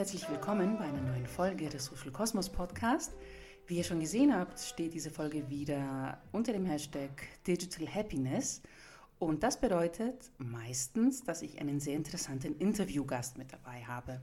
herzlich 0.00 0.30
willkommen 0.30 0.78
bei 0.78 0.84
einer 0.84 1.02
neuen 1.02 1.26
Folge 1.26 1.68
des 1.68 1.84
Social 1.84 2.10
Cosmos 2.10 2.48
Podcast. 2.48 3.12
Wie 3.66 3.76
ihr 3.76 3.84
schon 3.84 4.00
gesehen 4.00 4.34
habt, 4.34 4.58
steht 4.58 4.94
diese 4.94 5.10
Folge 5.10 5.50
wieder 5.50 6.22
unter 6.32 6.54
dem 6.54 6.64
Hashtag 6.64 7.10
Digital 7.46 7.86
Happiness. 7.86 8.62
Und 9.18 9.42
das 9.42 9.60
bedeutet 9.60 10.32
meistens, 10.38 11.22
dass 11.22 11.42
ich 11.42 11.60
einen 11.60 11.80
sehr 11.80 11.96
interessanten 11.96 12.56
Interviewgast 12.56 13.36
mit 13.36 13.52
dabei 13.52 13.84
habe. 13.84 14.22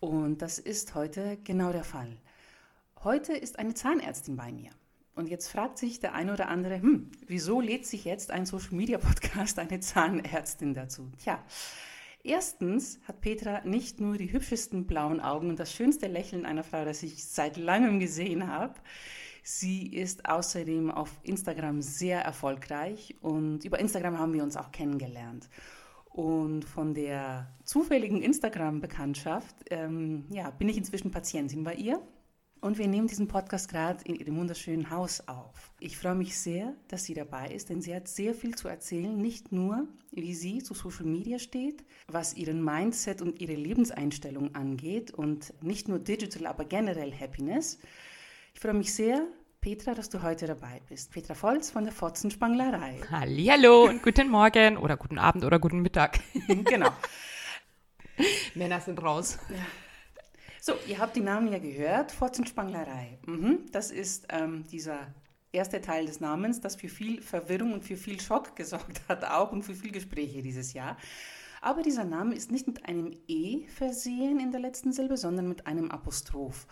Und 0.00 0.42
das 0.42 0.58
ist 0.58 0.96
heute 0.96 1.38
genau 1.44 1.70
der 1.70 1.84
Fall. 1.84 2.16
Heute 3.04 3.32
ist 3.32 3.60
eine 3.60 3.74
Zahnärztin 3.74 4.34
bei 4.34 4.50
mir. 4.50 4.70
Und 5.14 5.28
jetzt 5.28 5.46
fragt 5.46 5.78
sich 5.78 6.00
der 6.00 6.14
eine 6.14 6.32
oder 6.32 6.48
andere, 6.48 6.82
hm, 6.82 7.12
wieso 7.28 7.60
lädt 7.60 7.86
sich 7.86 8.04
jetzt 8.06 8.32
ein 8.32 8.44
Social 8.44 8.74
Media 8.74 8.98
Podcast 8.98 9.60
eine 9.60 9.78
Zahnärztin 9.78 10.74
dazu? 10.74 11.12
Tja, 11.22 11.38
erstens 12.26 13.00
hat 13.06 13.20
Petra 13.20 13.62
nicht 13.64 14.00
nur 14.00 14.16
die 14.16 14.32
hübschesten 14.32 14.86
blauen 14.86 15.20
Augen 15.20 15.48
und 15.48 15.58
das 15.58 15.72
schönste 15.72 16.06
Lächeln 16.08 16.46
einer 16.46 16.64
Frau, 16.64 16.84
das 16.84 17.02
ich 17.02 17.24
seit 17.24 17.56
langem 17.56 18.00
gesehen 18.00 18.48
habe. 18.48 18.74
Sie 19.42 19.86
ist 19.86 20.28
außerdem 20.28 20.90
auf 20.90 21.20
Instagram 21.22 21.80
sehr 21.80 22.20
erfolgreich 22.20 23.14
und 23.20 23.64
über 23.64 23.78
Instagram 23.78 24.18
haben 24.18 24.32
wir 24.32 24.42
uns 24.42 24.56
auch 24.56 24.72
kennengelernt. 24.72 25.48
Und 26.10 26.64
von 26.64 26.94
der 26.94 27.54
zufälligen 27.64 28.22
Instagram-Bekanntschaft 28.22 29.54
ähm, 29.70 30.24
ja, 30.30 30.50
bin 30.50 30.68
ich 30.68 30.76
inzwischen 30.76 31.10
Patientin 31.10 31.62
bei 31.62 31.74
ihr 31.74 32.00
und 32.60 32.78
wir 32.78 32.88
nehmen 32.88 33.06
diesen 33.06 33.28
Podcast 33.28 33.68
gerade 33.68 34.04
in 34.04 34.14
ihrem 34.14 34.36
wunderschönen 34.36 34.90
Haus 34.90 35.26
auf. 35.28 35.72
Ich 35.78 35.96
freue 35.96 36.14
mich 36.14 36.38
sehr, 36.38 36.74
dass 36.88 37.04
sie 37.04 37.14
dabei 37.14 37.48
ist, 37.48 37.70
denn 37.70 37.80
sie 37.80 37.94
hat 37.94 38.08
sehr 38.08 38.34
viel 38.34 38.54
zu 38.54 38.68
erzählen, 38.68 39.16
nicht 39.16 39.52
nur, 39.52 39.86
wie 40.10 40.34
sie 40.34 40.62
zu 40.62 40.74
Social 40.74 41.06
Media 41.06 41.38
steht, 41.38 41.84
was 42.08 42.34
ihren 42.34 42.64
Mindset 42.64 43.22
und 43.22 43.40
ihre 43.40 43.54
Lebenseinstellung 43.54 44.54
angeht 44.54 45.10
und 45.12 45.52
nicht 45.62 45.88
nur 45.88 45.98
digital, 45.98 46.46
aber 46.46 46.64
generell 46.64 47.12
Happiness. 47.12 47.78
Ich 48.54 48.60
freue 48.60 48.74
mich 48.74 48.94
sehr, 48.94 49.26
Petra, 49.60 49.94
dass 49.94 50.08
du 50.08 50.22
heute 50.22 50.46
dabei 50.46 50.80
bist. 50.88 51.12
Petra 51.12 51.34
Volz 51.34 51.70
von 51.70 51.84
der 51.84 51.92
Fotzenspanglerei. 51.92 53.00
Hallo 53.10 53.84
und 53.84 54.02
guten 54.02 54.28
Morgen 54.28 54.76
oder 54.76 54.96
guten 54.96 55.18
Abend 55.18 55.44
oder 55.44 55.58
guten 55.58 55.80
Mittag. 55.80 56.20
genau. 56.64 56.90
Männer 58.54 58.80
sind 58.80 59.02
raus. 59.02 59.38
Ja. 59.50 59.56
So, 60.66 60.74
ihr 60.88 60.98
habt 60.98 61.14
die 61.14 61.20
Namen 61.20 61.52
ja 61.52 61.60
gehört, 61.60 62.10
Fotzenspanglerei. 62.10 63.20
Mhm, 63.24 63.66
das 63.70 63.92
ist 63.92 64.26
ähm, 64.30 64.64
dieser 64.72 65.14
erste 65.52 65.80
Teil 65.80 66.06
des 66.06 66.18
Namens, 66.18 66.60
das 66.60 66.74
für 66.74 66.88
viel 66.88 67.22
Verwirrung 67.22 67.72
und 67.72 67.84
für 67.84 67.96
viel 67.96 68.20
Schock 68.20 68.56
gesorgt 68.56 69.00
hat, 69.08 69.24
auch 69.24 69.52
und 69.52 69.62
für 69.62 69.76
viel 69.76 69.92
Gespräche 69.92 70.42
dieses 70.42 70.72
Jahr. 70.72 70.96
Aber 71.60 71.82
dieser 71.82 72.02
Name 72.02 72.34
ist 72.34 72.50
nicht 72.50 72.66
mit 72.66 72.84
einem 72.84 73.12
E 73.28 73.68
versehen 73.68 74.40
in 74.40 74.50
der 74.50 74.58
letzten 74.58 74.92
Silbe, 74.92 75.16
sondern 75.16 75.46
mit 75.46 75.68
einem 75.68 75.88
Apostroph. 75.92 76.66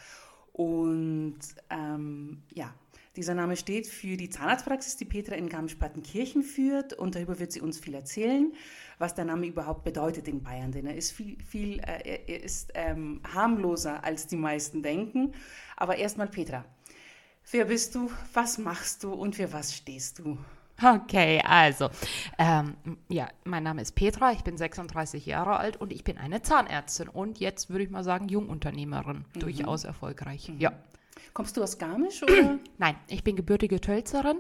Und 0.53 1.39
ähm, 1.71 2.43
ja, 2.53 2.75
dieser 3.17 3.35
Name 3.35 3.57
steht 3.57 3.87
für 3.87 4.17
die 4.17 4.29
Zahnarztpraxis, 4.29 4.97
die 4.97 5.05
Petra 5.05 5.37
in 5.37 5.49
Garmisch-Partenkirchen 5.49 6.43
führt 6.43 6.95
und 6.95 7.15
darüber 7.15 7.39
wird 7.39 7.53
sie 7.53 7.61
uns 7.61 7.79
viel 7.79 7.95
erzählen, 7.95 8.53
was 8.99 9.15
der 9.15 9.25
Name 9.25 9.47
überhaupt 9.47 9.85
bedeutet 9.85 10.27
in 10.27 10.43
Bayern, 10.43 10.73
denn 10.73 10.87
er 10.87 10.97
ist 10.97 11.13
viel, 11.13 11.37
viel 11.43 11.79
äh, 11.81 12.19
er 12.27 12.43
ist 12.43 12.73
ähm, 12.75 13.21
harmloser, 13.33 14.05
als 14.05 14.27
die 14.27 14.37
meisten 14.37 14.83
denken. 14.83 15.33
Aber 15.77 15.97
erstmal 15.97 16.27
Petra, 16.27 16.65
wer 17.53 17.67
bist 17.67 17.95
du, 17.95 18.11
was 18.33 18.59
machst 18.59 19.05
du 19.05 19.13
und 19.13 19.37
für 19.37 19.53
was 19.53 19.75
stehst 19.75 20.19
du? 20.19 20.37
Okay, 20.83 21.41
also, 21.45 21.89
ähm, 22.37 22.75
ja, 23.09 23.29
mein 23.45 23.63
Name 23.63 23.81
ist 23.81 23.95
Petra, 23.95 24.33
ich 24.33 24.43
bin 24.43 24.59
36 24.59 25.25
Jahre 25.25 25.57
alt 25.57 25.77
und 25.77 25.93
ich 25.93 26.03
bin 26.03 26.19
eine 26.19 26.43
Zahnärztin 26.43 27.09
und 27.09 27.39
jetzt 27.39 27.71
würde 27.71 27.85
ich 27.85 27.91
mal 27.91 28.03
sagen 28.03 28.29
Jungunternehmerin, 28.29 29.25
mhm. 29.35 29.41
durchaus 29.41 29.85
erfolgreich. 29.85 30.49
Mhm. 30.49 30.59
Ja. 30.59 30.73
Kommst 31.33 31.57
du 31.57 31.63
aus 31.63 31.79
Garmisch 31.79 32.23
oder? 32.23 32.59
Nein, 32.79 32.97
ich 33.09 33.25
bin 33.25 33.37
gebürtige 33.37 33.81
Tölzerin. 33.81 34.39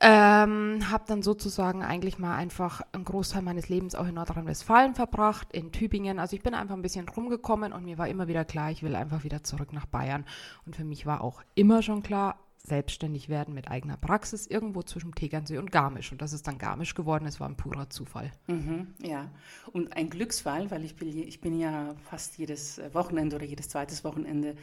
Ähm, 0.00 0.88
habe 0.90 1.04
dann 1.08 1.22
sozusagen 1.22 1.82
eigentlich 1.82 2.18
mal 2.18 2.36
einfach 2.36 2.82
einen 2.92 3.04
Großteil 3.04 3.42
meines 3.42 3.68
Lebens 3.68 3.96
auch 3.96 4.06
in 4.06 4.14
Nordrhein-Westfalen 4.14 4.94
verbracht, 4.94 5.48
in 5.52 5.72
Tübingen. 5.72 6.20
Also 6.20 6.36
ich 6.36 6.42
bin 6.42 6.54
einfach 6.54 6.76
ein 6.76 6.82
bisschen 6.82 7.08
rumgekommen 7.08 7.72
und 7.72 7.84
mir 7.84 7.98
war 7.98 8.06
immer 8.06 8.28
wieder 8.28 8.44
klar, 8.44 8.70
ich 8.70 8.84
will 8.84 8.94
einfach 8.94 9.24
wieder 9.24 9.42
zurück 9.42 9.72
nach 9.72 9.86
Bayern. 9.86 10.24
Und 10.66 10.76
für 10.76 10.84
mich 10.84 11.04
war 11.04 11.20
auch 11.20 11.42
immer 11.56 11.82
schon 11.82 12.04
klar, 12.04 12.38
selbstständig 12.68 13.28
werden 13.28 13.54
mit 13.54 13.68
eigener 13.68 13.96
Praxis 13.96 14.46
irgendwo 14.46 14.82
zwischen 14.82 15.14
Tegernsee 15.14 15.58
und 15.58 15.72
Garmisch. 15.72 16.12
Und 16.12 16.22
das 16.22 16.32
ist 16.32 16.46
dann 16.46 16.58
Garmisch 16.58 16.94
geworden. 16.94 17.26
Es 17.26 17.40
war 17.40 17.48
ein 17.48 17.56
purer 17.56 17.90
Zufall. 17.90 18.30
Mhm, 18.46 18.94
ja, 19.02 19.28
und 19.72 19.96
ein 19.96 20.10
Glücksfall, 20.10 20.70
weil 20.70 20.84
ich 20.84 20.94
bin, 20.94 21.08
ich 21.08 21.40
bin 21.40 21.58
ja 21.58 21.94
fast 22.08 22.38
jedes 22.38 22.80
Wochenende 22.92 23.36
oder 23.36 23.46
jedes 23.46 23.68
zweites 23.70 24.04
Wochenende 24.04 24.54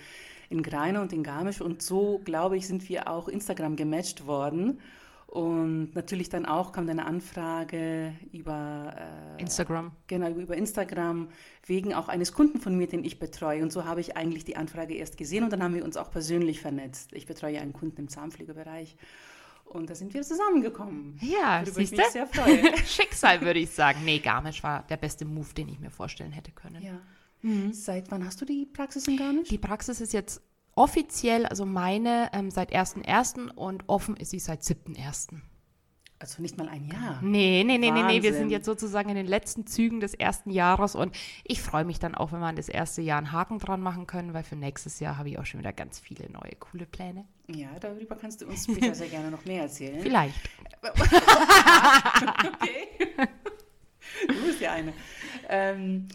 in 0.50 0.64
Greine 0.64 1.02
und 1.02 1.14
in 1.14 1.24
Garmisch. 1.24 1.62
Und 1.62 1.82
so, 1.82 2.22
glaube 2.24 2.58
ich, 2.58 2.68
sind 2.68 2.88
wir 2.90 3.10
auch 3.10 3.28
Instagram 3.28 3.76
gematcht 3.76 4.28
worden. 4.28 4.80
Und 5.28 5.96
natürlich 5.96 6.30
dann 6.30 6.46
auch 6.46 6.72
kam 6.72 6.88
eine 6.88 7.06
Anfrage 7.06 8.14
über 8.32 8.96
äh, 9.38 9.42
Instagram. 9.42 9.92
Genau, 10.08 10.30
über 10.30 10.56
Instagram, 10.56 11.28
wegen 11.66 11.94
auch 11.94 12.08
eines 12.08 12.32
Kunden 12.32 12.62
von 12.62 12.78
mir, 12.78 12.88
den 12.88 13.04
ich 13.04 13.20
betreue. 13.20 13.62
Und 13.62 13.72
so 13.72 13.84
habe 13.84 14.00
ich 14.00 14.16
eigentlich 14.16 14.46
die 14.46 14.56
Anfrage 14.56 14.94
erst 14.94 15.18
gesehen 15.18 15.44
und 15.44 15.52
dann 15.52 15.62
haben 15.62 15.74
wir 15.74 15.84
uns 15.84 15.98
auch 15.98 16.10
persönlich 16.10 16.62
vernetzt. 16.62 17.12
Ich 17.12 17.26
betreue 17.26 17.60
einen 17.60 17.74
Kunden 17.74 18.00
im 18.02 18.08
Zahnpflegebereich. 18.08 18.96
Und 19.66 19.90
da 19.90 19.96
sind 19.96 20.14
wir 20.14 20.22
zusammengekommen. 20.22 21.20
Ja, 21.22 21.64
siehst 21.66 21.98
du? 21.98 22.02
Schicksal, 22.86 23.42
würde 23.42 23.60
ich 23.60 23.72
sagen. 23.72 24.06
Nee, 24.06 24.20
Garmisch 24.20 24.64
war 24.64 24.84
der 24.84 24.98
beste 24.98 25.26
Move, 25.26 25.54
den 25.54 25.68
ich 25.68 25.80
mir 25.80 25.90
vorstellen 25.90 26.32
hätte 26.32 26.52
können. 26.52 26.82
Ja. 26.82 27.02
Mhm. 27.46 27.74
Seit 27.74 28.10
wann 28.10 28.26
hast 28.26 28.42
du 28.42 28.46
die 28.46 28.66
Praxis 28.66 29.08
in 29.08 29.18
Garmisch? 29.18 29.50
Die 29.50 29.60
Praxis 29.60 30.02
ist 30.02 30.14
jetzt 30.14 30.42
offiziell, 30.74 31.46
also 31.46 31.64
meine, 31.66 32.32
ähm, 32.34 32.50
seit 32.50 32.74
1.1. 32.74 33.52
und 33.52 33.88
offen 33.88 34.18
ist 34.18 34.32
sie 34.32 34.40
seit 34.40 34.64
7.1. 34.64 35.28
Also 36.18 36.42
nicht 36.42 36.58
mal 36.58 36.68
ein 36.70 36.86
Jahr. 36.86 37.22
Nee, 37.22 37.64
nee, 37.64 37.78
nee, 37.78 37.92
nee, 37.92 38.02
nee. 38.02 38.24
Wir 38.24 38.34
sind 38.34 38.50
jetzt 38.50 38.66
sozusagen 38.66 39.10
in 39.10 39.16
den 39.16 39.28
letzten 39.28 39.68
Zügen 39.68 40.00
des 40.00 40.16
ersten 40.16 40.50
Jahres 40.50 40.96
und 40.96 41.16
ich 41.44 41.62
freue 41.62 41.86
mich 41.86 42.00
dann 42.00 42.16
auch, 42.16 42.32
wenn 42.32 42.40
wir 42.40 42.48
an 42.48 42.56
das 42.56 42.70
erste 42.70 43.04
Jahr 43.04 43.20
einen 43.20 43.32
Haken 43.32 43.60
dran 43.60 43.82
machen 43.82 44.08
können, 44.08 44.34
weil 44.34 44.44
für 44.44 44.56
nächstes 44.56 45.00
Jahr 45.00 45.20
habe 45.20 45.30
ich 45.30 45.38
auch 45.38 45.46
schon 45.46 45.60
wieder 45.60 45.74
ganz 45.74 46.00
viele 46.00 46.28
neue, 46.32 46.56
coole 46.58 46.88
Pläne. 46.88 47.26
Ja, 47.48 47.70
darüber 47.80 48.16
kannst 48.16 48.42
du 48.42 48.48
uns 48.48 48.64
später 48.64 48.96
sehr 48.96 49.10
gerne 49.10 49.30
noch 49.30 49.46
mehr 49.46 49.62
erzählen. 49.64 50.02
Vielleicht. 50.02 50.34
okay. 50.82 52.88
Du 54.28 54.46
bist 54.46 54.62
ja 54.62 54.72
eine. 54.72 54.94
Ähm, 55.50 56.08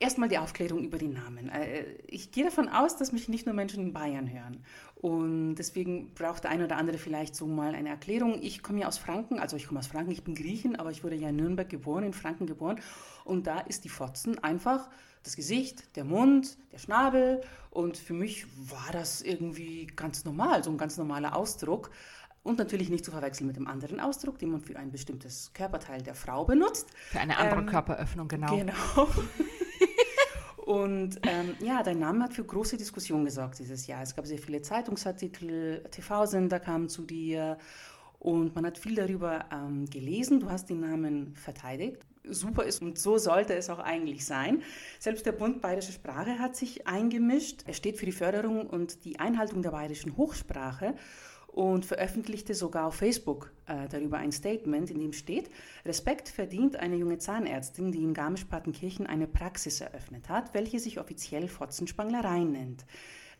Erstmal 0.00 0.28
die 0.28 0.38
Aufklärung 0.38 0.82
über 0.82 0.98
die 0.98 1.08
Namen. 1.08 1.48
Äh, 1.48 1.84
ich 2.06 2.32
gehe 2.32 2.44
davon 2.44 2.68
aus, 2.68 2.96
dass 2.96 3.12
mich 3.12 3.28
nicht 3.28 3.46
nur 3.46 3.54
Menschen 3.54 3.84
in 3.84 3.92
Bayern 3.92 4.30
hören. 4.30 4.64
Und 4.96 5.56
deswegen 5.56 6.14
braucht 6.14 6.44
der 6.44 6.50
eine 6.50 6.64
oder 6.64 6.76
andere 6.76 6.98
vielleicht 6.98 7.36
so 7.36 7.46
mal 7.46 7.74
eine 7.74 7.90
Erklärung. 7.90 8.38
Ich 8.42 8.62
komme 8.62 8.80
ja 8.80 8.88
aus 8.88 8.98
Franken, 8.98 9.38
also 9.38 9.56
ich 9.56 9.66
komme 9.66 9.80
aus 9.80 9.86
Franken, 9.86 10.10
ich 10.10 10.24
bin 10.24 10.34
Griechen, 10.34 10.76
aber 10.76 10.90
ich 10.90 11.04
wurde 11.04 11.14
ja 11.14 11.28
in 11.28 11.36
Nürnberg 11.36 11.68
geboren, 11.68 12.04
in 12.04 12.12
Franken 12.12 12.46
geboren. 12.46 12.80
Und 13.24 13.46
da 13.46 13.60
ist 13.60 13.84
die 13.84 13.88
Fotzen 13.88 14.38
einfach 14.42 14.88
das 15.22 15.36
Gesicht, 15.36 15.96
der 15.96 16.04
Mund, 16.04 16.56
der 16.72 16.78
Schnabel. 16.78 17.40
Und 17.70 17.96
für 17.96 18.14
mich 18.14 18.46
war 18.70 18.92
das 18.92 19.22
irgendwie 19.22 19.86
ganz 19.94 20.24
normal, 20.24 20.64
so 20.64 20.70
ein 20.70 20.78
ganz 20.78 20.96
normaler 20.96 21.36
Ausdruck. 21.36 21.90
Und 22.42 22.58
natürlich 22.58 22.90
nicht 22.90 23.04
zu 23.04 23.10
verwechseln 23.10 23.46
mit 23.46 23.56
dem 23.56 23.66
anderen 23.66 24.00
Ausdruck, 24.00 24.38
den 24.38 24.50
man 24.50 24.60
für 24.60 24.76
ein 24.76 24.90
bestimmtes 24.90 25.52
Körperteil 25.54 26.02
der 26.02 26.14
Frau 26.14 26.44
benutzt. 26.44 26.90
Für 27.10 27.20
eine 27.20 27.38
andere 27.38 27.60
ähm, 27.60 27.66
Körperöffnung, 27.66 28.28
genau. 28.28 28.54
Genau. 28.54 28.74
Und 30.64 31.20
ähm, 31.24 31.56
ja, 31.60 31.82
dein 31.82 31.98
Name 31.98 32.24
hat 32.24 32.32
für 32.32 32.42
große 32.42 32.78
Diskussionen 32.78 33.26
gesorgt 33.26 33.58
dieses 33.58 33.86
Jahr. 33.86 34.02
Es 34.02 34.16
gab 34.16 34.26
sehr 34.26 34.38
viele 34.38 34.62
Zeitungsartikel, 34.62 35.84
TV-Sender 35.90 36.58
kamen 36.58 36.88
zu 36.88 37.02
dir 37.02 37.58
und 38.18 38.54
man 38.54 38.64
hat 38.64 38.78
viel 38.78 38.94
darüber 38.94 39.44
ähm, 39.52 39.84
gelesen. 39.90 40.40
Du 40.40 40.48
hast 40.48 40.70
den 40.70 40.80
Namen 40.80 41.34
verteidigt. 41.34 41.98
Super 42.26 42.64
ist 42.64 42.80
und 42.80 42.98
so 42.98 43.18
sollte 43.18 43.52
es 43.54 43.68
auch 43.68 43.78
eigentlich 43.78 44.24
sein. 44.24 44.62
Selbst 44.98 45.26
der 45.26 45.32
Bund 45.32 45.60
Bayerische 45.60 45.92
Sprache 45.92 46.38
hat 46.38 46.56
sich 46.56 46.86
eingemischt. 46.86 47.64
Er 47.66 47.74
steht 47.74 47.98
für 47.98 48.06
die 48.06 48.12
Förderung 48.12 48.66
und 48.66 49.04
die 49.04 49.18
Einhaltung 49.20 49.60
der 49.60 49.72
bayerischen 49.72 50.16
Hochsprache 50.16 50.94
und 51.54 51.86
veröffentlichte 51.86 52.52
sogar 52.52 52.86
auf 52.86 52.96
Facebook 52.96 53.52
äh, 53.66 53.88
darüber 53.88 54.18
ein 54.18 54.32
Statement, 54.32 54.90
in 54.90 54.98
dem 54.98 55.12
steht, 55.12 55.50
Respekt 55.84 56.28
verdient 56.28 56.74
eine 56.74 56.96
junge 56.96 57.18
Zahnärztin, 57.18 57.92
die 57.92 58.02
in 58.02 58.12
Garmisch-Partenkirchen 58.12 59.06
eine 59.06 59.28
Praxis 59.28 59.80
eröffnet 59.80 60.28
hat, 60.28 60.52
welche 60.52 60.80
sich 60.80 60.98
offiziell 60.98 61.46
Fotzenspanglerei 61.46 62.40
nennt. 62.40 62.84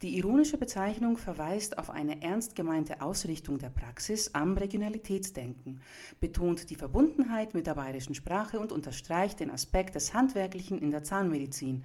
Die 0.02 0.16
ironische 0.16 0.58
Bezeichnung 0.58 1.16
verweist 1.16 1.76
auf 1.78 1.90
eine 1.90 2.22
ernst 2.22 2.55
gemeinte 2.55 3.00
Ausrichtung 3.00 3.58
der 3.58 3.70
Praxis 3.70 4.32
am 4.32 4.56
Regionalitätsdenken, 4.56 5.81
betont 6.20 6.70
die 6.70 6.76
Verbundenheit 6.76 7.55
mit 7.55 7.66
der 7.66 7.75
bayerischen 7.75 8.14
Sprache 8.14 8.61
und 8.61 8.70
unterstreicht 8.70 9.40
den 9.40 9.50
Aspekt 9.50 9.96
des 9.96 10.14
Handwerklichen 10.14 10.78
in 10.78 10.93
der 10.93 11.02
Zahnmedizin. 11.02 11.84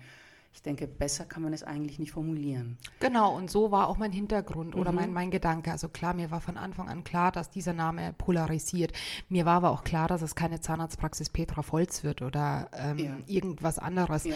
Ich 0.51 0.61
denke, 0.61 0.87
besser 0.87 1.25
kann 1.25 1.43
man 1.43 1.53
es 1.53 1.63
eigentlich 1.63 1.99
nicht 1.99 2.11
formulieren. 2.11 2.77
Genau, 2.99 3.35
und 3.35 3.49
so 3.49 3.71
war 3.71 3.87
auch 3.87 3.97
mein 3.97 4.11
Hintergrund 4.11 4.75
oder 4.75 4.91
mhm. 4.91 4.97
mein, 4.97 5.13
mein 5.13 5.31
Gedanke. 5.31 5.71
Also 5.71 5.89
klar, 5.89 6.13
mir 6.13 6.31
war 6.31 6.41
von 6.41 6.57
Anfang 6.57 6.89
an 6.89 7.03
klar, 7.03 7.31
dass 7.31 7.49
dieser 7.49 7.73
Name 7.73 8.13
polarisiert. 8.17 8.91
Mir 9.29 9.45
war 9.45 9.57
aber 9.57 9.71
auch 9.71 9.83
klar, 9.83 10.07
dass 10.07 10.21
es 10.21 10.35
keine 10.35 10.59
Zahnarztpraxis 10.59 11.29
Petra 11.29 11.61
Volz 11.61 12.03
wird 12.03 12.21
oder 12.21 12.69
ähm, 12.73 12.97
ja. 12.97 13.17
irgendwas 13.27 13.79
anderes. 13.79 14.25
Ja. 14.25 14.35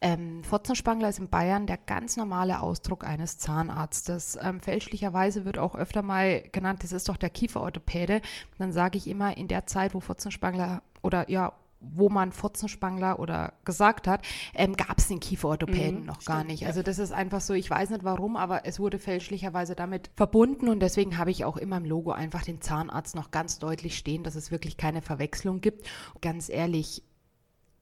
Ähm, 0.00 0.44
Fotzenspangler 0.44 1.08
ist 1.08 1.18
in 1.18 1.30
Bayern 1.30 1.66
der 1.66 1.78
ganz 1.78 2.18
normale 2.18 2.60
Ausdruck 2.60 3.04
eines 3.04 3.38
Zahnarztes. 3.38 4.38
Ähm, 4.40 4.60
fälschlicherweise 4.60 5.46
wird 5.46 5.58
auch 5.58 5.74
öfter 5.74 6.02
mal 6.02 6.42
genannt, 6.52 6.84
das 6.84 6.92
ist 6.92 7.08
doch 7.08 7.16
der 7.16 7.30
Kieferorthopäde. 7.30 8.20
Dann 8.58 8.70
sage 8.70 8.98
ich 8.98 9.08
immer, 9.08 9.36
in 9.36 9.48
der 9.48 9.66
Zeit, 9.66 9.94
wo 9.94 10.00
Fotzenspangler 10.00 10.82
oder 11.00 11.30
ja, 11.30 11.54
wo 11.92 12.08
man 12.08 12.32
Fotzenspangler 12.32 13.18
oder 13.18 13.54
gesagt 13.64 14.06
hat, 14.06 14.24
ähm, 14.54 14.76
gab 14.76 14.98
es 14.98 15.08
den 15.08 15.20
Kieferorthopäden 15.20 16.00
mhm, 16.00 16.06
noch 16.06 16.20
stimmt, 16.20 16.26
gar 16.26 16.44
nicht. 16.44 16.66
Also 16.66 16.82
das 16.82 16.98
ist 16.98 17.12
einfach 17.12 17.40
so, 17.40 17.54
ich 17.54 17.68
weiß 17.68 17.90
nicht 17.90 18.04
warum, 18.04 18.36
aber 18.36 18.66
es 18.66 18.80
wurde 18.80 18.98
fälschlicherweise 18.98 19.74
damit 19.74 20.10
verbunden 20.16 20.68
und 20.68 20.80
deswegen 20.80 21.18
habe 21.18 21.30
ich 21.30 21.44
auch 21.44 21.56
immer 21.56 21.78
im 21.78 21.84
Logo 21.84 22.12
einfach 22.12 22.42
den 22.42 22.60
Zahnarzt 22.60 23.14
noch 23.14 23.30
ganz 23.30 23.58
deutlich 23.58 23.96
stehen, 23.96 24.22
dass 24.22 24.34
es 24.34 24.50
wirklich 24.50 24.76
keine 24.76 25.02
Verwechslung 25.02 25.60
gibt. 25.60 25.86
Ganz 26.20 26.48
ehrlich, 26.48 27.02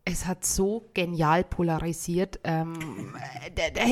es 0.05 0.27
hat 0.27 0.45
so 0.45 0.91
genial 0.95 1.45
polarisiert. 1.45 2.41
Ähm, 2.43 2.75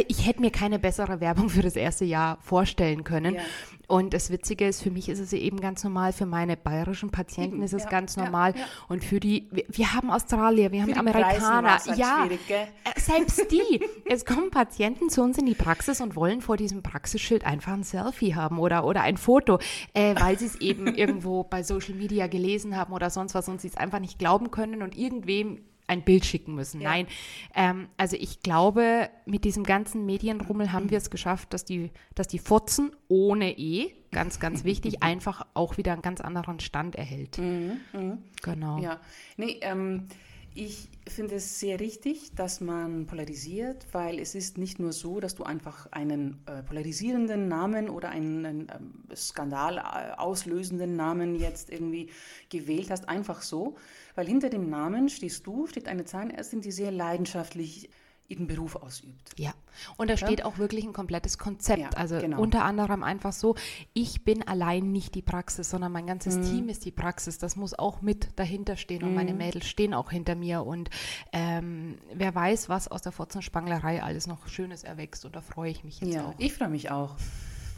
ich 0.08 0.26
hätte 0.26 0.40
mir 0.40 0.50
keine 0.50 0.80
bessere 0.80 1.20
Werbung 1.20 1.48
für 1.48 1.62
das 1.62 1.76
erste 1.76 2.04
Jahr 2.04 2.38
vorstellen 2.40 3.04
können. 3.04 3.36
Ja. 3.36 3.42
Und 3.86 4.14
das 4.14 4.30
Witzige 4.30 4.68
ist, 4.68 4.82
für 4.82 4.90
mich 4.90 5.08
ist 5.08 5.18
es 5.18 5.32
eben 5.32 5.60
ganz 5.60 5.82
normal, 5.82 6.12
für 6.12 6.26
meine 6.26 6.56
bayerischen 6.56 7.10
Patienten 7.10 7.60
ist 7.62 7.74
es 7.74 7.84
ja, 7.84 7.90
ganz 7.90 8.16
normal. 8.16 8.54
Ja, 8.56 8.64
Und 8.88 9.04
für 9.04 9.18
die, 9.18 9.48
wir, 9.50 9.64
wir, 9.68 9.94
haben 9.94 10.10
Australier, 10.10 10.70
wir 10.70 10.84
für 10.84 10.92
haben 10.92 10.98
Amerikaner. 10.98 11.78
Halt 11.84 11.98
ja, 11.98 12.24
äh, 12.26 13.00
selbst 13.00 13.50
die. 13.50 13.80
es 14.04 14.24
kommen 14.24 14.50
Patienten 14.50 15.10
zu 15.10 15.22
uns 15.22 15.38
in 15.38 15.46
die 15.46 15.54
Praxis 15.54 16.00
und 16.00 16.14
wollen 16.14 16.40
vor 16.40 16.56
diesem 16.56 16.82
Praxisschild 16.84 17.44
einfach 17.44 17.72
ein 17.72 17.82
Selfie 17.82 18.36
haben 18.36 18.60
oder, 18.60 18.84
oder 18.84 19.02
ein 19.02 19.16
Foto, 19.16 19.58
äh, 19.94 20.14
weil 20.20 20.38
sie 20.38 20.46
es 20.46 20.56
eben 20.60 20.86
irgendwo 20.94 21.42
bei 21.42 21.64
Social 21.64 21.94
Media 21.94 22.28
gelesen 22.28 22.76
haben 22.76 22.92
oder 22.92 23.10
sonst 23.10 23.34
was 23.34 23.48
und 23.48 23.60
sie 23.60 23.68
es 23.68 23.76
einfach 23.76 23.98
nicht 23.98 24.20
glauben 24.20 24.52
können 24.52 24.82
und 24.82 24.96
irgendwem 24.96 25.60
ein 25.90 26.02
Bild 26.02 26.25
schicken 26.25 26.54
müssen. 26.54 26.81
Ja. 26.81 26.90
Nein, 26.90 27.06
ähm, 27.54 27.88
also 27.96 28.16
ich 28.16 28.40
glaube, 28.40 29.10
mit 29.26 29.44
diesem 29.44 29.64
ganzen 29.64 30.06
Medienrummel 30.06 30.72
haben 30.72 30.90
wir 30.90 30.98
es 30.98 31.10
geschafft, 31.10 31.52
dass 31.52 31.64
die, 31.64 31.90
dass 32.14 32.28
die 32.28 32.38
Fotzen 32.38 32.92
ohne 33.08 33.58
E, 33.58 33.92
ganz, 34.12 34.38
ganz 34.38 34.64
wichtig, 34.64 35.02
einfach 35.02 35.46
auch 35.52 35.76
wieder 35.76 35.92
einen 35.92 36.02
ganz 36.02 36.20
anderen 36.20 36.60
Stand 36.60 36.94
erhält. 36.94 37.38
Mhm, 37.38 37.81
mh. 37.92 38.19
Genau. 38.42 38.78
Ja, 38.78 39.00
nee, 39.37 39.58
ähm, 39.62 40.06
ich 40.55 40.88
finde 41.08 41.37
es 41.37 41.61
sehr 41.61 41.79
richtig, 41.79 42.35
dass 42.35 42.61
man 42.61 43.06
polarisiert, 43.06 43.87
weil 43.93 44.19
es 44.19 44.35
ist 44.35 44.58
nicht 44.58 44.79
nur 44.79 44.93
so, 44.93 45.20
dass 45.20 45.35
du 45.35 45.44
einfach 45.44 45.87
einen 45.93 46.38
äh, 46.47 46.62
polarisierenden 46.62 47.49
Namen 47.49 47.88
oder 47.88 48.11
einen, 48.11 48.44
einen 48.44 48.69
äh, 48.69 49.17
Skandal 49.17 49.79
auslösenden 50.17 50.97
Namen 50.97 51.37
jetzt 51.37 51.70
irgendwie 51.70 52.11
gewählt 52.49 52.91
hast, 52.91 53.08
einfach 53.08 53.43
so, 53.43 53.76
weil 54.14 54.26
hinter 54.26 54.50
dem 54.50 54.69
Namen 54.69 55.08
stehst 55.08 55.47
du, 55.47 55.67
steht 55.67 55.87
eine 55.87 56.05
Zahnärztin, 56.05 56.61
die 56.61 56.73
sehr 56.73 56.91
leidenschaftlich 56.91 57.88
ihren 58.31 58.47
Beruf 58.47 58.77
ausübt. 58.77 59.32
Ja, 59.37 59.53
und 59.97 60.09
da 60.09 60.17
steht 60.17 60.41
ja? 60.41 60.44
auch 60.44 60.59
wirklich 60.59 60.85
ein 60.85 60.93
komplettes 60.93 61.37
Konzept. 61.37 61.81
Ja, 61.81 61.91
also 61.91 62.19
genau. 62.19 62.41
unter 62.41 62.65
anderem 62.65 63.03
einfach 63.03 63.32
so, 63.32 63.56
ich 63.93 64.25
bin 64.25 64.47
allein 64.47 64.93
nicht 64.93 65.15
die 65.15 65.23
Praxis, 65.23 65.71
sondern 65.71 65.93
mein 65.93 66.06
ganzes 66.06 66.37
mhm. 66.37 66.44
Team 66.44 66.69
ist 66.69 66.85
die 66.85 66.93
Praxis. 66.93 67.38
Das 67.38 67.56
muss 67.56 67.79
auch 67.79 68.03
mit 68.03 68.29
dahinter 68.37 68.77
stehen 68.77 69.03
und 69.03 69.11
mhm. 69.11 69.17
meine 69.17 69.35
Mädels 69.35 69.67
stehen 69.67 69.94
auch 69.94 70.11
hinter 70.11 70.37
mir. 70.37 70.65
Und 70.65 70.91
ähm, 71.32 71.99
wer 72.15 72.35
weiß, 72.35 72.69
was 72.69 72.88
aus 72.88 73.03
der 73.03 73.12
Fotzenspanglerei 73.12 74.03
alles 74.03 74.27
noch 74.27 74.47
Schönes 74.47 74.85
erwächst. 74.85 75.25
Und 75.25 75.35
da 75.35 75.41
freue 75.41 75.71
ich 75.71 75.82
mich 75.82 76.00
jetzt 76.00 76.15
ja, 76.15 76.27
auch. 76.27 76.35
Ich 76.38 76.55
freue 76.55 76.69
mich 76.69 76.91
auch 76.91 77.17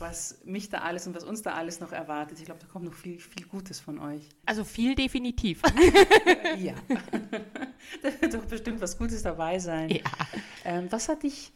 was 0.02 0.40
mich 0.44 0.68
da 0.68 0.78
alles 0.78 1.06
und 1.06 1.14
was 1.14 1.24
uns 1.24 1.42
da 1.42 1.52
alles 1.52 1.80
noch 1.80 1.92
erwartet. 1.92 2.38
Ich 2.38 2.44
glaube, 2.44 2.60
da 2.60 2.66
kommt 2.66 2.84
noch 2.84 2.92
viel, 2.92 3.18
viel 3.18 3.46
Gutes 3.46 3.80
von 3.80 3.98
euch. 4.00 4.28
Also 4.44 4.64
viel 4.64 4.94
definitiv. 4.94 5.62
ja. 6.58 6.74
wird 8.32 8.42
doch 8.42 8.48
bestimmt 8.48 8.80
was 8.80 8.98
Gutes 8.98 9.22
dabei 9.22 9.58
sein. 9.58 9.90
Ja. 9.90 10.00
Ähm, 10.64 10.86
was 10.90 11.08
hat 11.08 11.22
dich 11.22 11.52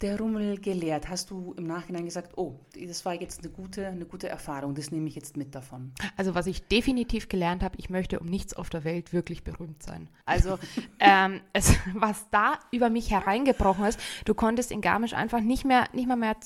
der 0.00 0.18
Rummel 0.18 0.58
gelehrt? 0.58 1.08
Hast 1.08 1.30
du 1.30 1.54
im 1.56 1.66
Nachhinein 1.66 2.04
gesagt, 2.04 2.36
oh, 2.36 2.60
das 2.74 3.04
war 3.04 3.14
jetzt 3.14 3.42
eine 3.42 3.50
gute, 3.50 3.86
eine 3.86 4.04
gute 4.04 4.28
Erfahrung, 4.28 4.74
das 4.74 4.90
nehme 4.90 5.08
ich 5.08 5.14
jetzt 5.14 5.36
mit 5.36 5.54
davon? 5.54 5.92
Also 6.16 6.34
was 6.34 6.46
ich 6.46 6.66
definitiv 6.68 7.28
gelernt 7.28 7.62
habe, 7.62 7.76
ich 7.78 7.88
möchte 7.90 8.20
um 8.20 8.26
nichts 8.26 8.54
auf 8.54 8.68
der 8.68 8.84
Welt 8.84 9.12
wirklich 9.12 9.42
berühmt 9.42 9.82
sein. 9.82 10.08
Also 10.26 10.58
ähm, 11.00 11.40
es, 11.52 11.74
was 11.94 12.26
da 12.30 12.58
über 12.70 12.90
mich 12.90 13.10
hereingebrochen 13.10 13.84
ist, 13.86 13.98
du 14.24 14.34
konntest 14.34 14.70
in 14.70 14.80
Garmisch 14.80 15.14
einfach 15.14 15.40
nicht 15.40 15.64
mehr, 15.64 15.88
nicht 15.92 16.06
mehr 16.06 16.16
mehr 16.16 16.36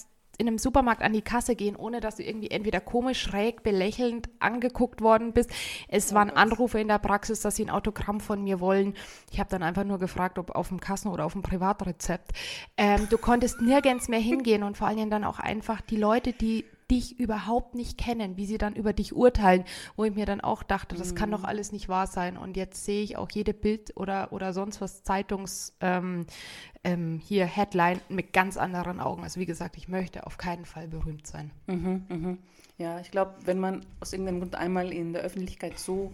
in 0.40 0.48
einem 0.48 0.58
Supermarkt 0.58 1.02
an 1.02 1.12
die 1.12 1.20
Kasse 1.20 1.54
gehen, 1.54 1.76
ohne 1.76 2.00
dass 2.00 2.16
du 2.16 2.22
irgendwie 2.22 2.50
entweder 2.50 2.80
komisch, 2.80 3.20
schräg, 3.20 3.62
belächelnd 3.62 4.30
angeguckt 4.38 5.02
worden 5.02 5.32
bist. 5.32 5.50
Es 5.86 6.14
waren 6.14 6.30
Anrufe 6.30 6.80
in 6.80 6.88
der 6.88 6.98
Praxis, 6.98 7.40
dass 7.40 7.56
sie 7.56 7.66
ein 7.66 7.70
Autogramm 7.70 8.20
von 8.20 8.42
mir 8.42 8.58
wollen. 8.58 8.94
Ich 9.30 9.38
habe 9.38 9.50
dann 9.50 9.62
einfach 9.62 9.84
nur 9.84 9.98
gefragt, 9.98 10.38
ob 10.38 10.52
auf 10.52 10.68
dem 10.68 10.80
Kassen- 10.80 11.08
oder 11.08 11.26
auf 11.26 11.34
dem 11.34 11.42
Privatrezept. 11.42 12.32
Ähm, 12.78 13.06
du 13.10 13.18
konntest 13.18 13.60
nirgends 13.60 14.08
mehr 14.08 14.18
hingehen 14.18 14.62
und 14.62 14.78
vor 14.78 14.88
allen 14.88 14.96
Dingen 14.96 15.10
dann 15.10 15.24
auch 15.24 15.38
einfach 15.38 15.82
die 15.82 15.96
Leute, 15.96 16.32
die 16.32 16.64
dich 16.90 17.18
überhaupt 17.18 17.74
nicht 17.74 17.96
kennen, 17.96 18.36
wie 18.36 18.46
sie 18.46 18.58
dann 18.58 18.74
über 18.74 18.92
dich 18.92 19.14
urteilen, 19.14 19.64
wo 19.96 20.04
ich 20.04 20.14
mir 20.14 20.26
dann 20.26 20.40
auch 20.40 20.62
dachte, 20.62 20.96
das 20.96 21.12
mhm. 21.12 21.16
kann 21.16 21.30
doch 21.30 21.40
mhm. 21.40 21.46
alles 21.46 21.72
nicht 21.72 21.88
wahr 21.88 22.06
sein. 22.06 22.36
Und 22.36 22.56
jetzt 22.56 22.84
sehe 22.84 23.02
ich 23.02 23.16
auch 23.16 23.30
jede 23.30 23.54
Bild 23.54 23.96
oder, 23.96 24.32
oder 24.32 24.52
sonst 24.52 24.80
was 24.80 25.02
Zeitungs 25.02 25.74
ähm, 25.80 26.26
ähm, 26.84 27.20
hier 27.22 27.46
Headline 27.46 28.00
mit 28.08 28.32
ganz 28.32 28.56
anderen 28.56 29.00
Augen. 29.00 29.22
Also 29.22 29.40
wie 29.40 29.46
gesagt, 29.46 29.76
ich 29.76 29.88
möchte 29.88 30.26
auf 30.26 30.38
keinen 30.38 30.64
Fall 30.64 30.88
berühmt 30.88 31.26
sein. 31.26 31.50
Mhm, 31.66 32.06
mh. 32.08 32.36
Ja, 32.78 32.98
ich 32.98 33.10
glaube, 33.10 33.34
wenn 33.44 33.60
man 33.60 33.84
aus 34.00 34.12
irgendeinem 34.12 34.38
Grund 34.38 34.54
einmal 34.54 34.90
in 34.90 35.12
der 35.12 35.22
Öffentlichkeit 35.22 35.78
so 35.78 36.12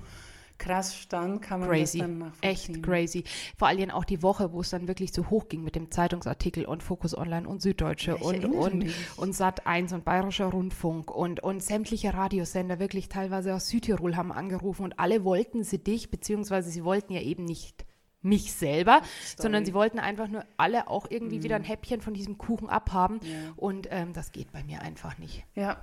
krass 0.58 0.96
stand, 0.96 1.42
kann 1.42 1.60
man 1.60 1.68
crazy. 1.68 1.98
das 1.98 2.06
dann 2.06 2.18
nachvollziehen. 2.18 2.74
Echt 2.74 2.82
crazy. 2.82 3.24
Vor 3.56 3.68
allem 3.68 3.90
auch 3.90 4.04
die 4.04 4.22
Woche, 4.22 4.52
wo 4.52 4.60
es 4.60 4.70
dann 4.70 4.88
wirklich 4.88 5.12
so 5.12 5.30
hoch 5.30 5.48
ging 5.48 5.62
mit 5.62 5.74
dem 5.74 5.90
Zeitungsartikel 5.90 6.64
und 6.64 6.82
Fokus 6.82 7.16
Online 7.16 7.48
und 7.48 7.62
Süddeutsche 7.62 8.16
und, 8.16 8.44
und, 8.44 8.86
und 9.16 9.32
Sat 9.34 9.66
1 9.66 9.92
und 9.92 10.04
Bayerischer 10.04 10.46
Rundfunk 10.46 11.10
und, 11.10 11.42
und 11.42 11.62
sämtliche 11.62 12.14
Radiosender, 12.14 12.78
wirklich 12.78 13.08
teilweise 13.08 13.54
aus 13.54 13.68
Südtirol 13.68 14.16
haben 14.16 14.32
angerufen 14.32 14.84
und 14.84 14.98
alle 14.98 15.24
wollten 15.24 15.64
sie 15.64 15.82
dich, 15.82 16.10
beziehungsweise 16.10 16.70
sie 16.70 16.84
wollten 16.84 17.12
ja 17.12 17.20
eben 17.20 17.44
nicht 17.44 17.86
mich 18.26 18.52
selber, 18.52 19.02
Story. 19.24 19.42
sondern 19.42 19.64
sie 19.64 19.74
wollten 19.74 19.98
einfach 19.98 20.28
nur 20.28 20.44
alle 20.56 20.88
auch 20.88 21.06
irgendwie 21.08 21.38
mm. 21.38 21.42
wieder 21.42 21.56
ein 21.56 21.62
mhm. 21.62 21.66
Häppchen 21.66 22.00
von 22.00 22.14
diesem 22.14 22.36
Kuchen 22.38 22.68
abhaben. 22.68 23.20
Ja. 23.22 23.52
Und 23.56 23.88
ähm, 23.90 24.12
das 24.12 24.32
geht 24.32 24.52
bei 24.52 24.62
mir 24.64 24.82
einfach 24.82 25.18
nicht. 25.18 25.44
Ja, 25.54 25.80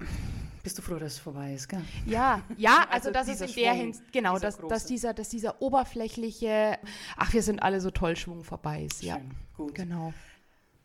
bist 0.62 0.78
du 0.78 0.82
froh, 0.82 0.96
dass 0.96 1.14
es 1.14 1.20
vorbei 1.20 1.54
ist, 1.54 1.70
gell? 1.70 1.82
Ja, 2.06 2.42
ja, 2.58 2.86
also, 2.90 3.10
also 3.10 3.12
das 3.12 3.28
ist 3.28 3.42
in 3.42 3.64
der 3.64 3.74
Hinsicht, 3.74 4.14
genau, 4.14 4.38
dass, 4.40 4.58
dass, 4.58 4.86
dieser, 4.86 5.14
dass 5.14 5.30
dieser 5.30 5.62
oberflächliche, 5.62 6.78
ach, 7.18 7.34
wir 7.34 7.44
sind 7.44 7.62
alle 7.64 7.82
so 7.82 7.92
toll, 7.92 8.16
Schwung 8.16 8.44
vorbei 8.44 8.84
ist. 8.84 9.00
Schön, 9.00 9.10
ja, 9.10 9.20
gut. 9.58 9.76
Genau. 9.76 10.14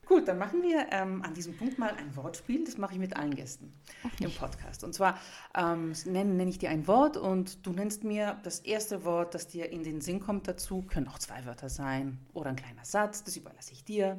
Gut, 0.08 0.26
dann 0.26 0.38
machen 0.38 0.62
wir 0.62 0.86
ähm, 0.90 1.22
an 1.22 1.34
diesem 1.34 1.54
Punkt 1.54 1.78
mal 1.78 1.90
ein 1.90 2.16
Wortspiel. 2.16 2.64
Das 2.64 2.78
mache 2.78 2.94
ich 2.94 2.98
mit 2.98 3.14
allen 3.14 3.34
Gästen 3.34 3.74
Ach, 4.02 4.20
im 4.20 4.32
Podcast. 4.32 4.82
Und 4.82 4.94
zwar 4.94 5.20
ähm, 5.54 5.92
nenne, 6.06 6.32
nenne 6.32 6.50
ich 6.50 6.58
dir 6.58 6.70
ein 6.70 6.86
Wort 6.86 7.18
und 7.18 7.66
du 7.66 7.72
nennst 7.72 8.04
mir 8.04 8.40
das 8.42 8.60
erste 8.60 9.04
Wort, 9.04 9.34
das 9.34 9.48
dir 9.48 9.70
in 9.70 9.84
den 9.84 10.00
Sinn 10.00 10.20
kommt 10.20 10.48
dazu. 10.48 10.80
Können 10.80 11.08
auch 11.08 11.18
zwei 11.18 11.44
Wörter 11.44 11.68
sein 11.68 12.18
oder 12.32 12.48
ein 12.48 12.56
kleiner 12.56 12.86
Satz. 12.86 13.22
Das 13.22 13.36
überlasse 13.36 13.72
ich 13.72 13.84
dir. 13.84 14.18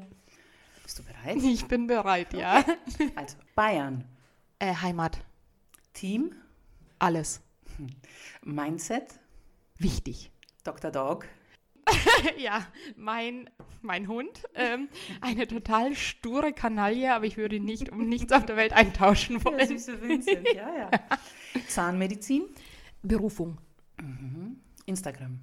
Bist 0.83 0.99
du 0.99 1.03
bereit? 1.03 1.37
Ich 1.41 1.65
bin 1.65 1.87
bereit, 1.87 2.33
ja. 2.33 2.59
Okay. 2.59 3.11
Also 3.15 3.37
Bayern. 3.55 4.05
Äh, 4.59 4.75
Heimat. 4.75 5.19
Team. 5.93 6.35
Alles. 6.99 7.41
Mindset. 8.43 9.19
Wichtig. 9.79 10.31
Dr. 10.63 10.91
Dog. 10.91 11.25
ja, 12.37 12.65
mein, 12.95 13.49
mein 13.81 14.07
Hund. 14.07 14.43
Ähm, 14.55 14.89
eine 15.21 15.47
total 15.47 15.95
sture 15.95 16.53
Kanaille, 16.53 17.13
aber 17.13 17.25
ich 17.25 17.37
würde 17.37 17.57
ihn 17.57 17.65
nicht 17.65 17.89
um 17.91 18.07
nichts 18.07 18.31
auf 18.31 18.45
der 18.45 18.55
Welt 18.55 18.73
eintauschen 18.73 19.43
wollen. 19.43 19.57
Der 19.57 19.67
süße 19.67 20.01
Vincent, 20.01 20.47
ja, 20.53 20.75
ja. 20.75 20.91
Zahnmedizin. 21.67 22.43
Berufung. 23.01 23.57
Mhm. 23.97 24.59
Instagram. 24.85 25.39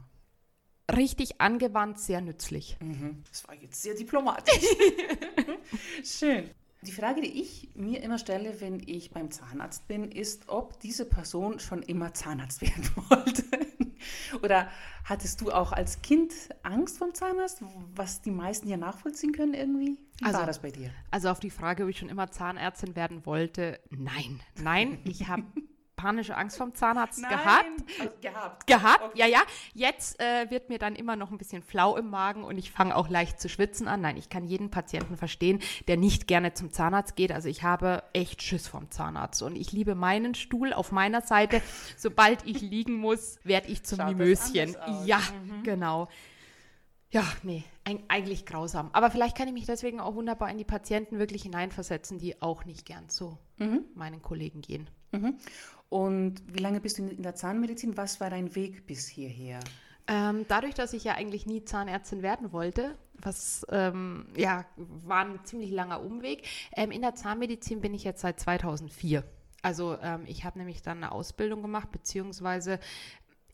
Richtig 0.94 1.40
angewandt, 1.40 1.98
sehr 1.98 2.20
nützlich. 2.20 2.76
Mhm. 2.80 3.24
Das 3.28 3.46
war 3.48 3.54
jetzt 3.54 3.82
sehr 3.82 3.94
diplomatisch. 3.94 4.64
Schön. 6.04 6.50
Die 6.82 6.92
Frage, 6.92 7.20
die 7.22 7.40
ich 7.40 7.70
mir 7.74 8.02
immer 8.02 8.18
stelle, 8.18 8.60
wenn 8.60 8.80
ich 8.86 9.10
beim 9.10 9.30
Zahnarzt 9.30 9.88
bin, 9.88 10.12
ist, 10.12 10.48
ob 10.48 10.78
diese 10.78 11.04
Person 11.04 11.58
schon 11.58 11.82
immer 11.82 12.14
Zahnarzt 12.14 12.62
werden 12.62 12.88
wollte. 13.08 13.44
Oder 14.42 14.68
hattest 15.04 15.40
du 15.40 15.50
auch 15.50 15.72
als 15.72 16.02
Kind 16.02 16.32
Angst 16.62 16.98
vom 16.98 17.14
Zahnarzt, 17.14 17.62
was 17.94 18.22
die 18.22 18.30
meisten 18.30 18.68
ja 18.68 18.76
nachvollziehen 18.76 19.32
können 19.32 19.54
irgendwie? 19.54 19.98
Wie 20.18 20.24
also, 20.24 20.38
war 20.38 20.46
das 20.46 20.60
bei 20.60 20.70
dir? 20.70 20.90
Also 21.10 21.28
auf 21.28 21.40
die 21.40 21.50
Frage, 21.50 21.84
ob 21.84 21.90
ich 21.90 21.98
schon 21.98 22.08
immer 22.08 22.30
Zahnärztin 22.30 22.96
werden 22.96 23.26
wollte, 23.26 23.80
nein. 23.90 24.40
Nein, 24.62 24.98
ich 25.04 25.28
habe 25.28 25.44
panische 26.06 26.36
Angst 26.36 26.56
vom 26.56 26.72
Zahnarzt 26.74 27.20
Nein. 27.20 27.30
gehabt. 27.30 27.66
Also, 27.98 28.12
gehabt. 28.20 28.66
Gehabt, 28.68 29.02
Okay. 29.06 29.18
ja, 29.18 29.26
ja. 29.26 29.40
Jetzt 29.74 30.20
äh, 30.20 30.48
wird 30.50 30.68
mir 30.68 30.78
dann 30.78 30.94
immer 30.94 31.16
noch 31.16 31.32
ein 31.32 31.38
bisschen 31.38 31.62
flau 31.64 31.96
im 31.96 32.08
Magen 32.10 32.44
und 32.44 32.58
ich 32.58 32.70
fange 32.70 32.94
auch 32.94 33.08
leicht 33.08 33.40
zu 33.40 33.48
schwitzen 33.48 33.88
an. 33.88 34.00
Nein, 34.02 34.16
ich 34.16 34.28
kann 34.28 34.44
jeden 34.44 34.70
Patienten 34.70 35.16
verstehen, 35.16 35.58
der 35.88 35.96
nicht 35.96 36.28
gerne 36.28 36.54
zum 36.54 36.70
Zahnarzt 36.70 37.16
geht. 37.16 37.32
Also 37.32 37.48
ich 37.48 37.64
habe 37.64 38.04
echt 38.12 38.40
Schiss 38.42 38.68
vom 38.68 38.88
Zahnarzt 38.90 39.42
und 39.42 39.56
ich 39.56 39.72
liebe 39.72 39.96
meinen 39.96 40.34
Stuhl 40.36 40.72
auf 40.72 40.92
meiner 40.92 41.22
Seite. 41.22 41.60
Sobald 41.96 42.46
ich 42.46 42.60
liegen 42.60 42.94
muss, 42.94 43.38
werde 43.42 43.66
ich 43.68 43.82
zum 43.82 43.98
Schaut 43.98 44.16
Mimöschen. 44.16 44.76
Ja, 45.04 45.20
genau. 45.64 46.08
Ja, 47.10 47.22
nee, 47.44 47.62
eig- 47.84 48.02
eigentlich 48.08 48.46
grausam. 48.46 48.90
Aber 48.92 49.10
vielleicht 49.10 49.36
kann 49.36 49.46
ich 49.48 49.54
mich 49.54 49.64
deswegen 49.66 50.00
auch 50.00 50.14
wunderbar 50.14 50.50
in 50.50 50.58
die 50.58 50.64
Patienten 50.64 51.18
wirklich 51.18 51.42
hineinversetzen, 51.42 52.18
die 52.18 52.40
auch 52.42 52.64
nicht 52.64 52.84
gern 52.84 53.08
zu 53.08 53.38
meinen 53.94 54.20
Kollegen 54.22 54.60
gehen. 54.60 54.90
Mhm. 55.12 55.38
Und 55.88 56.42
wie 56.48 56.58
lange 56.58 56.80
bist 56.80 56.98
du 56.98 57.06
in 57.06 57.22
der 57.22 57.34
Zahnmedizin? 57.34 57.96
Was 57.96 58.20
war 58.20 58.30
dein 58.30 58.54
Weg 58.54 58.86
bis 58.86 59.06
hierher? 59.06 59.60
Ähm, 60.08 60.44
dadurch, 60.48 60.74
dass 60.74 60.92
ich 60.92 61.04
ja 61.04 61.14
eigentlich 61.14 61.46
nie 61.46 61.64
Zahnärztin 61.64 62.22
werden 62.22 62.52
wollte, 62.52 62.96
was 63.14 63.66
ähm, 63.70 64.26
ja 64.36 64.64
war 64.76 65.24
ein 65.24 65.44
ziemlich 65.44 65.70
langer 65.70 66.02
Umweg. 66.02 66.46
Ähm, 66.76 66.90
in 66.90 67.02
der 67.02 67.14
Zahnmedizin 67.14 67.80
bin 67.80 67.94
ich 67.94 68.04
jetzt 68.04 68.20
seit 68.20 68.38
2004. 68.38 69.24
Also 69.62 69.98
ähm, 70.00 70.22
ich 70.26 70.44
habe 70.44 70.58
nämlich 70.58 70.82
dann 70.82 70.98
eine 70.98 71.10
Ausbildung 71.10 71.62
gemacht, 71.62 71.90
beziehungsweise 71.90 72.78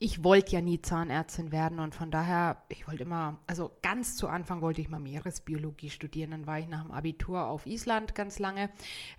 ich 0.02 0.24
wollte 0.24 0.52
ja 0.52 0.60
nie 0.60 0.82
Zahnärztin 0.82 1.52
werden 1.52 1.78
und 1.78 1.94
von 1.94 2.10
daher, 2.10 2.56
ich 2.68 2.88
wollte 2.88 3.04
immer, 3.04 3.38
also 3.46 3.70
ganz 3.82 4.16
zu 4.16 4.26
Anfang 4.26 4.60
wollte 4.60 4.80
ich 4.80 4.88
mal 4.88 4.98
Meeresbiologie 4.98 5.90
studieren. 5.90 6.32
Dann 6.32 6.46
war 6.46 6.58
ich 6.58 6.66
nach 6.66 6.82
dem 6.82 6.90
Abitur 6.90 7.46
auf 7.46 7.66
Island 7.66 8.16
ganz 8.16 8.40
lange. 8.40 8.70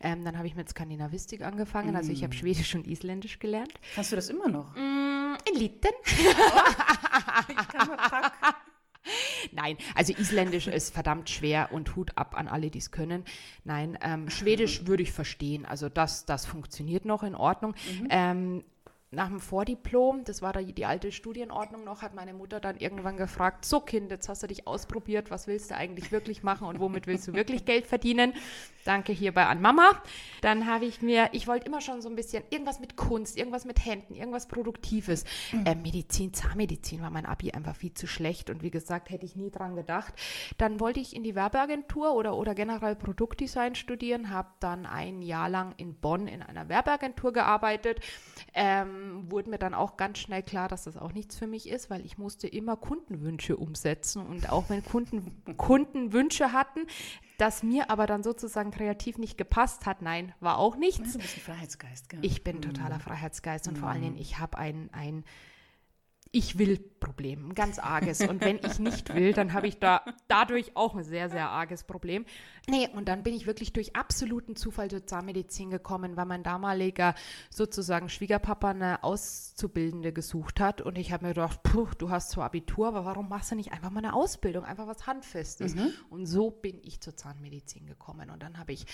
Ähm, 0.02 0.26
dann 0.26 0.38
habe 0.38 0.46
ich 0.48 0.56
mit 0.56 0.68
Skandinavistik 0.68 1.42
angefangen. 1.42 1.96
Also 1.96 2.12
ich 2.12 2.22
habe 2.24 2.34
Schwedisch 2.34 2.76
und 2.76 2.86
Isländisch 2.86 3.40
gelernt. 3.40 3.74
Kannst 3.96 4.12
du 4.12 4.18
das 4.18 4.28
immer 4.28 4.50
noch? 4.50 4.76
Mm, 4.76 5.36
in 5.50 5.58
Litten. 5.58 5.94
Ich 7.48 7.68
kann 7.68 7.88
mal 7.88 7.98
packen. 7.98 8.56
Nein, 9.52 9.78
also 9.96 10.14
Isländisch 10.14 10.68
ist 10.68 10.94
verdammt 10.94 11.30
schwer 11.30 11.70
und 11.72 11.96
Hut 11.96 12.18
ab 12.18 12.36
an 12.38 12.48
alle, 12.48 12.70
die 12.70 12.80
es 12.80 12.92
können. 12.92 13.24
Nein, 13.64 13.98
ähm, 14.02 14.30
Schwedisch 14.30 14.86
würde 14.86 15.04
ich 15.04 15.12
verstehen. 15.12 15.66
Also 15.66 15.90
das, 15.90 16.26
das 16.26 16.46
funktioniert 16.46 17.06
noch 17.06 17.24
in 17.24 17.36
Ordnung. 17.36 17.76
Ähm, 18.10 18.64
nach 19.14 19.28
dem 19.28 19.40
Vordiplom, 19.40 20.24
das 20.24 20.42
war 20.42 20.54
da 20.54 20.62
die 20.62 20.86
alte 20.86 21.12
Studienordnung 21.12 21.84
noch, 21.84 22.02
hat 22.02 22.16
meine 22.16 22.34
Mutter 22.34 22.60
dann 22.60 22.78
irgendwann 22.78 23.18
gefragt, 23.18 23.66
so 23.66 23.80
Kind, 23.80 24.12
jetzt 24.12 24.30
hast 24.30 24.44
du 24.44 24.48
dich 24.48 24.68
ausprobiert, 24.68 25.32
was 25.32 25.48
willst 25.48 25.72
du 25.72 25.76
eigentlich 25.76 26.12
wirklich 26.12 26.44
machen 26.44 26.68
und 26.68 26.80
womit 26.80 27.08
willst 27.08 27.28
du 27.28 27.34
wirklich 27.34 27.66
Geld 27.66 27.88
verdienen? 27.88 28.34
Danke 28.86 29.14
hierbei 29.14 29.46
an 29.46 29.62
Mama. 29.62 29.92
Dann 30.42 30.68
habe 30.68 30.86
ich 30.86 31.02
mir, 31.02 31.30
ich 31.32 31.48
wollte 31.48 31.68
immer 31.68 31.80
schon 31.80 32.02
so 32.02 32.10
ein 32.10 32.16
bisschen 32.16 32.44
irgendwas 32.50 32.80
mit 32.80 32.98
Kunst, 32.98 33.38
irgendwas 33.38 33.64
mit 33.64 33.86
Händen, 33.86 34.16
irgendwas 34.16 34.48
Produktives. 34.48 35.24
Äh, 35.66 35.76
Medizin, 35.76 36.34
Zahnmedizin 36.34 37.02
war 37.02 37.10
mein 37.10 37.26
Abi 37.26 37.52
einfach 37.52 37.76
viel 37.76 37.94
zu 37.94 38.08
schlecht 38.08 38.50
und 38.50 38.62
wie 38.62 38.72
gesagt, 38.72 39.10
hätte 39.10 39.26
ich 39.26 39.36
nie 39.36 39.52
dran 39.52 39.76
gedacht. 39.76 40.14
Dann 40.58 40.80
wollte 40.80 41.00
ich 41.00 41.16
in 41.16 41.24
die 41.24 41.36
Werbeagentur 41.36 42.14
oder, 42.14 42.36
oder 42.36 42.56
generell 42.56 42.96
Produktdesign 42.96 43.76
studieren, 43.76 44.32
habe 44.32 44.50
dann 44.60 44.86
ein 44.86 45.22
Jahr 45.22 45.50
lang 45.50 45.74
in 45.78 45.96
Bonn 45.96 46.28
in 46.28 46.42
einer 46.42 46.68
Werbeagentur 46.68 47.32
gearbeitet. 47.32 48.02
Ähm, 48.54 49.03
wurde 49.30 49.50
mir 49.50 49.58
dann 49.58 49.74
auch 49.74 49.98
ganz 49.98 50.20
schnell 50.20 50.44
klar, 50.44 50.68
dass 50.68 50.84
das 50.84 50.98
auch 50.98 51.14
nichts 51.14 51.36
für 51.36 51.48
mich 51.48 51.70
ist, 51.70 51.90
weil 51.90 52.06
ich 52.06 52.18
musste 52.18 52.48
immer 52.48 52.76
Kundenwünsche 52.76 53.58
umsetzen 53.58 54.26
und 54.26 54.52
auch 54.52 54.70
wenn 54.70 54.84
Kunden 54.84 55.44
Kunden 55.58 56.14
Wünsche 56.14 56.52
hatten, 56.52 56.82
das 57.38 57.64
mir 57.64 57.90
aber 57.90 58.08
dann 58.08 58.24
sozusagen 58.24 58.72
kreativ 58.72 59.18
nicht 59.18 59.38
gepasst 59.38 59.86
hat, 59.86 60.02
nein, 60.02 60.34
war 60.40 60.58
auch 60.58 60.76
nichts. 60.76 61.14
Du 61.14 61.20
bist 61.20 61.38
ein 61.38 61.42
Freiheitsgeist, 61.42 62.10
gell? 62.10 62.20
Ich 62.22 62.44
bin 62.44 62.62
totaler 62.62 63.00
Freiheitsgeist 63.00 63.68
und 63.68 63.78
vor 63.78 63.90
allen 63.90 64.02
Dingen, 64.02 64.18
ich 64.18 64.40
habe 64.40 64.58
ein, 64.58 64.90
ein 64.94 65.24
Ich 66.36 66.58
will 66.58 66.78
Problem, 67.04 67.50
ein 67.50 67.54
ganz 67.54 67.80
arges. 67.80 68.22
Und 68.22 68.40
wenn 68.40 68.60
ich 68.64 68.80
nicht 68.80 69.14
will, 69.14 69.34
dann 69.34 69.52
habe 69.52 69.68
ich 69.68 69.78
da 69.78 70.04
dadurch 70.30 70.72
auch 70.76 70.96
ein 70.96 71.04
sehr, 71.04 71.30
sehr 71.30 71.50
arges 71.50 71.84
Problem. 71.84 72.26
Nee, 72.70 72.88
und 72.96 73.10
dann 73.10 73.24
bin 73.24 73.34
ich 73.34 73.46
wirklich 73.46 73.74
durch 73.74 73.94
absoluten 73.94 74.56
Zufall 74.56 74.90
zur 74.90 75.06
Zahnmedizin 75.06 75.70
gekommen, 75.70 76.16
weil 76.16 76.26
mein 76.26 76.44
damaliger 76.44 77.14
sozusagen 77.50 78.08
Schwiegerpapa 78.08 78.70
eine 78.70 79.04
Auszubildende 79.04 80.14
gesucht 80.14 80.62
hat. 80.62 80.82
Und 80.82 80.98
ich 80.98 81.12
habe 81.12 81.26
mir 81.26 81.34
gedacht, 81.34 81.62
puh, 81.62 81.90
du 81.98 82.10
hast 82.10 82.32
zwar 82.32 82.46
Abitur, 82.46 82.88
aber 82.88 83.04
warum 83.04 83.28
machst 83.28 83.52
du 83.52 83.56
nicht 83.56 83.74
einfach 83.74 83.90
mal 83.90 84.00
eine 84.00 84.14
Ausbildung, 84.14 84.64
einfach 84.64 84.88
was 84.88 85.06
Handfestes? 85.06 85.76
Und 86.10 86.26
so 86.26 86.52
bin 86.52 86.80
ich 86.84 87.02
zur 87.02 87.18
Zahnmedizin 87.18 87.86
gekommen. 87.86 88.30
Und 88.30 88.42
dann 88.42 88.58
habe 88.58 88.72
ich 88.72 88.86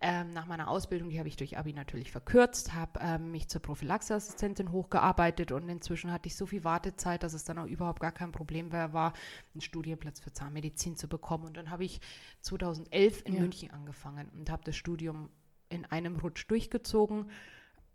ähm, 0.00 0.32
nach 0.32 0.46
meiner 0.46 0.68
Ausbildung, 0.68 1.10
die 1.10 1.18
habe 1.18 1.28
ich 1.28 1.36
durch 1.36 1.58
Abi 1.58 1.74
natürlich 1.74 2.10
verkürzt, 2.12 2.72
habe 2.72 2.98
ähm, 3.02 3.30
mich 3.30 3.48
zur 3.48 3.60
Prophylaxeassistentin 3.60 4.72
hochgearbeitet 4.72 5.52
und 5.52 5.68
inzwischen 5.68 6.10
hatte 6.10 6.28
ich 6.28 6.34
so 6.34 6.46
viel 6.46 6.64
Wartezeit, 6.88 7.22
dass 7.22 7.34
es 7.34 7.44
dann 7.44 7.58
auch 7.58 7.66
überhaupt 7.66 8.00
gar 8.00 8.12
kein 8.12 8.32
Problem 8.32 8.70
mehr 8.70 8.92
war, 8.92 9.12
einen 9.54 9.60
Studienplatz 9.60 10.20
für 10.20 10.32
Zahnmedizin 10.32 10.96
zu 10.96 11.08
bekommen. 11.08 11.44
Und 11.44 11.56
dann 11.56 11.70
habe 11.70 11.84
ich 11.84 12.00
2011 12.40 13.22
in 13.26 13.34
Ja. 13.34 13.40
München 13.40 13.70
angefangen 13.70 14.28
und 14.36 14.50
habe 14.50 14.64
das 14.64 14.76
Studium 14.76 15.28
in 15.68 15.84
einem 15.84 16.16
Rutsch 16.16 16.46
durchgezogen. 16.48 17.30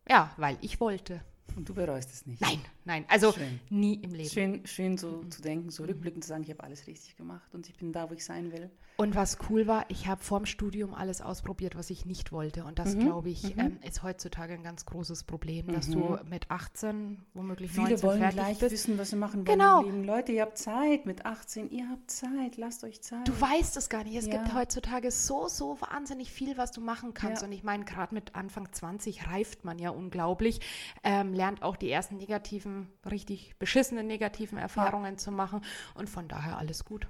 Ja, 0.08 0.32
weil 0.38 0.58
ich 0.62 0.80
wollte. 0.80 1.22
Und 1.56 1.68
du 1.68 1.74
bereust 1.74 2.12
es 2.12 2.26
nicht. 2.26 2.42
Nein, 2.42 2.60
nein, 2.86 3.06
also 3.10 3.32
Schön. 3.34 3.60
nie 3.70 3.96
im 3.96 4.14
Leben. 4.14 4.30
Schön, 4.30 4.66
schön 4.66 4.98
so 4.98 5.24
zu 5.26 5.42
denken, 5.42 5.70
so 5.72 5.84
rückblickend 5.84 6.24
zu 6.24 6.30
sagen, 6.30 6.44
ich 6.44 6.50
habe 6.50 6.64
alles 6.64 6.88
richtig 6.88 7.16
gemacht 7.18 7.54
und 7.54 7.68
ich 7.68 7.76
bin 7.76 7.92
da, 7.92 8.10
wo 8.10 8.14
ich 8.14 8.24
sein 8.24 8.52
will. 8.52 8.72
Und 8.96 9.16
was 9.16 9.40
cool 9.50 9.66
war, 9.66 9.86
ich 9.90 10.06
habe 10.08 10.22
vorm 10.22 10.46
Studium 10.46 10.94
alles 10.94 11.20
ausprobiert, 11.20 11.76
was 11.76 11.90
ich 11.90 12.06
nicht 12.06 12.32
wollte. 12.32 12.64
Und 12.64 12.74
Mhm, 12.74 12.84
das, 12.84 12.98
glaube 13.00 13.30
ich, 13.32 13.58
ähm, 13.58 13.80
ist 13.86 14.04
heutzutage 14.04 14.54
ein 14.54 14.62
ganz 14.62 14.86
großes 14.86 15.24
Problem, 15.24 15.66
dass 15.68 15.90
du 15.90 16.18
mit 16.30 16.52
18, 16.52 17.18
womöglich 17.34 17.72
Viele 17.72 17.90
19 17.90 18.04
wollen 18.08 18.20
fertig 18.20 18.38
gleich 18.38 18.60
bist. 18.60 18.72
wissen, 18.72 18.98
was 19.00 19.10
sie 19.10 19.16
machen 19.16 19.48
wollen 19.48 19.58
Genau. 19.58 19.80
im 19.82 19.86
Leben. 19.88 20.04
Leute, 20.04 20.32
ihr 20.34 20.44
habt 20.44 20.60
Zeit 20.60 21.08
mit 21.08 21.26
18, 21.26 21.72
ihr 21.72 21.90
habt 21.90 22.12
Zeit, 22.12 22.56
lasst 22.58 22.84
euch 22.84 23.02
Zeit. 23.02 23.28
Du 23.28 23.32
weißt 23.42 23.78
es 23.78 23.90
gar 23.90 24.04
nicht. 24.04 24.16
Es 24.16 24.28
Ja. 24.28 24.34
gibt 24.38 24.54
heutzutage 24.54 25.10
so, 25.10 25.48
so 25.48 25.82
wahnsinnig 25.82 26.32
viel, 26.32 26.56
was 26.58 26.72
du 26.72 26.80
machen 26.80 27.16
kannst. 27.16 27.42
Ja. 27.42 27.48
Und 27.48 27.52
ich 27.52 27.64
meine, 27.64 27.86
gerade 27.86 28.14
mit 28.14 28.36
Anfang 28.36 28.72
20 28.72 29.28
reift 29.28 29.66
man 29.66 29.80
ja 29.80 29.90
unglaublich, 29.90 30.62
ähm, 31.04 31.34
lernt 31.34 31.64
auch 31.64 31.78
die 31.78 31.90
ersten 31.90 32.18
negativen, 32.18 32.90
richtig 33.10 33.56
beschissenen 33.58 34.06
negativen 34.06 34.60
Erfahrungen 34.60 35.18
zu 35.18 35.32
machen. 35.32 35.62
Und 35.96 36.10
von 36.12 36.28
daher 36.28 36.60
alles 36.60 36.86
gut. 36.86 37.08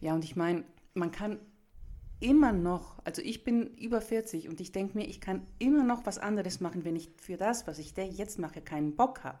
Ja, 0.00 0.14
und 0.14 0.24
ich 0.24 0.34
meine, 0.34 0.64
man 0.94 1.10
kann 1.10 1.40
immer 2.20 2.52
noch, 2.52 2.98
also 3.04 3.20
ich 3.20 3.44
bin 3.44 3.66
über 3.76 4.00
40 4.00 4.48
und 4.48 4.60
ich 4.60 4.72
denke 4.72 4.96
mir, 4.96 5.06
ich 5.06 5.20
kann 5.20 5.46
immer 5.58 5.82
noch 5.82 6.06
was 6.06 6.18
anderes 6.18 6.60
machen, 6.60 6.84
wenn 6.84 6.96
ich 6.96 7.10
für 7.16 7.36
das, 7.36 7.66
was 7.66 7.78
ich 7.78 7.94
jetzt 7.96 8.38
mache, 8.38 8.60
keinen 8.60 8.94
Bock 8.94 9.24
habe. 9.24 9.38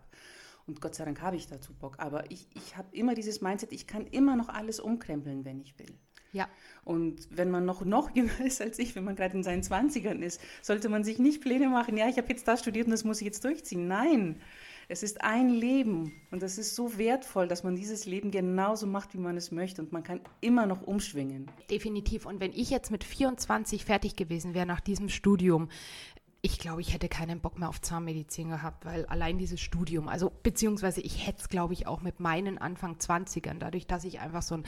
Und 0.66 0.80
Gott 0.80 0.94
sei 0.94 1.04
Dank 1.04 1.20
habe 1.20 1.36
ich 1.36 1.48
dazu 1.48 1.72
Bock. 1.74 1.96
Aber 1.98 2.30
ich, 2.30 2.48
ich 2.54 2.76
habe 2.76 2.88
immer 2.96 3.14
dieses 3.14 3.40
Mindset, 3.40 3.72
ich 3.72 3.86
kann 3.86 4.06
immer 4.06 4.36
noch 4.36 4.48
alles 4.48 4.80
umkrempeln, 4.80 5.44
wenn 5.44 5.60
ich 5.60 5.78
will. 5.78 5.94
Ja. 6.32 6.48
Und 6.84 7.28
wenn 7.30 7.50
man 7.50 7.64
noch, 7.64 7.84
noch 7.84 8.14
jünger 8.16 8.40
ist 8.44 8.60
als 8.60 8.78
ich, 8.78 8.94
wenn 8.96 9.04
man 9.04 9.16
gerade 9.16 9.36
in 9.36 9.42
seinen 9.42 9.62
20ern 9.62 10.20
ist, 10.20 10.40
sollte 10.62 10.88
man 10.88 11.04
sich 11.04 11.18
nicht 11.18 11.42
Pläne 11.42 11.68
machen, 11.68 11.96
ja, 11.96 12.08
ich 12.08 12.16
habe 12.16 12.28
jetzt 12.28 12.48
das 12.48 12.60
studiert 12.60 12.86
und 12.86 12.92
das 12.92 13.04
muss 13.04 13.20
ich 13.20 13.26
jetzt 13.26 13.44
durchziehen. 13.44 13.86
Nein, 13.86 14.40
es 14.88 15.02
ist 15.02 15.22
ein 15.22 15.48
Leben 15.48 16.12
und 16.30 16.42
es 16.42 16.58
ist 16.58 16.74
so 16.74 16.98
wertvoll, 16.98 17.48
dass 17.48 17.64
man 17.64 17.76
dieses 17.76 18.06
Leben 18.06 18.30
genauso 18.30 18.86
macht, 18.86 19.14
wie 19.14 19.18
man 19.18 19.36
es 19.36 19.50
möchte 19.52 19.82
und 19.82 19.92
man 19.92 20.02
kann 20.02 20.20
immer 20.40 20.66
noch 20.66 20.82
umschwingen. 20.82 21.50
Definitiv. 21.70 22.26
Und 22.26 22.40
wenn 22.40 22.52
ich 22.52 22.70
jetzt 22.70 22.90
mit 22.90 23.04
24 23.04 23.84
fertig 23.84 24.16
gewesen 24.16 24.54
wäre 24.54 24.66
nach 24.66 24.80
diesem 24.80 25.08
Studium, 25.08 25.68
ich 26.44 26.58
glaube, 26.58 26.80
ich 26.80 26.92
hätte 26.92 27.08
keinen 27.08 27.40
Bock 27.40 27.58
mehr 27.58 27.68
auf 27.68 27.80
Zahnmedizin 27.80 28.50
gehabt, 28.50 28.84
weil 28.84 29.06
allein 29.06 29.38
dieses 29.38 29.60
Studium, 29.60 30.08
also 30.08 30.32
beziehungsweise 30.42 31.00
ich 31.00 31.24
hätte 31.24 31.38
es, 31.40 31.48
glaube 31.48 31.72
ich, 31.72 31.86
auch 31.86 32.02
mit 32.02 32.18
meinen 32.18 32.58
Anfang 32.58 32.96
20ern, 32.96 33.58
dadurch, 33.60 33.86
dass 33.86 34.02
ich 34.02 34.18
einfach 34.18 34.42
so 34.42 34.56
ein 34.56 34.64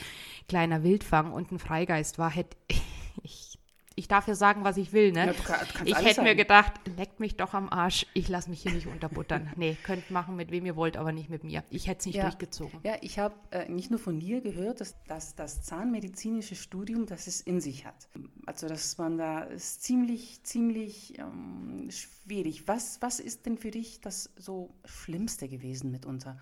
kleiner 0.49 0.85
Wildfang 0.85 1.33
und 1.33 1.51
ein 1.51 1.59
Freigeist 1.59 2.17
war, 2.17 2.31
hätte 2.31 2.57
ich, 3.23 3.54
ich 3.97 4.09
darf 4.09 4.27
ja 4.27 4.35
sagen, 4.35 4.65
was 4.65 4.77
ich 4.77 4.93
will, 4.93 5.13
ne? 5.13 5.27
Ja, 5.27 5.33
du 5.33 5.43
kann- 5.43 5.67
du 5.79 5.85
ich 5.85 5.95
hätte 5.97 6.21
mir 6.23 6.29
sagen. 6.29 6.37
gedacht, 6.39 6.73
leckt 6.97 7.21
mich 7.21 7.37
doch 7.37 7.55
am 7.55 7.69
Arsch, 7.69 8.07
ich 8.15 8.29
lasse 8.29 8.51
mich 8.51 8.63
hier 8.63 8.73
nicht 8.73 8.87
unterbuttern. 8.87 9.53
nee, 9.57 9.77
könnt 9.85 10.11
machen, 10.11 10.35
mit 10.37 10.51
wem 10.51 10.67
ihr 10.67 10.75
wollt, 10.77 10.97
aber 10.97 11.13
nicht 11.13 11.31
mit 11.31 11.45
mir. 11.45 11.63
Ich 11.71 11.87
hätte 11.87 12.01
es 12.01 12.07
nicht 12.07 12.17
Ja. 12.17 12.23
durchgezogen. 12.25 12.81
Ja, 12.83 12.97
ich 13.03 13.19
habe 13.19 13.35
äh, 13.51 13.69
nicht 13.69 13.91
nur 13.91 14.01
von 14.01 14.19
dir 14.19 14.41
gehört, 14.41 14.81
dass, 14.81 14.97
dass 15.05 15.35
das 15.37 15.63
zahnmedizinische 15.63 16.57
Studium, 16.57 17.07
das 17.07 17.27
es 17.27 17.41
in 17.41 17.61
sich 17.61 17.87
hat. 17.87 18.09
Also, 18.47 18.67
dass 18.69 18.99
man 18.99 19.17
da 19.19 19.41
ist 19.43 19.83
ziemlich, 19.83 20.43
ziemlich 20.43 21.19
ähm, 21.19 21.89
schwierig. 21.91 22.67
Was, 22.67 23.01
was 23.01 23.21
ist 23.21 23.47
denn 23.47 23.59
für 23.59 23.71
dich 23.71 24.01
das 24.01 24.31
so 24.37 24.75
Schlimmste 24.85 25.49
gewesen 25.49 25.91
mitunter? 25.91 26.39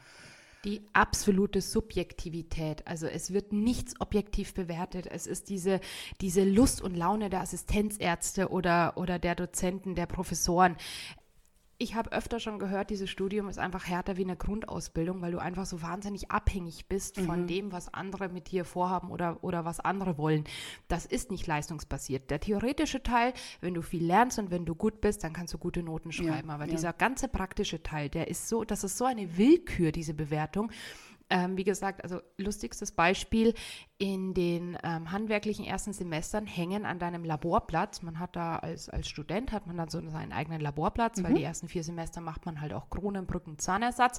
Die 0.64 0.83
absolute 0.92 1.61
Subjektivität. 1.61 2.87
Also 2.87 3.07
es 3.07 3.33
wird 3.33 3.52
nichts 3.52 4.00
objektiv 4.00 4.54
bewertet. 4.54 5.09
Es 5.11 5.26
ist 5.26 5.49
diese, 5.49 5.81
diese 6.21 6.45
Lust 6.45 6.81
und 6.81 6.95
Laune 6.97 7.31
der 7.31 7.40
Assistenzärzte 7.40 8.49
oder, 8.49 8.97
oder 8.97 9.19
der 9.19 9.35
Dozenten, 9.35 9.97
der 9.97 10.07
Professoren. 10.07 10.76
Ich 11.83 11.97
habe 11.97 12.12
öfter 12.12 12.39
schon 12.39 12.59
gehört, 12.59 12.91
dieses 12.91 13.11
Studium 13.11 13.49
ist 13.49 13.59
einfach 13.59 13.87
härter 13.87 14.17
wie 14.17 14.25
eine 14.25 14.37
Grundausbildung, 14.37 15.21
weil 15.21 15.33
du 15.33 15.39
einfach 15.39 15.67
so 15.67 15.83
wahnsinnig 15.83 16.31
abhängig 16.31 16.87
bist 16.87 17.19
mhm. 17.19 17.27
von 17.27 17.47
dem, 17.47 17.73
was 17.73 17.93
andere 17.93 18.29
mit 18.29 18.53
dir 18.53 18.65
vorhaben 18.65 19.11
oder, 19.11 19.43
oder 19.43 19.65
was 19.65 19.81
andere 19.81 20.17
wollen. 20.17 20.45
Das 20.87 21.07
ist 21.07 21.31
nicht 21.31 21.47
leistungsbasiert. 21.47 22.31
Der 22.31 22.41
theoretische 22.41 23.03
Teil, 23.03 23.33
wenn 23.61 23.75
du 23.75 23.83
viel 23.83 24.05
lernst 24.05 24.39
und 24.39 24.51
wenn 24.51 24.65
du 24.65 24.75
gut 24.75 25.01
bist, 25.01 25.25
dann 25.25 25.33
kannst 25.33 25.53
du 25.55 25.59
gute 25.59 25.83
Noten 25.83 26.12
schreiben. 26.12 26.49
Ja, 26.49 26.55
Aber 26.55 26.65
ja. 26.67 26.71
dieser 26.71 26.93
ganze 26.93 27.27
praktische 27.29 27.83
Teil, 27.83 28.09
der 28.09 28.29
ist 28.29 28.49
so, 28.49 28.65
das 28.65 28.85
ist 28.85 28.97
so 28.97 29.05
eine 29.05 29.37
Willkür, 29.37 29.91
diese 29.91 30.15
Bewertung. 30.15 30.71
Ähm, 31.31 31.57
wie 31.57 31.65
gesagt, 31.65 32.05
also 32.05 32.21
lustigstes 32.37 32.93
Beispiel, 32.93 33.55
in 34.02 34.35
den 34.35 34.76
ähm, 34.82 35.12
handwerklichen 35.12 35.64
ersten 35.64 35.92
Semestern 35.92 36.44
hängen 36.44 36.85
an 36.85 36.99
deinem 36.99 37.25
Laborplatz, 37.25 38.02
man 38.02 38.18
hat 38.18 38.35
da 38.35 38.56
als, 38.56 38.88
als 38.88 39.06
Student, 39.06 39.52
hat 39.52 39.68
man 39.68 39.76
dann 39.76 39.90
so 39.90 40.00
seinen 40.11 40.32
eigenen 40.32 40.61
Laborplatz, 40.61 41.18
mhm. 41.18 41.25
weil 41.25 41.35
die 41.35 41.44
ersten 41.44 41.68
vier 41.68 41.85
Semester 41.85 42.21
macht 42.21 42.44
man 42.44 42.61
halt 42.61 42.73
auch 42.73 42.90
Kronenbrücken, 42.90 43.61
Zahnersatz, 43.61 44.18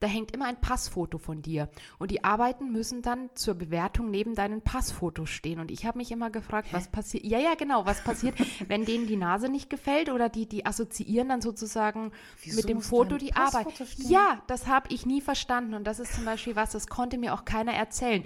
da 0.00 0.06
hängt 0.06 0.32
immer 0.32 0.44
ein 0.44 0.60
Passfoto 0.60 1.16
von 1.16 1.40
dir 1.40 1.70
und 1.98 2.10
die 2.10 2.24
Arbeiten 2.24 2.72
müssen 2.72 3.00
dann 3.00 3.30
zur 3.32 3.54
Bewertung 3.54 4.10
neben 4.10 4.34
deinen 4.34 4.60
Passfotos 4.60 5.30
stehen 5.30 5.60
und 5.60 5.70
ich 5.70 5.86
habe 5.86 5.96
mich 5.96 6.12
immer 6.12 6.28
gefragt, 6.28 6.68
Hä? 6.70 6.76
was 6.76 6.88
passiert, 6.88 7.24
ja, 7.24 7.38
ja, 7.38 7.54
genau, 7.54 7.86
was 7.86 8.04
passiert, 8.04 8.34
wenn 8.68 8.84
denen 8.84 9.06
die 9.06 9.16
Nase 9.16 9.48
nicht 9.48 9.70
gefällt 9.70 10.10
oder 10.10 10.28
die, 10.28 10.44
die 10.44 10.66
assoziieren 10.66 11.30
dann 11.30 11.40
sozusagen 11.40 12.12
Wieso 12.42 12.56
mit 12.56 12.68
dem 12.68 12.82
Foto 12.82 13.16
die 13.16 13.34
Arbeit. 13.34 13.72
Stehen? 13.72 14.10
Ja, 14.10 14.42
das 14.46 14.66
habe 14.66 14.88
ich 14.92 15.06
nie 15.06 15.22
verstanden 15.22 15.72
und 15.72 15.84
das 15.84 16.00
ist 16.00 16.12
zum 16.12 16.26
Beispiel 16.26 16.54
was, 16.54 16.72
das 16.72 16.86
konnte 16.86 17.16
mir 17.16 17.32
auch 17.32 17.46
keiner 17.46 17.72
erzählen. 17.72 18.24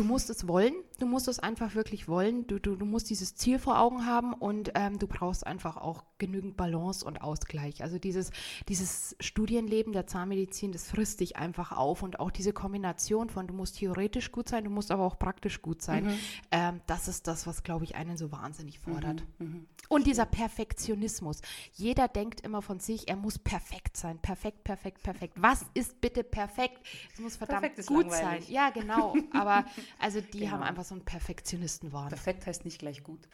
Du 0.00 0.06
musst 0.06 0.30
es 0.30 0.48
wollen, 0.48 0.72
du 1.00 1.06
musst 1.06 1.28
es 1.28 1.38
einfach 1.38 1.74
wirklich 1.74 2.08
wollen, 2.08 2.46
du, 2.46 2.60
du, 2.60 2.76
du 2.76 2.84
musst 2.84 3.10
dieses 3.10 3.34
Ziel 3.34 3.58
vor 3.58 3.78
Augen 3.78 4.06
haben 4.06 4.32
und 4.32 4.72
ähm, 4.74 4.98
du 4.98 5.06
brauchst 5.06 5.46
einfach 5.46 5.76
auch 5.76 6.04
genügend 6.18 6.56
Balance 6.56 7.04
und 7.04 7.22
Ausgleich. 7.22 7.82
Also 7.82 7.98
dieses, 7.98 8.30
dieses 8.68 9.16
Studienleben 9.20 9.92
der 9.92 10.06
Zahnmedizin, 10.06 10.72
das 10.72 10.90
frisst 10.90 11.20
dich 11.20 11.36
einfach 11.36 11.72
auf 11.72 12.02
und 12.02 12.20
auch 12.20 12.30
diese 12.30 12.52
Kombination 12.52 13.30
von, 13.30 13.46
du 13.46 13.54
musst 13.54 13.78
theoretisch 13.78 14.30
gut 14.30 14.48
sein, 14.48 14.64
du 14.64 14.70
musst 14.70 14.90
aber 14.90 15.04
auch 15.04 15.18
praktisch 15.18 15.62
gut 15.62 15.82
sein, 15.82 16.04
mhm. 16.04 16.18
ähm, 16.50 16.80
das 16.86 17.08
ist 17.08 17.26
das, 17.26 17.46
was, 17.46 17.62
glaube 17.62 17.84
ich, 17.84 17.96
einen 17.96 18.16
so 18.16 18.30
wahnsinnig 18.30 18.78
fordert. 18.78 19.24
Mhm. 19.38 19.46
Mhm. 19.46 19.66
Und 19.88 20.06
dieser 20.06 20.26
Perfektionismus. 20.26 21.40
Jeder 21.72 22.06
denkt 22.06 22.42
immer 22.42 22.62
von 22.62 22.78
sich, 22.78 23.08
er 23.08 23.16
muss 23.16 23.38
perfekt 23.38 23.96
sein, 23.96 24.18
perfekt, 24.18 24.62
perfekt, 24.62 25.02
perfekt. 25.02 25.34
Was 25.36 25.64
ist 25.74 26.00
bitte 26.00 26.22
perfekt? 26.22 26.78
Es 27.12 27.18
muss 27.18 27.36
verdammt 27.36 27.74
gut 27.86 28.06
langweilig. 28.06 28.44
sein. 28.44 28.54
Ja, 28.54 28.70
genau. 28.70 29.16
Aber 29.32 29.64
also 29.98 30.20
die 30.20 30.38
genau. 30.40 30.52
haben 30.52 30.62
einfach 30.62 30.84
so 30.84 30.89
einen 30.94 31.04
Perfektionistenwahn. 31.04 32.08
Perfekt 32.08 32.46
heißt 32.46 32.64
nicht 32.64 32.78
gleich 32.78 33.02
gut. 33.02 33.28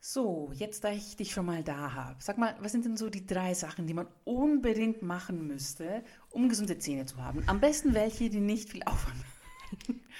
So, 0.00 0.52
jetzt 0.54 0.84
da 0.84 0.90
ich 0.92 1.16
dich 1.16 1.32
schon 1.32 1.46
mal 1.46 1.64
da 1.64 1.94
habe, 1.94 2.16
sag 2.20 2.38
mal, 2.38 2.54
was 2.60 2.72
sind 2.72 2.84
denn 2.84 2.96
so 2.96 3.08
die 3.08 3.26
drei 3.26 3.54
Sachen, 3.54 3.86
die 3.86 3.94
man 3.94 4.06
unbedingt 4.24 5.02
machen 5.02 5.46
müsste, 5.46 6.04
um 6.30 6.48
gesunde 6.48 6.78
Zähne 6.78 7.06
zu 7.06 7.16
haben? 7.16 7.42
Am 7.46 7.60
besten 7.60 7.94
welche, 7.94 8.28
die 8.28 8.40
nicht 8.40 8.70
viel 8.70 8.82
Aufwand 8.84 9.16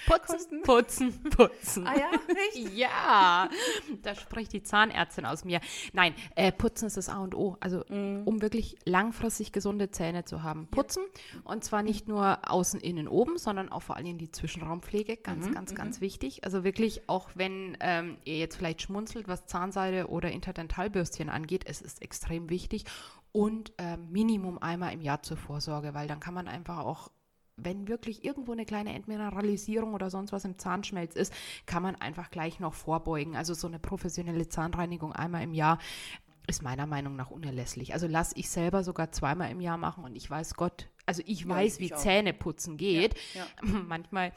Putzen, 0.05 0.61
putzen, 0.63 1.23
putzen. 1.31 1.87
Ah 1.87 1.97
ja, 1.97 2.11
echt? 2.53 2.73
ja, 2.73 3.49
da 4.03 4.15
spricht 4.15 4.53
die 4.53 4.63
Zahnärztin 4.63 5.25
aus 5.25 5.43
mir. 5.43 5.59
Nein, 5.91 6.13
äh, 6.35 6.51
putzen 6.51 6.87
ist 6.87 6.97
das 6.97 7.09
A 7.09 7.17
und 7.17 7.35
O. 7.35 7.57
Also, 7.59 7.83
mm. 7.89 8.23
um 8.25 8.41
wirklich 8.41 8.77
langfristig 8.85 9.51
gesunde 9.51 9.91
Zähne 9.91 10.23
zu 10.23 10.43
haben. 10.43 10.67
Putzen. 10.67 11.03
Ja. 11.33 11.51
Und 11.51 11.63
zwar 11.63 11.83
nicht 11.83 12.07
nur 12.07 12.49
außen, 12.49 12.79
innen, 12.79 13.07
oben, 13.07 13.37
sondern 13.37 13.69
auch 13.69 13.81
vor 13.81 13.97
allem 13.97 14.17
die 14.17 14.31
Zwischenraumpflege. 14.31 15.17
Ganz, 15.17 15.47
mhm, 15.47 15.53
ganz, 15.53 15.71
mhm. 15.71 15.75
ganz 15.75 16.01
wichtig. 16.01 16.43
Also 16.43 16.63
wirklich, 16.63 17.09
auch 17.09 17.29
wenn 17.35 17.77
ähm, 17.81 18.17
ihr 18.23 18.37
jetzt 18.37 18.55
vielleicht 18.55 18.83
schmunzelt, 18.83 19.27
was 19.27 19.45
Zahnseide 19.47 20.07
oder 20.07 20.31
Interdentalbürstchen 20.31 21.29
angeht, 21.29 21.63
es 21.65 21.81
ist 21.81 22.01
extrem 22.01 22.49
wichtig. 22.49 22.85
Und 23.33 23.73
äh, 23.77 23.97
Minimum 23.97 24.57
einmal 24.57 24.93
im 24.93 25.01
Jahr 25.01 25.21
zur 25.21 25.37
Vorsorge, 25.37 25.93
weil 25.93 26.07
dann 26.07 26.19
kann 26.19 26.33
man 26.33 26.47
einfach 26.47 26.79
auch 26.79 27.11
wenn 27.57 27.87
wirklich 27.87 28.23
irgendwo 28.23 28.51
eine 28.51 28.65
kleine 28.65 28.93
Entmineralisierung 28.93 29.93
oder 29.93 30.09
sonst 30.09 30.31
was 30.31 30.45
im 30.45 30.57
Zahnschmelz 30.57 31.15
ist, 31.15 31.33
kann 31.65 31.83
man 31.83 31.95
einfach 31.95 32.29
gleich 32.29 32.59
noch 32.59 32.73
vorbeugen. 32.73 33.35
Also 33.35 33.53
so 33.53 33.67
eine 33.67 33.79
professionelle 33.79 34.47
Zahnreinigung 34.47 35.11
einmal 35.11 35.43
im 35.43 35.53
Jahr 35.53 35.79
ist 36.47 36.61
meiner 36.61 36.85
Meinung 36.85 37.15
nach 37.15 37.29
unerlässlich. 37.29 37.93
Also 37.93 38.07
lasse 38.07 38.35
ich 38.37 38.49
selber 38.49 38.83
sogar 38.83 39.11
zweimal 39.11 39.51
im 39.51 39.59
Jahr 39.59 39.77
machen 39.77 40.03
und 40.05 40.15
ich 40.15 40.29
weiß 40.29 40.53
Gott, 40.53 40.87
also 41.05 41.21
ich 41.25 41.41
ja, 41.41 41.49
weiß, 41.49 41.79
ich 41.79 41.91
wie 41.91 41.95
Zähneputzen 41.95 42.77
geht. 42.77 43.15
Ja, 43.33 43.45
ja. 43.63 43.79
Manchmal 43.87 44.31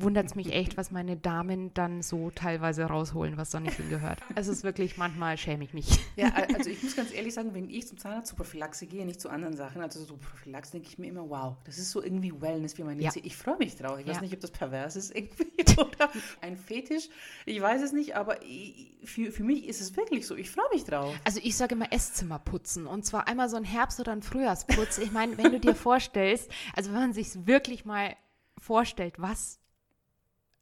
wundert 0.00 0.26
es 0.26 0.34
mich 0.34 0.52
echt, 0.52 0.76
was 0.76 0.90
meine 0.90 1.16
Damen 1.16 1.72
dann 1.74 2.02
so 2.02 2.30
teilweise 2.30 2.84
rausholen, 2.84 3.36
was 3.36 3.50
da 3.50 3.60
nicht 3.60 3.76
hingehört. 3.76 4.20
Es 4.34 4.48
ist 4.48 4.64
wirklich, 4.64 4.96
manchmal 4.96 5.36
schäme 5.36 5.64
ich 5.64 5.74
mich. 5.74 5.86
Ja, 6.16 6.32
also 6.56 6.70
ich 6.70 6.82
muss 6.82 6.96
ganz 6.96 7.12
ehrlich 7.12 7.34
sagen, 7.34 7.54
wenn 7.54 7.68
ich 7.68 7.86
zum 7.86 7.98
Zahnarzt 7.98 8.28
zur 8.28 8.36
Prophylaxe 8.36 8.86
gehe, 8.86 9.04
nicht 9.04 9.20
zu 9.20 9.28
anderen 9.28 9.56
Sachen, 9.56 9.82
also 9.82 10.04
zur 10.04 10.18
Prophylaxe, 10.18 10.72
denke 10.72 10.88
ich 10.88 10.98
mir 10.98 11.08
immer, 11.08 11.28
wow, 11.28 11.56
das 11.64 11.78
ist 11.78 11.90
so 11.90 12.02
irgendwie 12.02 12.32
Wellness, 12.40 12.78
wie 12.78 12.84
man 12.84 12.98
jetzt 13.00 13.16
ja. 13.16 13.22
Ich 13.24 13.36
freue 13.36 13.56
mich 13.58 13.76
drauf. 13.76 13.98
Ich 13.98 14.06
ja. 14.06 14.14
weiß 14.14 14.20
nicht, 14.20 14.32
ob 14.34 14.40
das 14.40 14.50
pervers 14.50 14.96
ist 14.96 15.14
irgendwie 15.14 15.46
oder 15.78 16.10
ein 16.40 16.56
Fetisch. 16.56 17.08
Ich 17.46 17.60
weiß 17.60 17.82
es 17.82 17.92
nicht, 17.92 18.16
aber 18.16 18.38
für, 19.04 19.32
für 19.32 19.44
mich 19.44 19.66
ist 19.68 19.80
es 19.80 19.96
wirklich 19.96 20.26
so. 20.26 20.36
Ich 20.36 20.50
freue 20.50 20.68
mich 20.72 20.84
drauf. 20.84 21.14
Also 21.24 21.40
ich 21.42 21.56
sage 21.56 21.74
immer 21.74 21.92
Esszimmer 21.92 22.38
putzen 22.38 22.86
und 22.86 23.04
zwar 23.04 23.28
einmal 23.28 23.48
so 23.48 23.56
ein 23.56 23.64
Herbst- 23.64 24.00
oder 24.00 24.12
ein 24.12 24.22
Frühjahrsputz. 24.22 24.98
Ich 24.98 25.12
meine, 25.12 25.36
wenn 25.38 25.52
du 25.52 25.60
dir 25.60 25.74
vorstellst, 25.76 26.50
also 26.74 26.92
wenn 26.92 27.00
man 27.00 27.12
sich 27.12 27.46
wirklich 27.46 27.84
mal 27.84 28.16
vorstellt, 28.58 29.14
was 29.18 29.60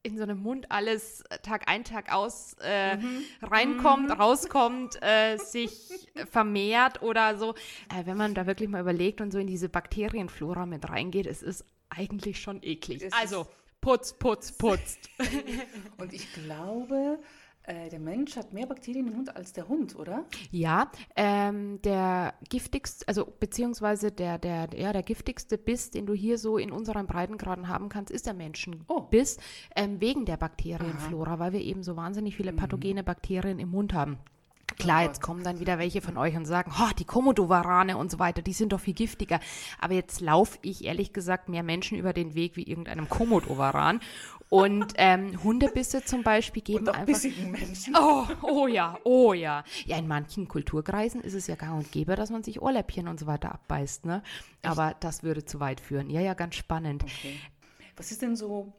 in 0.06 0.16
so 0.16 0.22
einem 0.22 0.42
Mund 0.42 0.70
alles 0.70 1.22
äh, 1.22 1.38
Tag 1.38 1.68
ein, 1.68 1.84
Tag 1.84 2.12
aus 2.12 2.56
äh, 2.62 2.96
mhm. 2.96 3.24
reinkommt, 3.42 4.08
mhm. 4.08 4.12
rauskommt, 4.12 4.98
äh, 5.02 5.36
sich 5.36 6.08
vermehrt 6.30 7.02
oder 7.02 7.36
so. 7.36 7.54
Äh, 7.94 8.06
wenn 8.06 8.16
man 8.16 8.34
da 8.34 8.46
wirklich 8.46 8.68
mal 8.68 8.80
überlegt 8.80 9.20
und 9.20 9.32
so 9.32 9.38
in 9.38 9.46
diese 9.46 9.68
Bakterienflora 9.68 10.66
mit 10.66 10.88
reingeht, 10.88 11.26
es 11.26 11.42
ist 11.42 11.64
eigentlich 11.90 12.40
schon 12.40 12.62
eklig. 12.62 13.02
Es 13.02 13.12
also 13.12 13.46
putz, 13.80 14.12
putz, 14.12 14.52
putzt. 14.52 15.10
und 15.98 16.12
ich 16.12 16.32
glaube, 16.32 17.18
äh, 17.66 17.88
der 17.88 17.98
Mensch 17.98 18.36
hat 18.36 18.52
mehr 18.52 18.66
Bakterien 18.66 19.08
im 19.08 19.14
Mund 19.14 19.36
als 19.36 19.52
der 19.52 19.68
Hund, 19.68 19.96
oder? 19.96 20.24
Ja, 20.50 20.90
ähm, 21.16 21.80
der 21.82 22.34
giftigste, 22.48 23.06
also 23.08 23.26
beziehungsweise 23.40 24.12
der, 24.12 24.38
der, 24.38 24.68
ja, 24.76 24.92
der 24.92 25.02
giftigste 25.02 25.58
Biss, 25.58 25.90
den 25.90 26.06
du 26.06 26.14
hier 26.14 26.38
so 26.38 26.58
in 26.58 26.70
unseren 26.70 27.06
Breitengraden 27.06 27.68
haben 27.68 27.88
kannst, 27.88 28.12
ist 28.12 28.26
der 28.26 28.34
Menschenbiss, 28.34 29.36
oh. 29.38 29.42
ähm, 29.74 30.00
wegen 30.00 30.24
der 30.24 30.36
Bakterienflora, 30.36 31.32
Aha. 31.34 31.38
weil 31.38 31.52
wir 31.52 31.60
eben 31.60 31.82
so 31.82 31.96
wahnsinnig 31.96 32.36
viele 32.36 32.52
mhm. 32.52 32.56
pathogene 32.56 33.02
Bakterien 33.02 33.58
im 33.58 33.70
Mund 33.70 33.92
haben. 33.92 34.18
Klar, 34.78 35.04
jetzt 35.04 35.22
kommen 35.22 35.42
dann 35.42 35.58
wieder 35.58 35.78
welche 35.78 36.02
von 36.02 36.18
euch 36.18 36.36
und 36.36 36.44
sagen, 36.44 36.72
oh, 36.78 36.90
die 36.98 37.04
Komodowarane 37.04 37.96
und 37.96 38.10
so 38.10 38.18
weiter, 38.18 38.42
die 38.42 38.52
sind 38.52 38.72
doch 38.72 38.80
viel 38.80 38.94
giftiger. 38.94 39.40
Aber 39.80 39.94
jetzt 39.94 40.20
laufe 40.20 40.58
ich 40.62 40.84
ehrlich 40.84 41.12
gesagt 41.12 41.48
mehr 41.48 41.62
Menschen 41.62 41.96
über 41.96 42.12
den 42.12 42.34
Weg 42.34 42.56
wie 42.56 42.64
irgendeinem 42.64 43.08
Komodowaran. 43.08 44.00
Und 44.48 44.94
ähm, 44.96 45.42
Hundebisse 45.42 46.04
zum 46.04 46.22
Beispiel 46.22 46.62
geben 46.62 46.86
und 46.86 46.90
auch 46.90 46.94
einfach. 46.94 47.22
Menschen. 47.22 47.96
Oh, 47.98 48.26
oh 48.42 48.66
ja, 48.68 48.98
oh 49.04 49.32
ja. 49.32 49.64
Ja, 49.84 49.98
in 49.98 50.06
manchen 50.06 50.46
Kulturkreisen 50.46 51.20
ist 51.20 51.34
es 51.34 51.48
ja 51.48 51.56
gang 51.56 51.78
und 51.78 51.90
gäbe, 51.90 52.14
dass 52.14 52.30
man 52.30 52.42
sich 52.44 52.62
Ohrläppchen 52.62 53.08
und 53.08 53.18
so 53.18 53.26
weiter 53.26 53.52
abbeißt, 53.52 54.04
ne? 54.04 54.22
Aber 54.62 54.94
das 55.00 55.22
würde 55.22 55.44
zu 55.44 55.58
weit 55.60 55.80
führen. 55.80 56.10
Ja, 56.10 56.20
ja, 56.20 56.34
ganz 56.34 56.54
spannend. 56.54 57.02
Okay. 57.02 57.38
Was 57.96 58.10
ist 58.10 58.22
denn 58.22 58.36
so 58.36 58.72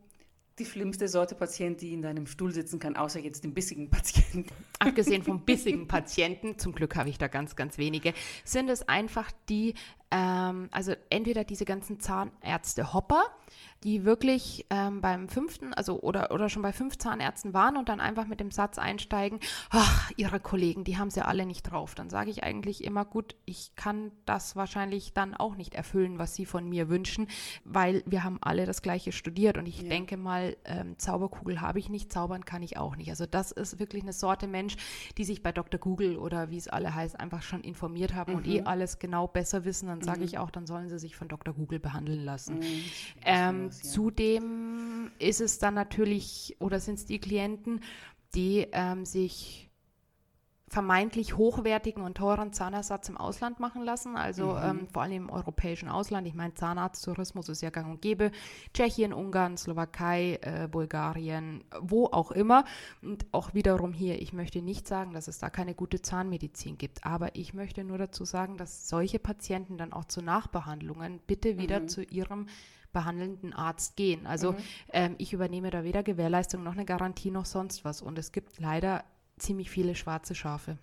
die 0.59 0.65
schlimmste 0.65 1.07
Sorte 1.07 1.35
Patient, 1.35 1.81
die 1.81 1.93
in 1.93 2.01
deinem 2.01 2.25
Stuhl 2.25 2.51
sitzen 2.51 2.79
kann, 2.79 2.95
außer 2.95 3.19
jetzt 3.19 3.43
den 3.43 3.53
bissigen 3.53 3.89
Patienten? 3.89 4.45
Abgesehen 4.79 5.23
vom 5.23 5.43
bissigen 5.45 5.87
Patienten, 5.87 6.57
zum 6.57 6.73
Glück 6.73 6.95
habe 6.95 7.09
ich 7.09 7.17
da 7.17 7.27
ganz, 7.27 7.55
ganz 7.55 7.77
wenige, 7.77 8.13
sind 8.43 8.69
es 8.69 8.87
einfach 8.87 9.31
die, 9.49 9.75
ähm, 10.11 10.69
also 10.71 10.93
entweder 11.09 11.43
diese 11.43 11.65
ganzen 11.65 11.99
Zahnärzte 11.99 12.93
Hopper, 12.93 13.23
die 13.83 14.05
wirklich 14.05 14.65
ähm, 14.69 15.01
beim 15.01 15.29
fünften, 15.29 15.73
also 15.73 16.01
oder, 16.01 16.31
oder 16.31 16.49
schon 16.49 16.61
bei 16.61 16.73
fünf 16.73 16.97
Zahnärzten 16.97 17.53
waren 17.53 17.77
und 17.77 17.89
dann 17.89 17.99
einfach 17.99 18.27
mit 18.27 18.39
dem 18.39 18.51
Satz 18.51 18.77
einsteigen, 18.77 19.39
ach, 19.69 20.11
ihre 20.17 20.39
Kollegen, 20.39 20.83
die 20.83 20.97
haben 20.97 21.11
sie 21.11 21.25
alle 21.25 21.45
nicht 21.45 21.63
drauf. 21.63 21.95
Dann 21.95 22.09
sage 22.09 22.31
ich 22.31 22.43
eigentlich 22.43 22.83
immer, 22.83 23.05
gut, 23.05 23.35
ich 23.45 23.75
kann 23.75 24.11
das 24.25 24.55
wahrscheinlich 24.55 25.13
dann 25.13 25.35
auch 25.35 25.55
nicht 25.55 25.75
erfüllen, 25.75 26.19
was 26.19 26.35
sie 26.35 26.45
von 26.45 26.67
mir 26.67 26.89
wünschen, 26.89 27.27
weil 27.63 28.03
wir 28.05 28.23
haben 28.23 28.39
alle 28.41 28.65
das 28.65 28.81
gleiche 28.81 29.11
studiert 29.11 29.57
und 29.57 29.67
ich 29.67 29.81
ja. 29.81 29.89
denke 29.89 30.17
mal, 30.17 30.57
ähm, 30.65 30.97
Zauberkugel 30.97 31.61
habe 31.61 31.79
ich 31.79 31.89
nicht, 31.89 32.11
zaubern 32.11 32.45
kann 32.45 32.63
ich 32.63 32.77
auch 32.77 32.95
nicht. 32.95 33.09
Also 33.09 33.25
das 33.25 33.51
ist 33.51 33.79
wirklich 33.79 34.03
eine 34.03 34.13
Sorte 34.13 34.47
Mensch, 34.47 34.75
die 35.17 35.23
sich 35.23 35.43
bei 35.43 35.51
Dr. 35.51 35.79
Google 35.79 36.17
oder 36.17 36.49
wie 36.49 36.57
es 36.57 36.67
alle 36.67 36.93
heißt, 36.93 37.19
einfach 37.19 37.41
schon 37.41 37.61
informiert 37.61 38.15
haben 38.15 38.31
mhm. 38.31 38.37
und 38.37 38.47
eh 38.47 38.61
alles 38.63 38.99
genau 38.99 39.27
besser 39.27 39.65
wissen. 39.65 39.87
Dann 39.87 40.01
sage 40.01 40.19
mhm. 40.19 40.25
ich 40.25 40.37
auch, 40.37 40.49
dann 40.49 40.65
sollen 40.65 40.89
sie 40.89 40.99
sich 40.99 41.15
von 41.15 41.27
Dr. 41.27 41.53
Google 41.53 41.79
behandeln 41.79 42.23
lassen. 42.23 42.59
Mhm. 42.59 42.83
Ähm, 43.23 43.46
ja. 43.51 43.69
Zudem 43.71 45.11
ist 45.19 45.41
es 45.41 45.59
dann 45.59 45.73
natürlich, 45.73 46.55
oder 46.59 46.79
sind 46.79 46.95
es 46.95 47.05
die 47.05 47.19
Klienten, 47.19 47.81
die 48.33 48.67
ähm, 48.71 49.05
sich 49.05 49.67
vermeintlich 50.69 51.37
hochwertigen 51.37 52.03
und 52.03 52.17
teuren 52.17 52.51
Zahnersatz 52.51 53.07
im 53.07 53.15
Ausland 53.15 53.59
machen 53.59 53.83
lassen, 53.83 54.17
also 54.17 54.47
mhm. 54.51 54.63
ähm, 54.63 54.87
vor 54.91 55.01
allem 55.03 55.13
im 55.13 55.29
europäischen 55.29 55.87
Ausland. 55.87 56.27
Ich 56.27 56.33
meine, 56.33 56.55
Zahnarzttourismus 56.55 57.47
ist 57.47 57.61
ja 57.61 57.69
gang 57.69 57.89
und 57.89 58.01
gäbe. 58.01 58.31
Tschechien, 58.73 59.13
Ungarn, 59.13 59.55
Slowakei, 59.55 60.39
äh, 60.41 60.67
Bulgarien, 60.67 61.63
wo 61.79 62.07
auch 62.07 62.31
immer. 62.31 62.65
Und 63.01 63.25
auch 63.31 63.53
wiederum 63.53 63.93
hier, 63.93 64.21
ich 64.21 64.33
möchte 64.33 64.61
nicht 64.61 64.87
sagen, 64.87 65.13
dass 65.13 65.29
es 65.29 65.39
da 65.39 65.49
keine 65.49 65.73
gute 65.73 66.01
Zahnmedizin 66.01 66.77
gibt, 66.77 67.05
aber 67.05 67.35
ich 67.35 67.53
möchte 67.53 67.85
nur 67.85 67.97
dazu 67.97 68.25
sagen, 68.25 68.57
dass 68.57 68.89
solche 68.89 69.19
Patienten 69.19 69.77
dann 69.77 69.93
auch 69.93 70.05
zu 70.05 70.21
Nachbehandlungen 70.21 71.21
bitte 71.27 71.57
wieder 71.57 71.79
mhm. 71.79 71.87
zu 71.87 72.03
ihrem 72.03 72.47
behandelnden 72.97 73.53
Arzt 73.53 73.95
gehen. 73.95 74.25
Also 74.25 74.53
mhm. 74.53 74.57
ähm, 74.91 75.15
ich 75.19 75.31
übernehme 75.31 75.69
da 75.69 75.83
weder 75.83 76.01
Gewährleistung 76.01 76.63
noch 76.63 76.73
eine 76.73 76.85
Garantie 76.85 77.29
noch 77.29 77.45
sonst 77.45 77.85
was. 77.85 78.01
Und 78.01 78.17
es 78.17 78.31
gibt 78.31 78.59
leider 78.59 79.03
ziemlich 79.37 79.69
viele 79.69 79.93
schwarze 79.93 80.33
Schafe. 80.33 80.79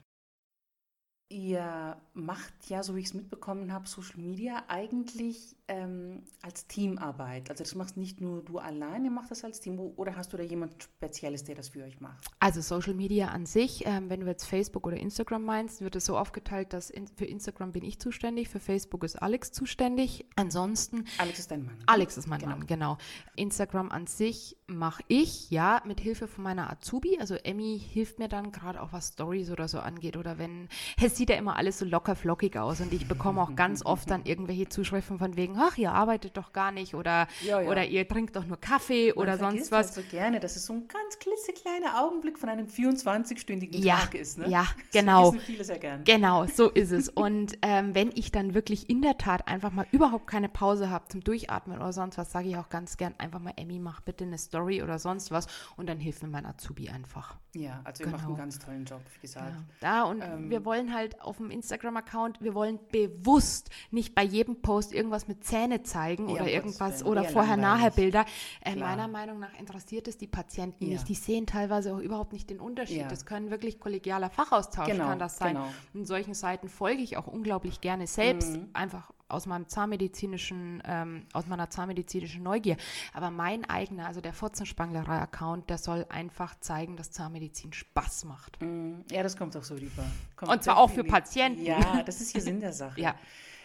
Ihr 1.31 1.97
macht 2.13 2.53
ja, 2.69 2.83
so 2.83 2.95
wie 2.95 3.01
ich 3.01 3.07
es 3.07 3.15
mitbekommen 3.15 3.73
habe, 3.73 3.89
Social 3.89 4.21
Media 4.21 4.63
eigentlich 4.69 5.57
ähm, 5.69 6.23
als 6.43 6.67
Teamarbeit. 6.67 7.49
Also 7.51 7.65
das 7.65 7.75
machst 7.75 7.97
nicht 7.97 8.21
nur 8.21 8.45
du 8.45 8.59
alleine, 8.59 9.11
machst 9.11 9.31
das 9.31 9.43
als 9.43 9.59
Team 9.59 9.81
oder 9.81 10.17
hast 10.17 10.35
du 10.35 10.37
da 10.37 10.43
jemand 10.43 10.83
Spezielles, 10.83 11.43
der 11.45 11.55
das 11.55 11.71
für 11.71 11.83
euch 11.83 11.99
macht? 12.01 12.29
Also 12.41 12.61
Social 12.61 12.93
Media 12.93 13.29
an 13.29 13.47
sich, 13.47 13.87
ähm, 13.87 14.11
wenn 14.11 14.21
du 14.21 14.27
jetzt 14.27 14.45
Facebook 14.45 14.87
oder 14.87 14.99
Instagram 14.99 15.43
meinst, 15.45 15.81
wird 15.81 15.97
es 15.97 16.05
so 16.05 16.19
aufgeteilt, 16.19 16.75
dass 16.75 16.91
in, 16.91 17.09
für 17.09 17.25
Instagram 17.25 17.73
bin 17.73 17.85
ich 17.85 17.99
zuständig, 17.99 18.51
für 18.51 18.61
Facebook 18.61 19.03
ist 19.03 19.21
Alex 19.21 19.51
zuständig. 19.51 20.27
Ansonsten... 20.37 21.07
Alex 21.17 21.39
ist 21.39 21.51
dein 21.51 21.65
Mann. 21.65 21.79
Alex 21.87 22.19
ist 22.19 22.27
mein 22.27 22.41
genau. 22.41 22.53
Mann, 22.53 22.67
genau. 22.67 22.99
Instagram 23.35 23.91
an 23.91 24.07
sich 24.07 24.59
mache 24.67 25.03
ich, 25.09 25.51
ja, 25.51 25.83
mit 25.87 26.01
Hilfe 26.01 26.29
von 26.29 26.45
meiner 26.45 26.71
Azubi. 26.71 27.19
Also 27.19 27.35
Emmy 27.37 27.81
hilft 27.81 28.19
mir 28.19 28.29
dann 28.29 28.53
gerade 28.53 28.83
auch, 28.83 28.93
was 28.93 29.09
Stories 29.15 29.51
oder 29.51 29.69
so 29.69 29.79
angeht 29.79 30.19
oder 30.19 30.37
wenn... 30.39 30.69
Es 31.15 31.19
sieht 31.19 31.31
ja 31.31 31.37
immer 31.37 31.55
alles 31.55 31.79
so 31.79 31.85
locker 31.85 32.17
flockig 32.17 32.57
aus 32.57 32.81
und 32.81 32.93
ich 32.93 33.07
bekomme 33.07 33.41
auch 33.41 33.55
ganz 33.55 33.87
oft 33.87 34.11
dann 34.11 34.25
irgendwelche 34.25 34.69
Zuschriften 34.69 35.17
von 35.17 35.37
wegen, 35.37 35.55
ach, 35.57 35.79
ihr 35.79 35.93
arbeitet 35.93 36.37
doch 36.37 36.53
gar 36.53 36.73
nicht 36.73 36.97
oder, 36.97 37.29
ja, 37.43 37.61
ja. 37.61 37.71
oder 37.71 37.85
ihr 37.85 38.09
trinkt 38.09 38.35
doch 38.35 38.45
nur 38.45 38.57
Kaffee 38.57 39.13
Man 39.15 39.19
oder 39.23 39.39
sonst 39.39 39.71
was. 39.71 39.93
Das 39.93 39.95
so 39.95 40.11
gerne, 40.11 40.41
dass 40.41 40.57
es 40.57 40.67
so 40.67 40.73
ein 40.73 40.89
ganz 40.89 41.21
klitzekleiner 41.21 42.03
Augenblick 42.03 42.37
von 42.37 42.49
einem 42.49 42.67
24-stündigen 42.67 43.77
ja, 43.77 43.99
Tag 43.99 44.17
ist. 44.17 44.39
Ne? 44.39 44.49
Ja, 44.49 44.67
genau. 44.93 45.31
Das 45.31 45.45
viele 45.45 45.63
sehr 45.63 45.79
gern. 45.79 46.03
Genau, 46.03 46.47
so 46.47 46.69
ist 46.69 46.91
es. 46.91 47.09
Und 47.15 47.59
ähm, 47.63 47.95
wenn 47.95 48.11
ich 48.17 48.33
dann 48.33 48.55
wirklich 48.55 48.91
in 48.91 49.01
der 49.01 49.17
Tat 49.17 49.47
einfach 49.47 49.71
mal 49.71 49.87
überhaupt 49.93 50.27
keine 50.27 50.49
Pause 50.49 50.91
habe 50.91 51.07
zum 51.07 51.23
Durchatmen 51.23 51.79
oder 51.79 51.93
sonst 51.93 52.19
was, 52.19 52.33
sage 52.33 52.49
ich 52.49 52.57
auch 52.57 52.71
ganz 52.71 52.97
gern 52.97 53.15
einfach 53.19 53.39
mal, 53.39 53.53
Emmy, 53.55 53.79
mach 53.79 54.01
bitte 54.01 54.25
eine 54.25 54.39
Story 54.39 54.83
oder 54.83 54.99
sonst 54.99 55.31
was 55.31 55.47
und 55.77 55.89
dann 55.89 56.01
hilft 56.01 56.25
mir 56.25 56.29
mein 56.29 56.45
Azubi 56.45 56.89
einfach. 56.89 57.37
Ja, 57.55 57.83
also 57.85 58.03
ihr 58.03 58.07
genau. 58.07 58.17
macht 58.17 58.27
einen 58.27 58.37
ganz 58.37 58.59
tollen 58.59 58.85
Job, 58.85 59.01
wie 59.15 59.21
gesagt. 59.21 59.55
Ja, 59.81 59.89
ja 59.89 60.05
und 60.05 60.21
ähm, 60.23 60.51
wir 60.51 60.65
wollen 60.65 60.93
halt 60.93 61.04
auf 61.21 61.39
dem 61.39 61.51
Instagram-Account, 61.51 62.41
wir 62.41 62.55
wollen 62.55 62.79
bewusst 62.91 63.71
nicht 63.91 64.15
bei 64.15 64.23
jedem 64.23 64.61
Post 64.63 64.93
irgendwas 64.93 65.29
mit 65.29 65.45
Zähne 65.45 65.83
zeigen 65.83 66.29
ja, 66.29 66.37
oder 66.37 66.51
irgendwas 66.51 67.05
oder 67.05 67.25
vorher-nachher-Bilder. 67.25 68.25
Äh, 68.65 68.77
meiner 68.77 69.09
Meinung 69.09 69.39
nach 69.39 69.59
interessiert 69.59 70.09
es 70.09 70.19
die 70.19 70.27
Patienten 70.27 70.87
ja. 70.87 70.93
nicht. 70.93 71.09
Die 71.09 71.15
sehen 71.15 71.47
teilweise 71.47 71.95
auch 71.95 71.99
überhaupt 71.99 72.33
nicht 72.33 72.51
den 72.51 72.61
Unterschied. 72.61 72.99
Ja. 72.99 73.09
Das 73.09 73.27
können 73.27 73.51
wirklich 73.51 73.81
kollegialer 73.81 74.31
Fachaustausch 74.31 74.89
genau, 74.89 75.07
kann 75.09 75.19
das 75.19 75.39
sein. 75.39 75.55
Genau. 75.55 75.67
In 75.95 76.05
solchen 76.05 76.35
Seiten 76.35 76.69
folge 76.69 77.03
ich 77.03 77.17
auch 77.17 77.27
unglaublich 77.27 77.81
gerne 77.81 78.07
selbst, 78.07 78.57
mhm. 78.57 78.69
einfach 78.73 79.14
aus 79.35 79.47
meinem 79.47 79.69
zahnmedizinischen, 79.69 80.83
ähm, 80.87 81.27
aus 81.33 81.47
meiner 81.47 81.69
zahnmedizinischen 81.71 82.43
Neugier. 82.43 82.77
Aber 83.13 83.31
mein 83.31 83.65
eigener, 83.69 84.07
also 84.07 84.21
der 84.21 84.33
Fotzenspanglerei-Account, 84.33 85.69
der 85.71 85.79
soll 85.79 86.07
einfach 86.09 86.59
zeigen, 86.61 86.97
dass 86.97 87.11
Zahnmedizin 87.11 87.73
Spaß 87.73 88.25
macht. 88.25 88.61
Mhm. 88.63 89.05
Ja, 89.11 89.23
das 89.23 89.37
kommt 89.37 89.57
auch 89.57 89.65
so 89.65 89.75
rüber. 89.75 90.05
Kommt 90.37 90.51
Und 90.53 90.63
zwar 90.63 90.79
auch 90.79 90.91
für 90.91 91.05
Patienten. 91.05 91.63
Ja, 91.65 92.03
das 92.03 92.21
ist 92.21 92.33
hier 92.33 92.41
Sinn 92.41 92.61
der 92.61 92.73
Sache. 92.75 93.01
ja. 93.01 93.15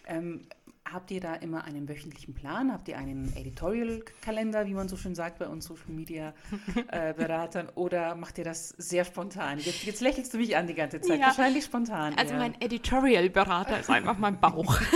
Ähm, 0.07 0.47
habt 0.91 1.11
ihr 1.11 1.21
da 1.21 1.35
immer 1.35 1.63
einen 1.63 1.87
wöchentlichen 1.87 2.33
Plan? 2.33 2.71
Habt 2.71 2.87
ihr 2.87 2.97
einen 2.97 3.35
Editorial-Kalender, 3.35 4.65
wie 4.67 4.73
man 4.73 4.87
so 4.87 4.97
schön 4.97 5.15
sagt 5.15 5.39
bei 5.39 5.47
uns 5.47 5.65
Social 5.65 5.91
Media 5.91 6.33
äh, 6.91 7.13
Beratern? 7.13 7.69
oder 7.75 8.15
macht 8.15 8.37
ihr 8.37 8.43
das 8.43 8.69
sehr 8.77 9.05
spontan? 9.05 9.59
Jetzt, 9.59 9.83
jetzt 9.83 10.01
lächelst 10.01 10.33
du 10.33 10.37
mich 10.37 10.55
an 10.55 10.67
die 10.67 10.73
ganze 10.73 11.01
Zeit. 11.01 11.19
Ja. 11.19 11.27
Wahrscheinlich 11.27 11.65
spontan. 11.65 12.13
Also 12.15 12.33
ja. 12.33 12.39
mein 12.39 12.59
Editorial-Berater 12.59 13.79
ist 13.79 13.89
einfach 13.89 14.17
mein 14.17 14.39
Bauch. 14.39 14.79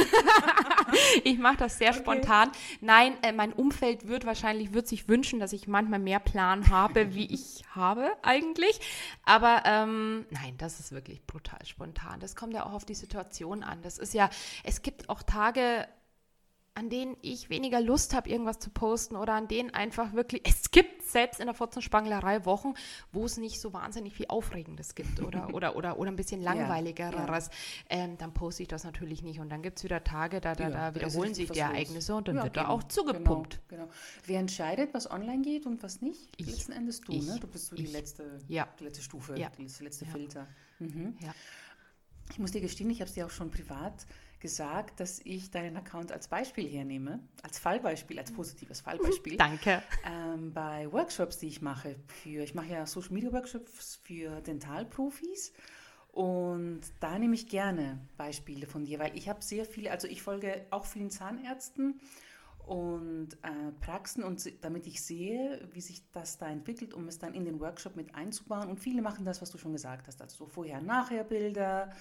ich 1.23 1.37
mache 1.37 1.57
das 1.57 1.77
sehr 1.77 1.91
okay. 1.91 1.99
spontan. 1.99 2.51
Nein, 2.81 3.13
äh, 3.21 3.31
mein 3.31 3.53
Umfeld 3.53 4.07
wird 4.07 4.25
wahrscheinlich 4.25 4.73
wird 4.73 4.87
sich 4.87 5.07
wünschen, 5.07 5.39
dass 5.39 5.53
ich 5.53 5.67
manchmal 5.67 5.99
mehr 5.99 6.19
Plan 6.19 6.69
habe, 6.69 7.13
wie 7.15 7.25
ich 7.25 7.63
habe 7.75 8.11
eigentlich. 8.21 8.79
Aber 9.23 9.63
ähm, 9.65 10.25
nein, 10.29 10.55
das 10.57 10.79
ist 10.79 10.91
wirklich 10.91 11.25
brutal 11.25 11.65
spontan. 11.65 12.19
Das 12.19 12.35
kommt 12.35 12.53
ja 12.53 12.65
auch 12.65 12.73
auf 12.73 12.85
die 12.85 12.95
Situation 12.95 13.63
an. 13.63 13.81
Das 13.81 13.97
ist 13.97 14.13
ja, 14.13 14.29
es 14.63 14.81
gibt 14.81 15.09
auch 15.09 15.23
Tage, 15.23 15.87
an 16.75 16.89
denen 16.89 17.15
ich 17.21 17.49
weniger 17.49 17.79
Lust 17.79 18.13
habe, 18.13 18.29
irgendwas 18.29 18.57
zu 18.57 18.69
posten 18.71 19.15
oder 19.15 19.33
an 19.33 19.47
denen 19.47 19.69
einfach 19.71 20.13
wirklich, 20.13 20.41
es 20.45 20.71
gibt 20.71 21.03
selbst 21.03 21.39
in 21.39 21.45
der 21.45 21.53
Fotzenspanglerei 21.53 22.45
Wochen, 22.45 22.73
wo 23.11 23.25
es 23.25 23.37
nicht 23.37 23.61
so 23.61 23.73
wahnsinnig 23.73 24.15
viel 24.15 24.25
Aufregendes 24.29 24.95
gibt 24.95 25.21
oder, 25.21 25.49
oder, 25.53 25.75
oder, 25.75 25.99
oder 25.99 26.11
ein 26.11 26.15
bisschen 26.15 26.41
langweiligeres, 26.41 27.13
ja, 27.89 27.97
ja. 27.97 28.03
ähm, 28.03 28.17
dann 28.17 28.33
poste 28.33 28.63
ich 28.63 28.69
das 28.69 28.83
natürlich 28.83 29.21
nicht. 29.21 29.39
Und 29.39 29.49
dann 29.49 29.61
gibt 29.61 29.77
es 29.77 29.83
wieder 29.83 30.03
Tage, 30.03 30.41
da, 30.41 30.55
da, 30.55 30.69
da 30.69 30.95
wiederholen 30.95 31.35
sich 31.35 31.51
die 31.51 31.59
Ereignisse 31.59 32.15
und 32.15 32.27
dann 32.27 32.37
wird 32.37 32.53
genau, 32.53 32.65
da 32.65 32.69
auch 32.69 32.83
zugepumpt. 32.83 33.61
Genau, 33.67 33.83
genau, 33.83 33.93
Wer 34.25 34.39
entscheidet, 34.39 34.93
was 34.93 35.09
online 35.09 35.43
geht 35.43 35.65
und 35.67 35.83
was 35.83 36.01
nicht? 36.01 36.29
Ich. 36.37 36.47
Letzten 36.47 36.71
Endes 36.71 37.01
du, 37.01 37.13
ich. 37.13 37.27
ne? 37.27 37.37
Du 37.39 37.47
bist 37.47 37.67
so 37.67 37.75
die 37.75 37.85
letzte, 37.85 38.39
die 38.47 38.83
letzte 38.83 39.03
Stufe, 39.03 39.35
die 39.35 39.41
letzte, 39.41 39.83
letzte 39.83 40.05
Filter. 40.05 40.47
Mhm. 40.79 41.17
Ich 42.31 42.39
muss 42.39 42.51
dir 42.51 42.61
gestehen, 42.61 42.89
ich 42.89 42.99
habe 42.99 43.09
es 43.09 43.13
dir 43.13 43.27
auch 43.27 43.31
schon 43.31 43.51
privat 43.51 44.07
gesagt, 44.43 44.99
dass 44.99 45.21
ich 45.23 45.49
deinen 45.49 45.75
Account 45.77 46.11
als 46.11 46.27
Beispiel 46.27 46.69
hernehme, 46.69 47.19
als 47.41 47.57
Fallbeispiel, 47.57 48.19
als 48.19 48.31
positives 48.31 48.81
Fallbeispiel. 48.81 49.37
Danke. 49.37 49.81
Ähm, 50.05 50.53
bei 50.53 50.91
Workshops, 50.91 51.39
die 51.39 51.47
ich 51.47 51.61
mache. 51.61 51.95
Für, 52.07 52.43
ich 52.43 52.53
mache 52.53 52.67
ja 52.67 52.85
Social 52.85 53.13
Media 53.13 53.31
Workshops 53.31 53.99
für 54.03 54.41
Dentalprofis. 54.41 55.53
Und 56.11 56.81
da 56.99 57.17
nehme 57.17 57.33
ich 57.33 57.47
gerne 57.47 57.99
Beispiele 58.17 58.67
von 58.67 58.85
dir, 58.85 58.99
weil 58.99 59.17
ich 59.17 59.29
habe 59.29 59.41
sehr 59.41 59.65
viele, 59.65 59.89
also 59.89 60.07
ich 60.07 60.21
folge 60.21 60.65
auch 60.69 60.85
vielen 60.85 61.09
Zahnärzten 61.09 61.99
und 62.67 63.29
äh, 63.43 63.71
Praxen 63.81 64.23
und 64.23 64.63
damit 64.63 64.87
ich 64.87 65.01
sehe, 65.01 65.67
wie 65.71 65.81
sich 65.81 66.03
das 66.11 66.37
da 66.37 66.49
entwickelt, 66.49 66.93
um 66.93 67.07
es 67.07 67.17
dann 67.17 67.33
in 67.33 67.45
den 67.45 67.59
Workshop 67.59 67.95
mit 67.95 68.13
einzubauen. 68.13 68.69
Und 68.69 68.79
viele 68.79 69.01
machen 69.01 69.25
das, 69.25 69.41
was 69.41 69.51
du 69.51 69.57
schon 69.57 69.71
gesagt 69.71 70.07
hast, 70.07 70.21
also 70.21 70.35
so 70.35 70.45
Vorher-Nachher-Bilder, 70.47 71.91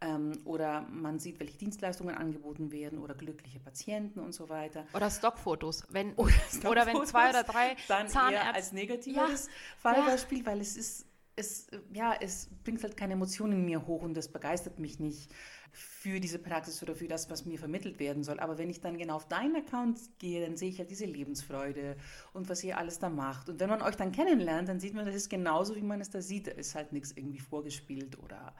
ähm, 0.00 0.38
oder 0.44 0.82
man 0.90 1.18
sieht, 1.18 1.40
welche 1.40 1.58
Dienstleistungen 1.58 2.14
angeboten 2.14 2.70
werden 2.70 2.98
oder 2.98 3.14
glückliche 3.14 3.58
Patienten 3.58 4.20
und 4.20 4.32
so 4.32 4.48
weiter. 4.48 4.86
Oder 4.94 5.10
Stockfotos. 5.10 5.84
Wenn, 5.90 6.14
oder, 6.14 6.30
Stockfotos, 6.30 6.70
oder 6.70 6.86
wenn 6.86 7.06
zwei 7.06 7.30
oder 7.30 7.42
drei 7.42 7.76
dann 7.88 8.08
Zahnärzte... 8.08 8.54
als 8.54 8.72
negatives 8.72 9.46
ja, 9.46 9.52
Fallbeispiel, 9.78 10.40
ja. 10.40 10.46
weil 10.46 10.60
es 10.60 10.76
ist, 10.76 11.06
es, 11.38 11.68
ja, 11.92 12.14
es 12.20 12.48
bringt 12.64 12.82
halt 12.82 12.96
keine 12.96 13.14
Emotionen 13.14 13.60
in 13.60 13.64
mir 13.64 13.86
hoch 13.86 14.02
und 14.02 14.14
das 14.14 14.28
begeistert 14.28 14.78
mich 14.78 14.98
nicht 14.98 15.30
für 15.72 16.18
diese 16.18 16.38
Praxis 16.38 16.82
oder 16.82 16.94
für 16.94 17.08
das, 17.08 17.30
was 17.30 17.44
mir 17.44 17.58
vermittelt 17.58 18.00
werden 18.00 18.24
soll. 18.24 18.40
Aber 18.40 18.58
wenn 18.58 18.70
ich 18.70 18.80
dann 18.80 18.98
genau 18.98 19.16
auf 19.16 19.28
deinen 19.28 19.56
Account 19.56 19.98
gehe, 20.18 20.44
dann 20.44 20.56
sehe 20.56 20.70
ich 20.70 20.78
halt 20.78 20.90
diese 20.90 21.04
Lebensfreude 21.04 21.96
und 22.32 22.48
was 22.48 22.64
ihr 22.64 22.78
alles 22.78 22.98
da 22.98 23.08
macht. 23.08 23.48
Und 23.48 23.60
wenn 23.60 23.68
man 23.68 23.82
euch 23.82 23.94
dann 23.94 24.10
kennenlernt, 24.10 24.68
dann 24.68 24.80
sieht 24.80 24.94
man, 24.94 25.06
das 25.06 25.14
ist 25.14 25.28
genauso, 25.28 25.76
wie 25.76 25.82
man 25.82 26.00
es 26.00 26.10
da 26.10 26.20
sieht. 26.20 26.48
Da 26.48 26.52
ist 26.52 26.74
halt 26.74 26.92
nichts 26.92 27.12
irgendwie 27.12 27.38
vorgespielt 27.38 28.18
oder 28.18 28.54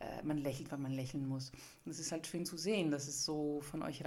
äh, 0.00 0.22
man 0.22 0.38
lächelt, 0.38 0.70
weil 0.72 0.78
man 0.78 0.92
lächeln 0.92 1.26
muss. 1.26 1.52
Und 1.84 1.90
es 1.92 1.98
ist 1.98 2.12
halt 2.12 2.26
schön 2.26 2.46
zu 2.46 2.56
sehen, 2.56 2.90
dass 2.90 3.08
es 3.08 3.24
so 3.24 3.60
von 3.60 3.82
euch 3.82 4.04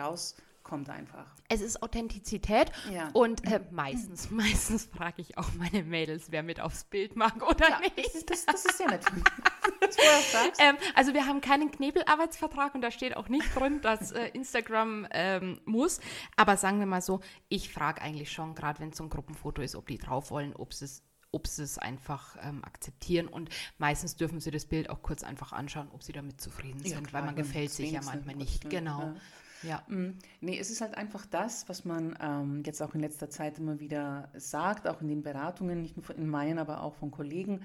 rauskommt 0.65 0.89
einfach. 0.89 1.25
Es 1.47 1.62
ist 1.62 1.82
Authentizität 1.84 2.71
ja. 2.91 3.10
und 3.13 3.45
äh, 3.45 3.62
meistens, 3.71 4.32
meistens 4.32 4.86
frage 4.86 5.21
ich 5.21 5.38
auch 5.38 5.54
meine 5.54 5.84
Mädels, 5.84 6.32
wer 6.32 6.43
mit 6.43 6.60
aufs 6.60 6.86
Bild 6.86 7.15
mag 7.15 7.36
oder 7.47 7.69
ja, 7.69 7.80
nicht. 7.80 8.30
Das, 8.30 8.45
das, 8.45 8.65
ist 8.65 8.80
ja 8.80 8.88
nett. 8.88 9.06
ähm, 10.60 10.75
also 10.95 11.13
wir 11.13 11.25
haben 11.28 11.41
keinen 11.41 11.71
Knebelarbeitsvertrag 11.71 12.75
und 12.75 12.82
da 12.82 12.91
steht 12.91 13.15
auch 13.15 13.30
nicht 13.30 13.56
drin, 13.56 13.82
dass 13.82 14.12
äh, 14.12 14.28
Instagram 14.30 15.08
ähm, 15.12 15.62
muss. 15.65 15.99
Aber 16.36 16.58
sagen 16.58 16.80
wir 16.80 16.88
mal 16.88 17.01
so, 17.01 17.21
ich 17.49 17.71
frage 17.71 18.01
eigentlich 18.01 18.32
schon, 18.32 18.56
gerade 18.56 18.80
wenn 18.80 18.89
es 18.89 18.97
so 18.97 19.04
ein 19.04 19.10
Gruppenfoto 19.10 19.62
ist, 19.62 19.75
ob 19.75 19.88
die 19.88 19.97
drauf 19.97 20.32
wollen, 20.32 20.56
ob 20.56 20.71
es 20.71 21.04
ob 21.32 21.47
sie 21.47 21.63
es 21.63 21.78
einfach 21.78 22.38
ähm, 22.41 22.63
akzeptieren. 22.63 23.28
Und 23.28 23.49
meistens 23.78 24.15
dürfen 24.15 24.39
sie 24.39 24.51
das 24.51 24.65
Bild 24.65 24.89
auch 24.89 25.01
kurz 25.01 25.21
einfach 25.21 25.51
anschauen, 25.51 25.89
ob 25.91 26.01
sie 26.01 26.13
damit 26.13 26.39
zufrieden 26.39 26.80
sind, 26.80 26.91
ja, 26.91 27.01
klar, 27.01 27.13
weil 27.13 27.25
man 27.25 27.36
gefällt 27.36 27.71
sich 27.71 27.91
ja 27.91 28.01
manchmal 28.01 28.38
nicht. 28.38 28.69
Genau. 28.69 29.01
Ja. 29.01 29.15
Ja. 29.67 29.84
Mm, 29.88 30.17
nee, 30.41 30.60
es 30.60 30.69
ist 30.69 30.82
halt 30.82 30.95
einfach 30.95 31.25
das, 31.25 31.67
was 31.69 31.86
man 31.86 32.17
ähm, 32.21 32.63
jetzt 32.65 32.82
auch 32.82 32.93
in 32.93 33.01
letzter 33.01 33.30
Zeit 33.30 33.60
immer 33.60 33.80
wieder 33.80 34.30
sagt, 34.36 34.88
auch 34.88 35.01
in 35.01 35.08
den 35.08 35.23
Beratungen, 35.23 35.82
nicht 35.82 35.97
nur 35.97 36.17
in 36.17 36.28
meinen, 36.28 36.60
aber 36.60 36.84
auch 36.84 36.95
von 36.95 37.12
Kollegen. 37.12 37.62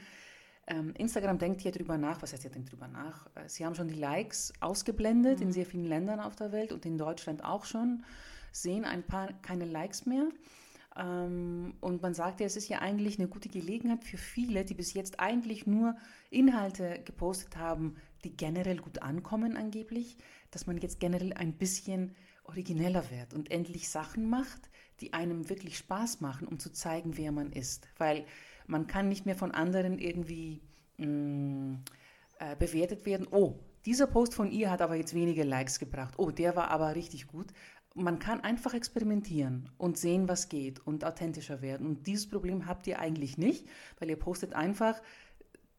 Ähm, 0.67 0.95
Instagram 0.97 1.39
denkt 1.39 1.63
hier 1.63 1.73
drüber 1.73 1.99
nach, 1.99 2.23
was 2.23 2.33
heißt 2.33 2.45
ihr 2.45 2.51
denkt 2.51 2.71
drüber 2.71 2.87
nach? 2.87 3.27
Äh, 3.35 3.49
sie 3.49 3.67
haben 3.67 3.75
schon 3.75 3.89
die 3.89 3.95
Likes 3.95 4.53
ausgeblendet 4.61 5.41
mhm. 5.41 5.47
in 5.47 5.53
sehr 5.53 5.67
vielen 5.67 5.87
Ländern 5.87 6.21
auf 6.21 6.37
der 6.37 6.53
Welt 6.53 6.73
und 6.73 6.87
in 6.87 6.97
Deutschland 6.97 7.45
auch 7.45 7.65
schon, 7.65 8.05
sehen 8.53 8.85
ein 8.85 9.03
paar 9.03 9.33
keine 9.43 9.65
Likes 9.65 10.07
mehr 10.07 10.29
Ähm, 10.97 11.75
und 11.81 12.03
man 12.03 12.15
sagt 12.15 12.41
ja, 12.41 12.47
es 12.47 12.57
ist 12.57 12.69
ja 12.69 12.81
eigentlich 12.81 13.19
eine 13.19 13.29
gute 13.29 13.49
Gelegenheit 13.49 14.05
für 14.05 14.17
viele, 14.17 14.65
die 14.65 14.75
bis 14.75 14.93
jetzt 14.93 15.21
eigentlich 15.21 15.67
nur 15.67 15.97
Inhalte 16.31 17.01
gepostet 17.05 17.57
haben, 17.57 17.97
die 18.25 18.37
generell 18.37 18.79
gut 18.79 19.01
ankommen 19.03 19.57
angeblich, 19.57 20.17
dass 20.51 20.67
man 20.67 20.79
jetzt 20.79 21.01
generell 21.01 21.33
ein 21.33 21.55
bisschen 21.55 22.15
origineller 22.45 23.11
wird 23.11 23.35
und 23.35 23.51
endlich 23.51 23.89
Sachen 23.89 24.29
macht, 24.29 24.71
die 25.01 25.13
einem 25.13 25.49
wirklich 25.49 25.79
Spaß 25.79 26.21
machen, 26.21 26.47
um 26.47 26.59
zu 26.59 26.73
zeigen, 26.73 27.17
wer 27.17 27.33
man 27.33 27.53
ist. 27.53 27.89
Weil 27.97 28.25
man 28.67 28.87
kann 28.87 29.09
nicht 29.09 29.27
mehr 29.27 29.37
von 29.37 29.53
anderen 29.53 29.99
irgendwie 29.99 30.61
mh, 30.99 31.07
mm, 31.07 31.85
äh, 32.39 32.57
bewertet 32.57 33.07
werden, 33.07 33.27
oh, 33.31 33.59
dieser 33.87 34.07
Post 34.07 34.35
von 34.35 34.51
ihr 34.51 34.71
hat 34.71 34.83
aber 34.83 34.97
jetzt 34.97 35.15
wenige 35.15 35.43
Likes 35.43 35.79
gebracht, 35.79 36.15
oh, 36.19 36.31
der 36.31 36.55
war 36.55 36.71
aber 36.71 36.95
richtig 36.95 37.27
gut. 37.27 37.47
Man 37.95 38.19
kann 38.19 38.41
einfach 38.41 38.75
experimentieren 38.75 39.71
und 39.79 39.97
sehen, 39.97 40.29
was 40.29 40.49
geht 40.49 40.87
und 40.87 41.05
authentischer 41.05 41.61
werden. 41.61 41.87
Und 41.87 42.07
dieses 42.07 42.29
Problem 42.29 42.67
habt 42.67 42.87
ihr 42.87 42.99
eigentlich 42.99 43.37
nicht, 43.39 43.67
weil 43.99 44.11
ihr 44.11 44.19
postet 44.19 44.53
einfach 44.53 45.01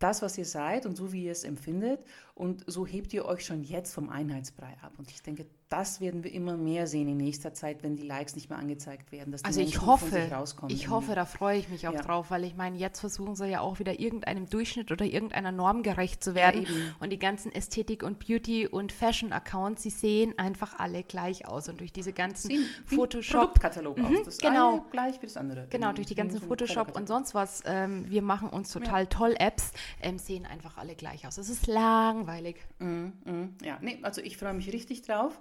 das, 0.03 0.21
was 0.21 0.37
ihr 0.37 0.45
seid 0.45 0.85
und 0.85 0.95
so, 0.95 1.11
wie 1.13 1.25
ihr 1.25 1.31
es 1.31 1.43
empfindet. 1.43 2.03
Und 2.35 2.63
so 2.67 2.85
hebt 2.85 3.13
ihr 3.13 3.25
euch 3.25 3.45
schon 3.45 3.63
jetzt 3.63 3.93
vom 3.93 4.09
Einheitsbrei 4.09 4.75
ab. 4.81 4.93
Und 4.97 5.11
ich 5.11 5.21
denke, 5.21 5.45
das 5.71 6.01
werden 6.01 6.25
wir 6.25 6.33
immer 6.33 6.57
mehr 6.57 6.85
sehen 6.85 7.07
in 7.07 7.15
nächster 7.15 7.53
Zeit, 7.53 7.81
wenn 7.81 7.95
die 7.95 8.03
Likes 8.03 8.35
nicht 8.35 8.49
mehr 8.49 8.59
angezeigt 8.59 9.13
werden. 9.13 9.33
also 9.41 9.61
ich 9.61 9.79
hoffe, 9.79 10.29
ich 10.67 10.89
hoffe, 10.89 11.15
da 11.15 11.23
freue 11.23 11.59
ich 11.59 11.69
mich 11.69 11.87
auch 11.87 11.93
ja. 11.93 12.01
drauf, 12.01 12.29
weil 12.29 12.43
ich 12.43 12.57
meine, 12.57 12.77
jetzt 12.77 12.99
versuchen 12.99 13.35
sie 13.35 13.47
ja 13.47 13.61
auch 13.61 13.79
wieder 13.79 13.97
irgendeinem 13.97 14.49
Durchschnitt 14.49 14.91
oder 14.91 15.05
irgendeiner 15.05 15.53
Norm 15.53 15.81
gerecht 15.81 16.25
zu 16.25 16.35
werden. 16.35 16.63
Ja, 16.63 16.69
und 16.99 17.11
die 17.11 17.19
ganzen 17.19 17.53
Ästhetik 17.53 18.03
und 18.03 18.19
Beauty 18.19 18.67
und 18.67 18.91
Fashion 18.91 19.31
Accounts, 19.31 19.83
sie 19.83 19.91
sehen 19.91 20.37
einfach 20.37 20.77
alle 20.77 21.03
gleich 21.03 21.47
aus. 21.47 21.69
Und 21.69 21.79
durch 21.79 21.93
diese 21.93 22.11
ganzen 22.11 22.49
Sie, 22.49 22.65
Photoshop 22.85 23.61
Katalog 23.61 23.97
mhm, 23.97 24.17
aus. 24.17 24.25
Das 24.25 24.37
genau, 24.39 24.73
eine 24.73 24.83
gleich 24.91 25.21
wie 25.21 25.27
das 25.27 25.37
andere. 25.37 25.67
Genau, 25.69 25.93
durch 25.93 26.07
die 26.07 26.15
ganzen 26.15 26.41
Photoshop 26.41 26.97
und 26.97 27.07
sonst 27.07 27.33
was. 27.33 27.63
Ähm, 27.65 28.09
wir 28.09 28.21
machen 28.21 28.49
uns 28.49 28.73
total 28.73 29.03
ja. 29.03 29.05
toll 29.09 29.35
Apps, 29.39 29.71
ähm, 30.01 30.19
sehen 30.19 30.45
einfach 30.45 30.77
alle 30.77 30.95
gleich 30.95 31.25
aus. 31.25 31.37
Es 31.37 31.49
ist 31.49 31.67
langweilig. 31.67 32.57
Mm, 32.79 33.05
mm, 33.23 33.55
ja, 33.63 33.77
nee, 33.79 33.99
also 34.01 34.19
ich 34.19 34.35
freue 34.35 34.53
mich 34.53 34.73
richtig 34.73 35.03
drauf 35.03 35.39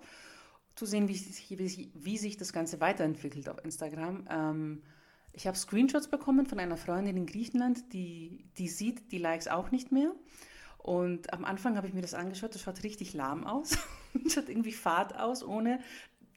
zu 0.75 0.87
sehen, 0.87 1.09
wie 1.09 1.17
sich, 1.17 1.91
wie, 1.95 2.19
sich 2.19 2.37
das 2.37 2.53
Ganze 2.53 2.81
weiterentwickelt 2.81 3.49
auf 3.49 3.63
Instagram. 3.65 4.27
Ähm, 4.31 4.83
ich 5.33 5.47
habe 5.47 5.57
Screenshots 5.57 6.09
bekommen 6.09 6.47
von 6.47 6.59
einer 6.59 6.77
Freundin 6.77 7.17
in 7.17 7.27
Griechenland, 7.27 7.93
die, 7.93 8.49
die 8.59 8.69
sieht 8.69 9.13
die 9.13 9.19
Likes 9.19 9.49
auch 9.49 9.71
nicht 9.71 9.93
mehr. 9.93 10.13
Und 10.79 11.33
am 11.33 11.45
Anfang 11.45 11.77
habe 11.77 11.87
ich 11.87 11.95
mir 11.95 12.01
das 12.01 12.15
angeschaut, 12.15 12.55
das 12.55 12.63
schaut 12.63 12.83
richtig 12.83 13.13
lahm 13.13 13.47
aus. 13.47 13.77
schaut 14.29 14.49
irgendwie 14.49 14.73
fad 14.73 15.17
aus, 15.17 15.45
ohne 15.45 15.81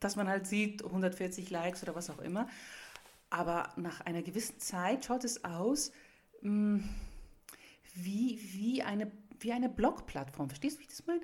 dass 0.00 0.16
man 0.16 0.28
halt 0.28 0.46
sieht, 0.46 0.84
140 0.84 1.48
Likes 1.50 1.82
oder 1.82 1.94
was 1.94 2.10
auch 2.10 2.18
immer. 2.18 2.46
Aber 3.30 3.72
nach 3.76 4.02
einer 4.02 4.22
gewissen 4.22 4.60
Zeit 4.60 5.06
schaut 5.06 5.24
es 5.24 5.44
aus 5.44 5.92
mh, 6.42 6.50
mm, 6.50 6.88
wie, 7.94 8.38
wie 8.52 8.82
eine 8.82 9.10
wie 9.40 9.52
eine 9.52 9.68
Blog-Plattform. 9.68 10.48
Verstehst 10.48 10.76
du, 10.76 10.80
wie 10.80 10.84
ich 10.84 10.88
das 10.88 11.06
meine? 11.06 11.20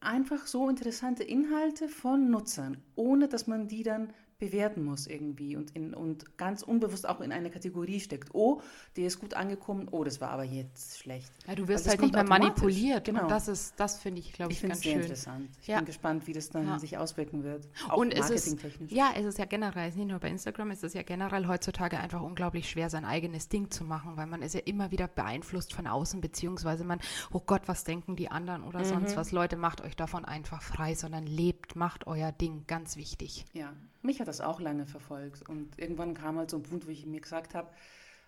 Einfach 0.00 0.46
so 0.46 0.68
interessante 0.68 1.24
Inhalte 1.24 1.88
von 1.88 2.30
Nutzern, 2.30 2.82
ohne 2.94 3.28
dass 3.28 3.46
man 3.46 3.68
die 3.68 3.82
dann 3.82 4.12
bewerten 4.38 4.84
muss 4.84 5.08
irgendwie 5.08 5.56
und, 5.56 5.74
in, 5.74 5.92
und 5.94 6.38
ganz 6.38 6.62
unbewusst 6.62 7.08
auch 7.08 7.20
in 7.20 7.32
eine 7.32 7.50
Kategorie 7.50 7.98
steckt. 7.98 8.30
Oh, 8.34 8.60
der 8.96 9.06
ist 9.06 9.18
gut 9.18 9.34
angekommen, 9.34 9.88
oh, 9.90 10.04
das 10.04 10.20
war 10.20 10.30
aber 10.30 10.44
jetzt 10.44 10.98
schlecht. 10.98 11.32
Ja, 11.46 11.56
du 11.56 11.66
wirst 11.66 11.88
halt 11.88 12.00
nicht 12.00 12.14
mehr 12.14 12.22
manipuliert. 12.22 13.04
Genau. 13.04 13.22
Und 13.22 13.30
das 13.30 13.48
ist, 13.48 13.74
das 13.78 13.98
finde 13.98 14.20
ich, 14.20 14.32
glaube 14.32 14.52
ich, 14.52 14.62
ich 14.62 14.68
ganz 14.68 14.82
sehr 14.82 14.92
schön. 14.92 15.02
interessant. 15.02 15.50
Ich 15.60 15.66
ja. 15.66 15.78
bin 15.78 15.86
gespannt, 15.86 16.26
wie 16.28 16.32
das 16.32 16.50
dann 16.50 16.66
ja. 16.66 16.78
sich 16.78 16.96
auswirken 16.96 17.42
wird. 17.42 17.66
Auch 17.88 17.96
und 17.96 18.12
es 18.12 18.30
ist, 18.30 18.56
ja, 18.88 19.10
es 19.16 19.24
ist 19.24 19.38
ja 19.38 19.44
generell, 19.44 19.90
nicht 19.90 20.08
nur 20.08 20.20
bei 20.20 20.30
Instagram, 20.30 20.70
es 20.70 20.84
ist 20.84 20.94
ja 20.94 21.02
generell 21.02 21.48
heutzutage 21.48 21.98
einfach 21.98 22.22
unglaublich 22.22 22.70
schwer, 22.70 22.90
sein 22.90 23.04
eigenes 23.04 23.48
Ding 23.48 23.72
zu 23.72 23.82
machen, 23.82 24.16
weil 24.16 24.26
man 24.26 24.42
ist 24.42 24.54
ja 24.54 24.60
immer 24.60 24.92
wieder 24.92 25.08
beeinflusst 25.08 25.74
von 25.74 25.88
außen, 25.88 26.20
beziehungsweise 26.20 26.84
man, 26.84 27.00
oh 27.32 27.40
Gott, 27.44 27.62
was 27.66 27.82
denken 27.82 28.14
die 28.14 28.30
anderen 28.30 28.62
oder 28.62 28.80
mhm. 28.80 28.84
sonst 28.84 29.16
was. 29.16 29.32
Leute, 29.32 29.56
macht 29.56 29.80
euch 29.80 29.96
davon 29.96 30.24
einfach 30.24 30.62
frei, 30.62 30.94
sondern 30.94 31.26
lebt, 31.26 31.74
macht 31.74 32.06
euer 32.06 32.30
Ding, 32.30 32.64
ganz 32.68 32.96
wichtig. 32.96 33.44
Ja, 33.52 33.72
mich 34.08 34.20
hat 34.20 34.26
das 34.26 34.40
auch 34.40 34.60
lange 34.60 34.86
verfolgt. 34.86 35.48
Und 35.48 35.78
irgendwann 35.78 36.14
kam 36.14 36.38
halt 36.38 36.50
so 36.50 36.56
ein 36.56 36.62
Punkt, 36.62 36.86
wo 36.86 36.90
ich 36.90 37.06
mir 37.06 37.20
gesagt 37.20 37.54
habe, 37.54 37.70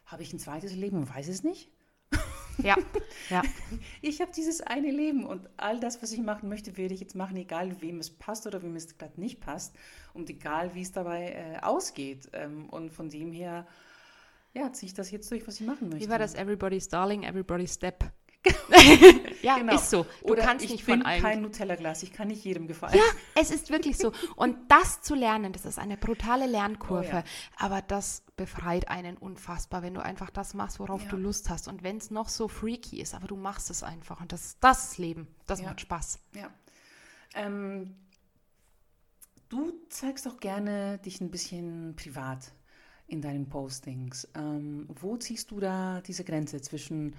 habe 0.04 0.22
ich 0.22 0.32
ein 0.32 0.38
zweites 0.38 0.74
Leben 0.74 0.98
und 0.98 1.14
weiß 1.14 1.28
es 1.28 1.42
nicht? 1.42 1.70
Ja, 2.62 2.76
ja. 3.30 3.40
Ich 4.02 4.20
habe 4.20 4.32
dieses 4.36 4.60
eine 4.60 4.90
Leben 4.90 5.24
und 5.24 5.48
all 5.56 5.80
das, 5.80 6.02
was 6.02 6.12
ich 6.12 6.20
machen 6.20 6.50
möchte, 6.50 6.76
werde 6.76 6.92
ich 6.92 7.00
jetzt 7.00 7.14
machen, 7.14 7.36
egal 7.38 7.80
wem 7.80 8.00
es 8.00 8.10
passt 8.10 8.46
oder 8.46 8.62
wem 8.62 8.76
es 8.76 8.98
gerade 8.98 9.18
nicht 9.18 9.40
passt 9.40 9.74
und 10.12 10.28
egal 10.28 10.74
wie 10.74 10.82
es 10.82 10.92
dabei 10.92 11.32
äh, 11.32 11.58
ausgeht. 11.62 12.28
Ähm, 12.34 12.68
und 12.68 12.90
von 12.90 13.08
dem 13.08 13.32
her, 13.32 13.66
ja, 14.52 14.70
ziehe 14.74 14.88
ich 14.88 14.94
das 14.94 15.10
jetzt 15.10 15.30
durch, 15.30 15.46
was 15.46 15.58
ich 15.58 15.66
machen 15.66 15.88
möchte. 15.88 16.04
Wie 16.04 16.10
war 16.10 16.18
das 16.18 16.34
Everybody's 16.34 16.88
Darling, 16.88 17.22
Everybody's 17.22 17.72
Step? 17.72 18.12
ja, 19.42 19.58
genau. 19.58 19.74
ist 19.74 19.90
so. 19.90 20.06
Du 20.22 20.32
Oder 20.32 20.42
kannst 20.42 20.68
nicht 20.68 20.84
von 20.84 21.02
allen. 21.02 21.20
kein 21.20 21.42
Nutella-Glas, 21.42 22.02
ich 22.02 22.12
kann 22.12 22.28
nicht 22.28 22.42
jedem 22.42 22.66
gefallen. 22.66 22.94
Ja, 22.94 23.02
es 23.34 23.50
ist 23.50 23.70
wirklich 23.70 23.98
so. 23.98 24.12
Und 24.36 24.56
das 24.68 25.02
zu 25.02 25.14
lernen, 25.14 25.52
das 25.52 25.66
ist 25.66 25.78
eine 25.78 25.96
brutale 25.98 26.46
Lernkurve. 26.46 27.08
Oh, 27.10 27.16
ja. 27.16 27.24
Aber 27.56 27.82
das 27.82 28.22
befreit 28.36 28.88
einen 28.88 29.18
unfassbar, 29.18 29.82
wenn 29.82 29.92
du 29.92 30.02
einfach 30.02 30.30
das 30.30 30.54
machst, 30.54 30.80
worauf 30.80 31.02
ja. 31.04 31.10
du 31.10 31.16
Lust 31.16 31.50
hast. 31.50 31.68
Und 31.68 31.82
wenn 31.82 31.98
es 31.98 32.10
noch 32.10 32.30
so 32.30 32.48
freaky 32.48 33.00
ist, 33.00 33.14
aber 33.14 33.26
du 33.26 33.36
machst 33.36 33.68
es 33.68 33.82
einfach. 33.82 34.20
Und 34.20 34.32
das, 34.32 34.58
das 34.60 34.92
ist 34.92 34.98
Leben. 34.98 35.28
Das 35.46 35.60
ja. 35.60 35.66
macht 35.66 35.82
Spaß. 35.82 36.18
Ja. 36.34 36.50
Ähm, 37.34 37.94
du 39.50 39.72
zeigst 39.90 40.26
auch 40.26 40.40
gerne 40.40 40.98
dich 40.98 41.20
ein 41.20 41.30
bisschen 41.30 41.94
privat 41.96 42.52
in 43.06 43.20
deinen 43.20 43.48
Postings. 43.48 44.26
Ähm, 44.34 44.86
wo 44.88 45.16
ziehst 45.18 45.50
du 45.50 45.60
da 45.60 46.00
diese 46.00 46.24
Grenze 46.24 46.62
zwischen 46.62 47.14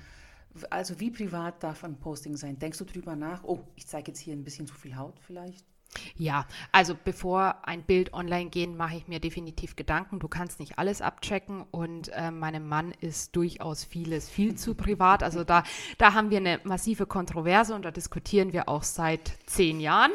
also 0.70 1.00
wie 1.00 1.12
privat 1.12 1.64
darf 1.64 1.84
ein 1.84 1.98
Posting 1.98 2.36
sein? 2.38 2.60
Denkst 2.60 2.78
du 2.78 2.86
drüber 2.86 3.16
nach? 3.16 3.44
Oh, 3.44 3.60
ich 3.76 3.88
zeige 3.88 4.12
jetzt 4.12 4.20
hier 4.20 4.34
ein 4.34 4.44
bisschen 4.44 4.68
zu 4.68 4.74
viel 4.74 4.96
Haut 4.96 5.20
vielleicht? 5.26 5.66
Ja, 6.16 6.48
also 6.72 6.96
bevor 7.02 7.68
ein 7.68 7.84
Bild 7.84 8.14
online 8.14 8.50
geht, 8.50 8.74
mache 8.76 8.96
ich 8.96 9.08
mir 9.08 9.20
definitiv 9.20 9.76
Gedanken. 9.76 10.20
Du 10.20 10.28
kannst 10.28 10.60
nicht 10.60 10.80
alles 10.80 11.02
abchecken 11.02 11.66
und 11.72 12.10
äh, 12.10 12.32
meinem 12.32 12.68
Mann 12.68 12.94
ist 13.02 13.36
durchaus 13.36 13.84
vieles 13.84 14.30
viel 14.30 14.56
zu 14.56 14.76
privat. 14.76 15.24
Also 15.24 15.44
da, 15.44 15.64
da 15.98 16.14
haben 16.14 16.30
wir 16.30 16.38
eine 16.38 16.60
massive 16.64 17.06
Kontroverse 17.06 17.76
und 17.76 17.84
da 17.84 17.92
diskutieren 17.92 18.54
wir 18.54 18.70
auch 18.70 18.84
seit 18.84 19.38
zehn 19.46 19.80
Jahren. 19.80 20.12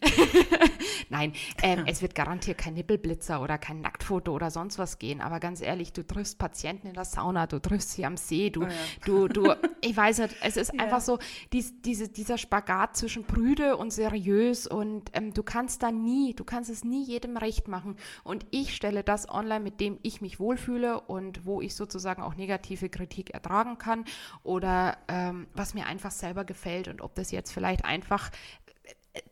Nein, 1.08 1.32
ähm, 1.62 1.84
es 1.86 2.02
wird 2.02 2.14
garantiert 2.14 2.58
kein 2.58 2.74
Nippelblitzer 2.74 3.40
oder 3.40 3.58
kein 3.58 3.80
Nacktfoto 3.80 4.32
oder 4.32 4.50
sonst 4.50 4.78
was 4.78 4.98
gehen. 4.98 5.20
Aber 5.20 5.40
ganz 5.40 5.60
ehrlich, 5.60 5.92
du 5.92 6.06
triffst 6.06 6.38
Patienten 6.38 6.88
in 6.88 6.94
der 6.94 7.04
Sauna, 7.04 7.46
du 7.46 7.60
triffst 7.60 7.92
sie 7.92 8.04
am 8.04 8.16
See, 8.16 8.50
du, 8.50 8.64
oh 8.64 8.66
ja. 8.66 8.72
du, 9.04 9.28
du, 9.28 9.54
ich 9.80 9.96
weiß 9.96 10.18
nicht, 10.18 10.36
es 10.42 10.56
ist 10.56 10.74
ja. 10.74 10.82
einfach 10.82 11.00
so, 11.00 11.18
dies, 11.52 11.80
diese, 11.82 12.08
dieser 12.08 12.38
Spagat 12.38 12.96
zwischen 12.96 13.24
prüde 13.24 13.76
und 13.76 13.92
seriös 13.92 14.66
und 14.66 15.10
ähm, 15.12 15.32
du 15.32 15.42
kannst 15.42 15.82
da 15.82 15.90
nie, 15.90 16.34
du 16.34 16.44
kannst 16.44 16.70
es 16.70 16.84
nie 16.84 17.04
jedem 17.04 17.36
recht 17.36 17.68
machen. 17.68 17.96
Und 18.24 18.46
ich 18.50 18.74
stelle 18.74 19.02
das 19.02 19.28
online, 19.28 19.60
mit 19.60 19.80
dem 19.80 19.98
ich 20.02 20.20
mich 20.20 20.40
wohlfühle 20.40 21.00
und 21.00 21.46
wo 21.46 21.60
ich 21.60 21.74
sozusagen 21.74 22.22
auch 22.22 22.34
negative 22.34 22.88
Kritik 22.88 23.30
ertragen 23.30 23.78
kann 23.78 24.04
oder 24.42 24.98
ähm, 25.08 25.46
was 25.54 25.74
mir 25.74 25.86
einfach 25.86 26.10
selber 26.10 26.44
gefällt 26.44 26.88
und 26.88 27.00
ob 27.00 27.14
das 27.14 27.30
jetzt 27.30 27.52
vielleicht 27.52 27.84
einfach 27.84 28.30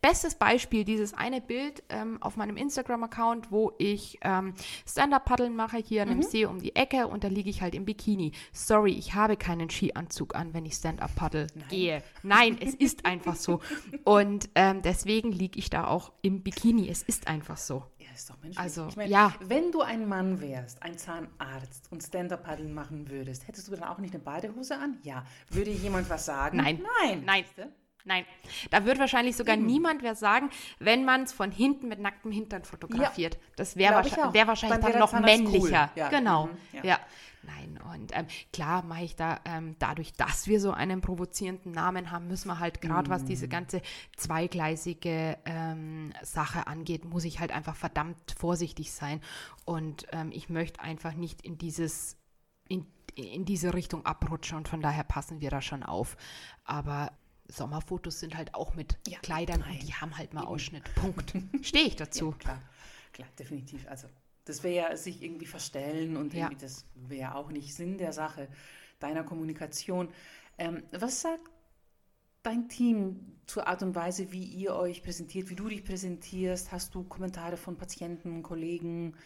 bestes 0.00 0.34
Beispiel, 0.34 0.84
dieses 0.84 1.14
eine 1.14 1.40
Bild 1.40 1.82
ähm, 1.88 2.22
auf 2.22 2.36
meinem 2.36 2.56
Instagram-Account, 2.56 3.50
wo 3.50 3.72
ich 3.78 4.18
ähm, 4.22 4.54
Stand-Up-Paddeln 4.86 5.54
mache 5.54 5.78
hier 5.78 6.02
an 6.02 6.08
einem 6.08 6.18
mhm. 6.18 6.22
See 6.22 6.46
um 6.46 6.60
die 6.60 6.76
Ecke 6.76 7.06
und 7.06 7.24
da 7.24 7.28
liege 7.28 7.50
ich 7.50 7.62
halt 7.62 7.74
im 7.74 7.84
Bikini. 7.84 8.32
Sorry, 8.52 8.92
ich 8.92 9.14
habe 9.14 9.36
keinen 9.36 9.70
Skianzug 9.70 10.34
an, 10.34 10.54
wenn 10.54 10.64
ich 10.64 10.74
Stand-Up-Paddle 10.74 11.46
gehe. 11.68 12.02
Nein, 12.22 12.58
es 12.60 12.74
ist 12.74 13.06
einfach 13.06 13.36
so. 13.36 13.60
Und 14.04 14.48
ähm, 14.54 14.82
deswegen 14.82 15.32
liege 15.32 15.58
ich 15.58 15.70
da 15.70 15.86
auch 15.86 16.12
im 16.22 16.42
Bikini. 16.42 16.88
Es 16.88 17.02
ist 17.02 17.28
einfach 17.28 17.56
so. 17.56 17.84
Ja, 17.98 18.06
ist 18.14 18.30
doch 18.30 18.38
menschlich. 18.42 18.58
Also, 18.58 18.86
ich 18.88 18.96
mein, 18.96 19.10
ja. 19.10 19.34
Wenn 19.40 19.72
du 19.72 19.80
ein 19.80 20.08
Mann 20.08 20.40
wärst, 20.40 20.82
ein 20.82 20.98
Zahnarzt 20.98 21.90
und 21.90 22.02
Stand-Up-Paddeln 22.02 22.72
machen 22.72 23.10
würdest, 23.10 23.48
hättest 23.48 23.68
du 23.68 23.72
dann 23.72 23.84
auch 23.84 23.98
nicht 23.98 24.14
eine 24.14 24.22
Badehose 24.22 24.78
an? 24.78 24.98
Ja. 25.02 25.24
Würde 25.50 25.70
jemand 25.70 26.08
was 26.10 26.26
sagen? 26.26 26.58
Nein. 26.58 26.82
Nein. 27.02 27.22
Nein. 27.24 27.44
Nein, 28.06 28.26
da 28.70 28.84
wird 28.84 28.98
wahrscheinlich 28.98 29.34
sogar 29.34 29.56
mhm. 29.56 29.66
niemand 29.66 30.02
mehr 30.02 30.14
sagen, 30.14 30.50
wenn 30.78 31.04
man 31.04 31.22
es 31.22 31.32
von 31.32 31.50
hinten 31.50 31.88
mit 31.88 32.00
nacktem 32.00 32.30
Hintern 32.30 32.62
fotografiert. 32.62 33.34
Ja, 33.34 33.40
das 33.56 33.76
wäre 33.76 33.94
wahrscheinlich, 33.94 34.34
wär 34.34 34.46
wahrscheinlich 34.46 34.80
dann, 34.80 34.92
dann 34.92 35.00
noch 35.00 35.12
männlicher. 35.18 35.90
Cool. 35.94 36.00
Ja. 36.00 36.08
Genau, 36.08 36.46
mhm, 36.46 36.58
ja. 36.72 36.84
ja. 36.84 37.00
Nein, 37.46 37.78
und 37.92 38.16
ähm, 38.16 38.26
klar 38.52 38.82
mache 38.84 39.04
ich 39.04 39.16
da, 39.16 39.40
ähm, 39.44 39.76
dadurch, 39.78 40.12
dass 40.14 40.46
wir 40.46 40.60
so 40.60 40.72
einen 40.72 41.00
provozierenden 41.00 41.72
Namen 41.72 42.10
haben, 42.10 42.28
müssen 42.28 42.48
wir 42.48 42.58
halt 42.58 42.80
gerade, 42.80 43.08
mm. 43.08 43.12
was 43.12 43.24
diese 43.24 43.46
mhm. 43.46 43.50
ganze 43.50 43.82
zweigleisige 44.16 45.36
ähm, 45.44 46.12
Sache 46.22 46.66
angeht, 46.66 47.04
muss 47.04 47.24
ich 47.24 47.40
halt 47.40 47.52
einfach 47.52 47.76
verdammt 47.76 48.34
vorsichtig 48.38 48.92
sein. 48.92 49.20
Und 49.64 50.06
ähm, 50.12 50.30
ich 50.32 50.48
möchte 50.48 50.80
einfach 50.80 51.14
nicht 51.14 51.42
in 51.42 51.58
dieses, 51.58 52.16
in, 52.68 52.86
in 53.14 53.44
diese 53.44 53.74
Richtung 53.74 54.06
abrutschen 54.06 54.56
und 54.56 54.68
von 54.68 54.80
daher 54.80 55.04
passen 55.04 55.40
wir 55.40 55.50
da 55.50 55.60
schon 55.60 55.82
auf. 55.82 56.16
Aber 56.64 57.12
Sommerfotos 57.48 58.20
sind 58.20 58.36
halt 58.36 58.54
auch 58.54 58.74
mit 58.74 58.96
ja, 59.06 59.18
Kleidern 59.18 59.60
nein. 59.60 59.72
und 59.72 59.82
die 59.86 59.94
haben 59.94 60.16
halt 60.16 60.34
mal 60.34 60.44
Ausschnitt. 60.44 60.82
Punkt. 60.94 61.34
Stehe 61.62 61.86
ich 61.86 61.96
dazu. 61.96 62.30
Ja, 62.30 62.38
klar, 62.38 62.62
klar, 63.12 63.28
definitiv. 63.38 63.86
Also 63.88 64.08
Das 64.44 64.62
wäre 64.62 64.90
ja 64.90 64.96
sich 64.96 65.22
irgendwie 65.22 65.46
verstellen 65.46 66.16
und 66.16 66.34
ja. 66.34 66.50
das 66.60 66.86
wäre 66.94 67.34
auch 67.34 67.50
nicht 67.50 67.74
Sinn 67.74 67.98
der 67.98 68.12
Sache 68.12 68.48
deiner 68.98 69.24
Kommunikation. 69.24 70.08
Ähm, 70.58 70.82
was 70.92 71.20
sagt 71.20 71.50
dein 72.42 72.68
Team 72.68 73.38
zur 73.46 73.66
Art 73.66 73.82
und 73.82 73.94
Weise, 73.94 74.30
wie 74.32 74.44
ihr 74.44 74.74
euch 74.74 75.02
präsentiert, 75.02 75.50
wie 75.50 75.56
du 75.56 75.68
dich 75.68 75.84
präsentierst? 75.84 76.72
Hast 76.72 76.94
du 76.94 77.02
Kommentare 77.04 77.56
von 77.56 77.76
Patienten, 77.76 78.42
Kollegen? 78.42 79.16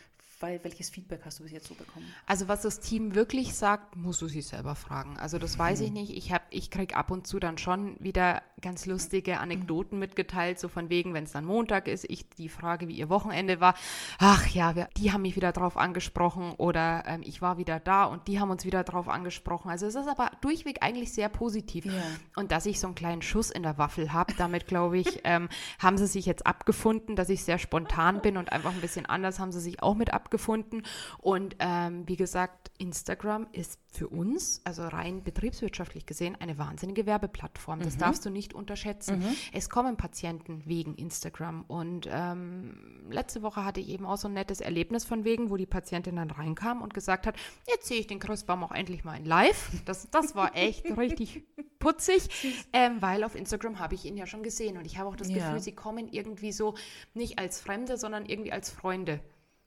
Weil, 0.41 0.63
welches 0.63 0.89
Feedback 0.89 1.23
hast 1.25 1.41
du 1.41 1.43
bis 1.43 1.51
jetzt 1.51 1.67
so 1.67 1.75
bekommen? 1.75 2.07
Also 2.25 2.47
was 2.47 2.63
das 2.63 2.79
Team 2.79 3.17
wirklich 3.17 3.55
sagt, 3.55 3.97
musst 3.97 4.23
du 4.23 4.29
sie 4.29 4.41
selber 4.41 4.77
fragen. 4.77 5.17
Also 5.19 5.39
das 5.39 5.59
weiß 5.59 5.81
mhm. 5.81 5.87
ich 5.87 5.93
nicht. 5.93 6.17
Ich, 6.17 6.33
ich 6.51 6.71
kriege 6.71 6.95
ab 6.95 7.11
und 7.11 7.27
zu 7.27 7.41
dann 7.41 7.59
schon 7.59 7.97
wieder 7.99 8.43
ganz 8.61 8.87
lustige 8.87 9.41
Anekdoten 9.41 9.97
mhm. 9.97 10.01
mitgeteilt, 10.01 10.61
so 10.61 10.69
von 10.69 10.91
wegen, 10.91 11.13
wenn 11.13 11.25
es 11.25 11.33
dann 11.33 11.45
Montag 11.45 11.89
ist, 11.89 12.05
ich 12.09 12.29
die 12.31 12.49
Frage, 12.49 12.87
wie 12.87 12.95
ihr 12.95 13.09
Wochenende 13.09 13.61
war. 13.61 13.75
Ach 14.19 14.47
ja, 14.47 14.77
wir, 14.77 14.89
die 14.97 15.13
haben 15.13 15.23
mich 15.23 15.35
wieder 15.35 15.51
drauf 15.51 15.77
angesprochen 15.77 16.53
oder 16.57 17.03
ähm, 17.07 17.23
ich 17.25 17.43
war 17.43 17.59
wieder 17.59 17.81
da 17.81 18.05
und 18.05 18.29
die 18.29 18.39
haben 18.39 18.51
uns 18.51 18.65
wieder 18.65 18.85
drauf 18.85 19.09
angesprochen. 19.09 19.71
Also 19.73 19.87
es 19.87 19.97
ist 19.97 20.09
aber 20.09 20.31
durchweg 20.41 20.79
eigentlich 20.83 21.13
sehr 21.13 21.29
positiv. 21.29 21.85
Ja. 21.85 21.93
Und 22.37 22.53
dass 22.53 22.65
ich 22.67 22.79
so 22.79 22.87
einen 22.87 22.95
kleinen 22.95 23.23
Schuss 23.23 23.51
in 23.51 23.65
der 23.65 23.77
Waffel 23.77 24.13
habe, 24.13 24.35
damit 24.39 24.69
glaube 24.69 24.99
ich, 24.99 25.21
ähm, 25.25 25.49
haben 25.81 25.99
sie 25.99 26.07
sich 26.07 26.27
jetzt 26.27 26.47
abgefunden, 26.47 27.17
dass 27.17 27.29
ich 27.29 27.43
sehr 27.43 27.59
spontan 27.59 28.21
bin 28.23 28.37
und 28.37 28.53
einfach 28.53 28.73
ein 28.73 28.81
bisschen 28.81 29.07
anders 29.07 29.41
haben 29.41 29.51
sie 29.51 29.61
sich 29.61 29.83
auch 29.83 29.97
mit 29.97 30.13
abgefunden 30.13 30.28
gefunden. 30.31 30.83
Und 31.19 31.57
ähm, 31.59 32.07
wie 32.07 32.17
gesagt, 32.17 32.71
Instagram 32.79 33.47
ist 33.53 33.81
für 33.91 34.09
uns, 34.09 34.61
also 34.65 34.87
rein 34.87 35.25
betriebswirtschaftlich 35.25 36.07
gesehen, 36.07 36.37
eine 36.39 36.59
wahnsinnige 36.59 37.07
Werbeplattform. 37.07 37.81
Das 37.81 37.97
mhm. 37.97 38.01
darfst 38.01 38.25
du 38.25 38.31
nicht 38.31 38.55
unterschätzen. 38.55 39.21
Mhm. 39.21 39.37
Es 39.53 39.69
kommen 39.69 39.97
Patienten 39.97 40.63
wegen 40.67 40.95
Instagram. 40.95 41.65
Und 41.67 42.09
ähm, 42.11 43.07
letzte 43.11 43.43
Woche 43.43 43.65
hatte 43.65 43.81
ich 43.81 43.89
eben 43.89 44.07
auch 44.07 44.17
so 44.19 44.29
ein 44.29 44.35
nettes 44.35 44.61
Erlebnis 44.61 45.05
von 45.05 45.25
wegen, 45.25 45.51
wo 45.51 45.57
die 45.57 45.67
Patientin 45.67 46.17
dann 46.17 46.31
reinkam 46.31 46.83
und 46.83 46.95
gesagt 46.95 47.27
hat, 47.27 47.35
jetzt 47.67 47.87
sehe 47.87 47.99
ich 47.99 48.07
den 48.07 48.19
Christbaum 48.19 48.63
auch 48.63 48.73
endlich 48.73 49.05
mal 49.05 49.17
in 49.17 49.25
live. 49.25 49.71
Das, 49.85 50.09
das 50.11 50.35
war 50.35 50.55
echt 50.55 50.85
richtig 50.97 51.43
putzig, 51.79 52.29
ähm, 52.73 53.01
weil 53.01 53.25
auf 53.25 53.35
Instagram 53.35 53.79
habe 53.79 53.95
ich 53.95 54.05
ihn 54.05 54.17
ja 54.17 54.27
schon 54.27 54.43
gesehen. 54.43 54.77
Und 54.77 54.85
ich 54.85 54.99
habe 54.99 55.09
auch 55.09 55.17
das 55.17 55.31
ja. 55.31 55.37
Gefühl, 55.37 55.61
sie 55.61 55.75
kommen 55.75 56.09
irgendwie 56.09 56.53
so 56.53 56.75
nicht 57.15 57.39
als 57.39 57.61
Fremde, 57.61 57.97
sondern 57.97 58.27
irgendwie 58.27 58.53
als 58.53 58.71
Freunde. 58.71 59.21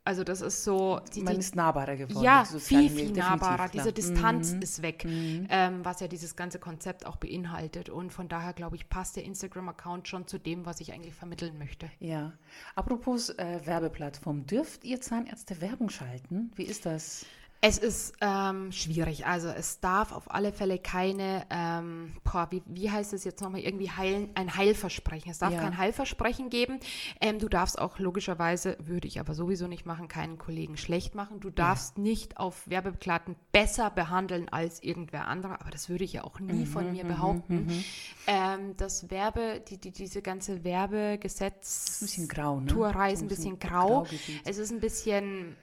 Also 0.04 0.24
das 0.24 0.42
ist 0.42 0.64
so. 0.64 1.00
Die, 1.14 1.22
Man 1.22 1.38
ist 1.38 1.56
nahbarer 1.56 1.96
geworden. 1.96 2.24
Ja, 2.24 2.44
viel, 2.44 2.90
viel 2.90 3.12
nahbarer. 3.12 3.70
Diese 3.70 3.94
Distanz 3.94 4.54
mhm. 4.54 4.62
ist 4.62 4.82
weg, 4.82 5.06
mhm. 5.06 5.46
ähm, 5.50 5.86
was 5.86 6.00
ja 6.00 6.08
dieses 6.08 6.36
ganze 6.36 6.58
Konzept 6.58 7.06
auch 7.06 7.18
beinhaltet. 7.18 7.90
Und 7.90 8.12
von 8.12 8.28
daher, 8.28 8.54
glaube 8.54 8.76
ich, 8.76 8.90
passt 8.90 9.16
der 9.16 9.26
Instagram-Account 9.26 10.08
schon 10.08 10.28
zu 10.28 10.40
dem, 10.40 10.66
was 10.66 10.82
ich 10.82 10.92
eigentlich 10.94 11.14
vermitteln 11.14 11.58
möchte. 11.60 11.90
Ja. 12.00 12.34
Apropos 12.74 13.30
äh, 13.30 13.60
Werbeplattform, 13.64 14.48
dürft 14.48 14.86
ihr 14.86 15.02
Zahnärzte 15.02 15.62
Werbung 15.62 15.90
schalten? 15.90 16.52
Wie 16.56 16.64
ist 16.64 16.88
das? 16.88 17.26
Es 17.64 17.78
ist 17.78 18.14
ähm, 18.22 18.72
schwierig. 18.72 19.28
Also 19.28 19.50
es 19.50 19.80
darf 19.80 20.14
auf 20.14 20.32
alle 20.34 20.52
Fälle 20.52 20.80
keine, 20.80 21.46
ähm, 21.52 22.12
boah, 22.24 22.48
wie, 22.50 22.64
wie 22.66 22.90
heißt 22.90 23.14
es 23.14 23.24
jetzt 23.24 23.40
nochmal, 23.40 23.62
irgendwie 23.62 23.92
heilen, 23.92 24.32
ein 24.34 24.56
Heilversprechen. 24.56 25.30
Es 25.30 25.38
darf 25.38 25.54
ja. 25.54 25.62
kein 25.62 25.78
Heilversprechen 25.78 26.50
geben. 26.50 26.80
Ähm, 27.20 27.38
du 27.38 27.48
darfst 27.50 27.78
auch 27.78 28.00
logischerweise, 28.00 28.78
würde 28.80 29.08
ich 29.08 29.20
aber 29.20 29.36
sowieso 29.36 29.68
nicht 29.68 29.86
machen, 29.86 30.08
keinen 30.08 30.40
Kollegen 30.40 30.76
schlecht 30.76 31.14
machen. 31.14 31.40
Du 31.40 31.52
darfst 31.52 31.98
ja. 31.98 32.04
nicht 32.04 32.38
auf 32.38 32.68
Werbeplatten 32.68 33.36
besser 33.52 33.92
behandeln 33.92 34.50
als 34.50 34.82
irgendwer 34.82 35.28
anderer. 35.28 35.62
Aber 35.62 35.70
das 35.70 35.88
würde 35.88 36.04
ich 36.04 36.14
ja 36.14 36.24
auch 36.24 36.40
nie 36.40 36.66
mhm, 36.66 36.66
von 36.66 36.92
mir 36.92 37.04
mhm, 37.04 37.10
behaupten. 37.10 37.56
Mhm. 37.68 37.84
Ähm, 38.26 38.78
das 38.78 39.12
Werbe, 39.12 39.62
die, 39.70 39.78
die, 39.78 39.92
diese 39.92 40.24
ganze 40.24 40.64
Werbegesetz, 40.64 42.02
ein 42.02 42.06
bisschen 42.06 42.28
grau, 42.28 42.60
ne? 42.60 42.66
Tourreise, 42.66 43.24
ein 43.24 43.28
bisschen 43.28 43.60
grau. 43.60 44.08
Es 44.46 44.58
ist 44.58 44.72
ein 44.72 44.80
bisschen 44.80 45.56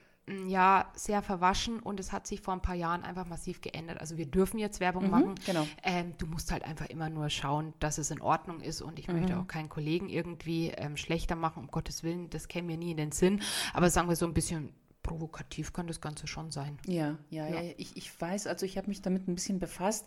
ja 0.47 0.91
sehr 0.95 1.21
verwaschen 1.21 1.79
und 1.79 1.99
es 1.99 2.11
hat 2.11 2.27
sich 2.27 2.41
vor 2.41 2.53
ein 2.53 2.61
paar 2.61 2.75
Jahren 2.75 3.03
einfach 3.03 3.25
massiv 3.25 3.61
geändert. 3.61 3.99
Also 3.99 4.17
wir 4.17 4.25
dürfen 4.25 4.59
jetzt 4.59 4.79
Werbung 4.79 5.05
mhm, 5.05 5.11
machen. 5.11 5.35
Genau. 5.45 5.67
Ähm, 5.83 6.13
du 6.17 6.25
musst 6.25 6.51
halt 6.51 6.63
einfach 6.63 6.87
immer 6.87 7.09
nur 7.09 7.29
schauen, 7.29 7.73
dass 7.79 7.97
es 7.97 8.11
in 8.11 8.21
Ordnung 8.21 8.61
ist 8.61 8.81
und 8.81 8.99
ich 8.99 9.07
mhm. 9.07 9.19
möchte 9.19 9.37
auch 9.37 9.47
keinen 9.47 9.69
Kollegen 9.69 10.09
irgendwie 10.09 10.69
ähm, 10.69 10.97
schlechter 10.97 11.35
machen, 11.35 11.63
um 11.63 11.67
Gottes 11.67 12.03
Willen, 12.03 12.29
das 12.29 12.47
käme 12.47 12.67
mir 12.67 12.77
nie 12.77 12.91
in 12.91 12.97
den 12.97 13.11
Sinn. 13.11 13.41
Aber 13.73 13.89
sagen 13.89 14.09
wir 14.09 14.15
so 14.15 14.25
ein 14.25 14.33
bisschen 14.33 14.73
provokativ 15.03 15.73
kann 15.73 15.87
das 15.87 16.01
Ganze 16.01 16.27
schon 16.27 16.51
sein. 16.51 16.77
Ja, 16.85 17.17
ja, 17.29 17.47
ja. 17.47 17.61
ja. 17.61 17.73
Ich, 17.77 17.97
ich 17.97 18.21
weiß, 18.21 18.47
also 18.47 18.65
ich 18.65 18.77
habe 18.77 18.87
mich 18.87 19.01
damit 19.01 19.27
ein 19.27 19.35
bisschen 19.35 19.59
befasst. 19.59 20.05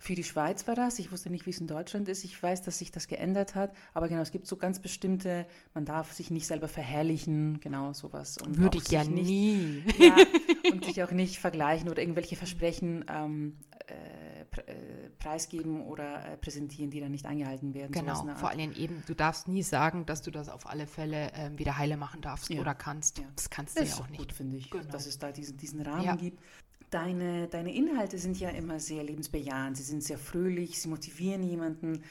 Für 0.00 0.14
die 0.14 0.22
Schweiz 0.22 0.66
war 0.68 0.76
das. 0.76 1.00
Ich 1.00 1.10
wusste 1.10 1.28
nicht, 1.28 1.44
wie 1.46 1.50
es 1.50 1.60
in 1.60 1.66
Deutschland 1.66 2.08
ist. 2.08 2.22
Ich 2.22 2.40
weiß, 2.40 2.62
dass 2.62 2.78
sich 2.78 2.92
das 2.92 3.08
geändert 3.08 3.56
hat. 3.56 3.72
Aber 3.94 4.08
genau, 4.08 4.22
es 4.22 4.30
gibt 4.30 4.46
so 4.46 4.56
ganz 4.56 4.78
bestimmte, 4.78 5.44
man 5.74 5.84
darf 5.84 6.12
sich 6.12 6.30
nicht 6.30 6.46
selber 6.46 6.68
verherrlichen, 6.68 7.58
genau 7.60 7.92
sowas. 7.92 8.38
Und 8.38 8.58
Würde 8.58 8.78
ich 8.78 8.88
ja 8.88 9.02
nicht, 9.02 9.26
nie. 9.26 9.82
Ja, 9.98 10.16
und 10.72 10.84
sich 10.84 11.02
auch 11.02 11.10
nicht 11.10 11.38
vergleichen 11.38 11.88
oder 11.88 12.00
irgendwelche 12.00 12.36
Versprechen 12.36 13.04
ähm, 13.08 13.58
äh, 13.88 14.38
äh, 14.66 15.10
preisgeben 15.18 15.82
oder 15.82 16.24
äh, 16.24 16.36
präsentieren, 16.36 16.90
die 16.90 17.00
dann 17.00 17.10
nicht 17.10 17.26
eingehalten 17.26 17.74
werden. 17.74 17.92
Genau, 17.92 18.24
vor 18.36 18.50
allem 18.50 18.72
eben, 18.72 19.02
du 19.06 19.14
darfst 19.14 19.48
nie 19.48 19.62
sagen, 19.62 20.06
dass 20.06 20.22
du 20.22 20.30
das 20.30 20.48
auf 20.48 20.68
alle 20.68 20.86
Fälle 20.86 21.32
ähm, 21.34 21.58
wieder 21.58 21.76
heile 21.76 21.96
machen 21.96 22.20
darfst 22.20 22.50
ja. 22.50 22.60
oder 22.60 22.74
kannst. 22.74 23.18
Ja. 23.18 23.24
Das 23.34 23.50
kannst 23.50 23.78
du 23.78 23.84
ja 23.84 23.94
auch 23.94 24.08
nicht. 24.08 24.18
gut, 24.18 24.32
finde 24.32 24.56
ich, 24.56 24.70
genau. 24.70 24.84
dass 24.84 25.06
es 25.06 25.18
da 25.18 25.32
diesen, 25.32 25.56
diesen 25.56 25.80
Rahmen 25.80 26.04
ja. 26.04 26.16
gibt. 26.16 26.40
Deine, 26.90 27.48
deine 27.48 27.74
Inhalte 27.74 28.18
sind 28.18 28.40
ja 28.40 28.48
immer 28.48 28.80
sehr 28.80 29.02
lebensbejahend, 29.02 29.76
sie 29.76 29.82
sind 29.82 30.02
sehr 30.02 30.18
fröhlich, 30.18 30.80
sie 30.80 30.88
motivieren 30.88 31.42
jemanden. 31.42 32.02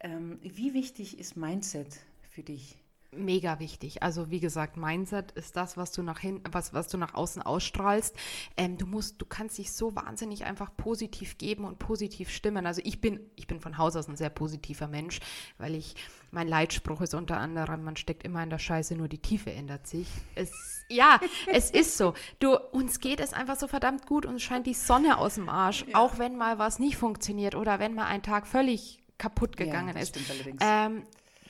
Ähm, 0.00 0.38
wie 0.42 0.74
wichtig 0.74 1.18
ist 1.18 1.36
Mindset 1.36 1.98
für 2.30 2.42
dich? 2.42 2.76
Mega 3.16 3.58
wichtig. 3.58 4.02
Also 4.02 4.30
wie 4.30 4.40
gesagt, 4.40 4.76
Mindset 4.76 5.32
ist 5.32 5.56
das, 5.56 5.76
was 5.76 5.92
du 5.92 6.02
nach 6.02 6.18
hin, 6.18 6.40
was, 6.50 6.74
was 6.74 6.88
du 6.88 6.98
nach 6.98 7.14
außen 7.14 7.42
ausstrahlst. 7.42 8.14
Ähm, 8.56 8.78
du 8.78 8.86
musst, 8.86 9.20
du 9.20 9.26
kannst 9.26 9.58
dich 9.58 9.72
so 9.72 9.94
wahnsinnig 9.94 10.44
einfach 10.44 10.70
positiv 10.76 11.38
geben 11.38 11.64
und 11.64 11.78
positiv 11.78 12.30
stimmen. 12.30 12.66
Also 12.66 12.80
ich 12.84 13.00
bin, 13.00 13.20
ich 13.36 13.46
bin 13.46 13.60
von 13.60 13.78
Haus 13.78 13.96
aus 13.96 14.08
ein 14.08 14.16
sehr 14.16 14.30
positiver 14.30 14.86
Mensch, 14.86 15.20
weil 15.58 15.74
ich, 15.74 15.94
mein 16.30 16.48
Leitspruch 16.48 17.00
ist 17.00 17.14
unter 17.14 17.38
anderem, 17.38 17.84
man 17.84 17.96
steckt 17.96 18.22
immer 18.24 18.42
in 18.42 18.50
der 18.50 18.58
Scheiße, 18.58 18.94
nur 18.94 19.08
die 19.08 19.18
Tiefe 19.18 19.52
ändert 19.52 19.86
sich. 19.86 20.08
Es, 20.34 20.84
ja, 20.88 21.20
es 21.46 21.70
ist 21.70 21.96
so. 21.96 22.14
Du, 22.38 22.56
uns 22.56 23.00
geht 23.00 23.20
es 23.20 23.32
einfach 23.32 23.56
so 23.56 23.68
verdammt 23.68 24.06
gut, 24.06 24.26
uns 24.26 24.42
scheint 24.42 24.66
die 24.66 24.74
Sonne 24.74 25.18
aus 25.18 25.36
dem 25.36 25.48
Arsch, 25.48 25.84
ja. 25.88 25.98
auch 25.98 26.18
wenn 26.18 26.36
mal 26.36 26.58
was 26.58 26.78
nicht 26.78 26.96
funktioniert 26.96 27.54
oder 27.54 27.78
wenn 27.78 27.94
mal 27.94 28.06
ein 28.06 28.22
Tag 28.22 28.46
völlig 28.46 28.98
kaputt 29.18 29.56
gegangen 29.56 29.96
ja, 29.96 30.02
ist. 30.02 30.18
Ähm, 30.60 31.02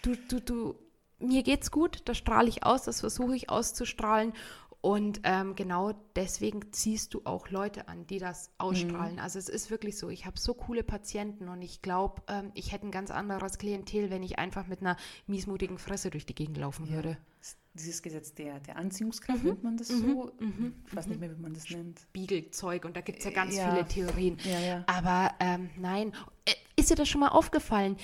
du, 0.03 0.17
du, 0.29 0.41
du 0.41 0.75
mir 1.19 1.43
geht's 1.43 1.71
gut, 1.71 2.03
das 2.05 2.19
strahle 2.19 2.49
ich 2.49 2.65
aus, 2.65 2.85
das 2.85 3.01
versuche 3.01 3.37
ich 3.37 3.51
auszustrahlen. 3.51 4.33
Und 4.83 5.23
ähm, 5.25 5.57
genau 5.57 5.95
deswegen 6.15 6.71
ziehst 6.71 7.13
du 7.13 7.23
auch 7.25 7.51
Leute 7.51 7.89
an, 7.89 8.07
die 8.07 8.21
das 8.21 8.53
ausstrahlen. 8.59 9.15
Mhm. 9.15 9.21
Also 9.21 9.37
es 9.39 9.49
ist 9.49 9.69
wirklich 9.69 9.99
so, 9.99 10.11
ich 10.11 10.27
habe 10.27 10.39
so 10.39 10.55
coole 10.55 10.85
Patienten 10.85 11.49
und 11.49 11.61
ich 11.61 11.83
glaube, 11.83 12.23
ähm, 12.29 12.53
ich 12.55 12.71
hätte 12.71 12.87
ein 12.87 12.93
ganz 12.93 13.11
anderes 13.11 13.59
Klientel, 13.59 14.11
wenn 14.11 14.23
ich 14.23 14.39
einfach 14.39 14.69
mit 14.69 14.83
einer 14.83 14.97
miesmutigen 15.27 15.79
Fresse 15.79 16.11
durch 16.11 16.25
die 16.25 16.37
Gegend 16.37 16.59
laufen 16.59 16.87
ja. 16.87 16.93
würde. 16.93 17.19
Dieses 17.75 18.01
Gesetz 18.01 18.33
der, 18.35 18.61
der 18.61 18.77
Anziehungskraft, 18.77 19.43
mhm. 19.43 19.49
nennt 19.49 19.65
man 19.65 19.77
das 19.77 19.91
mhm. 19.91 20.01
so? 20.03 20.33
Mhm. 20.39 20.75
Ich 20.87 20.95
weiß 20.95 21.09
nicht 21.09 21.19
mehr, 21.19 21.37
wie 21.37 21.43
man 21.43 21.53
das 21.53 21.69
nennt. 21.69 21.99
Spiegelzeug 21.99 22.85
und 22.85 22.97
da 22.97 23.01
gibt 23.01 23.19
es 23.19 23.25
ja 23.25 23.33
ganz 23.33 23.57
ja. 23.57 23.71
viele 23.71 23.89
Theorien. 23.89 24.39
Ja, 24.45 24.61
ja. 24.61 24.85
Aber 24.87 25.35
ähm, 25.41 25.69
nein, 25.77 26.13
äh, 26.45 26.53
ist 26.77 26.91
dir 26.91 26.95
das 26.95 27.09
schon 27.09 27.23
mal 27.23 27.31
aufgefallen? 27.31 27.97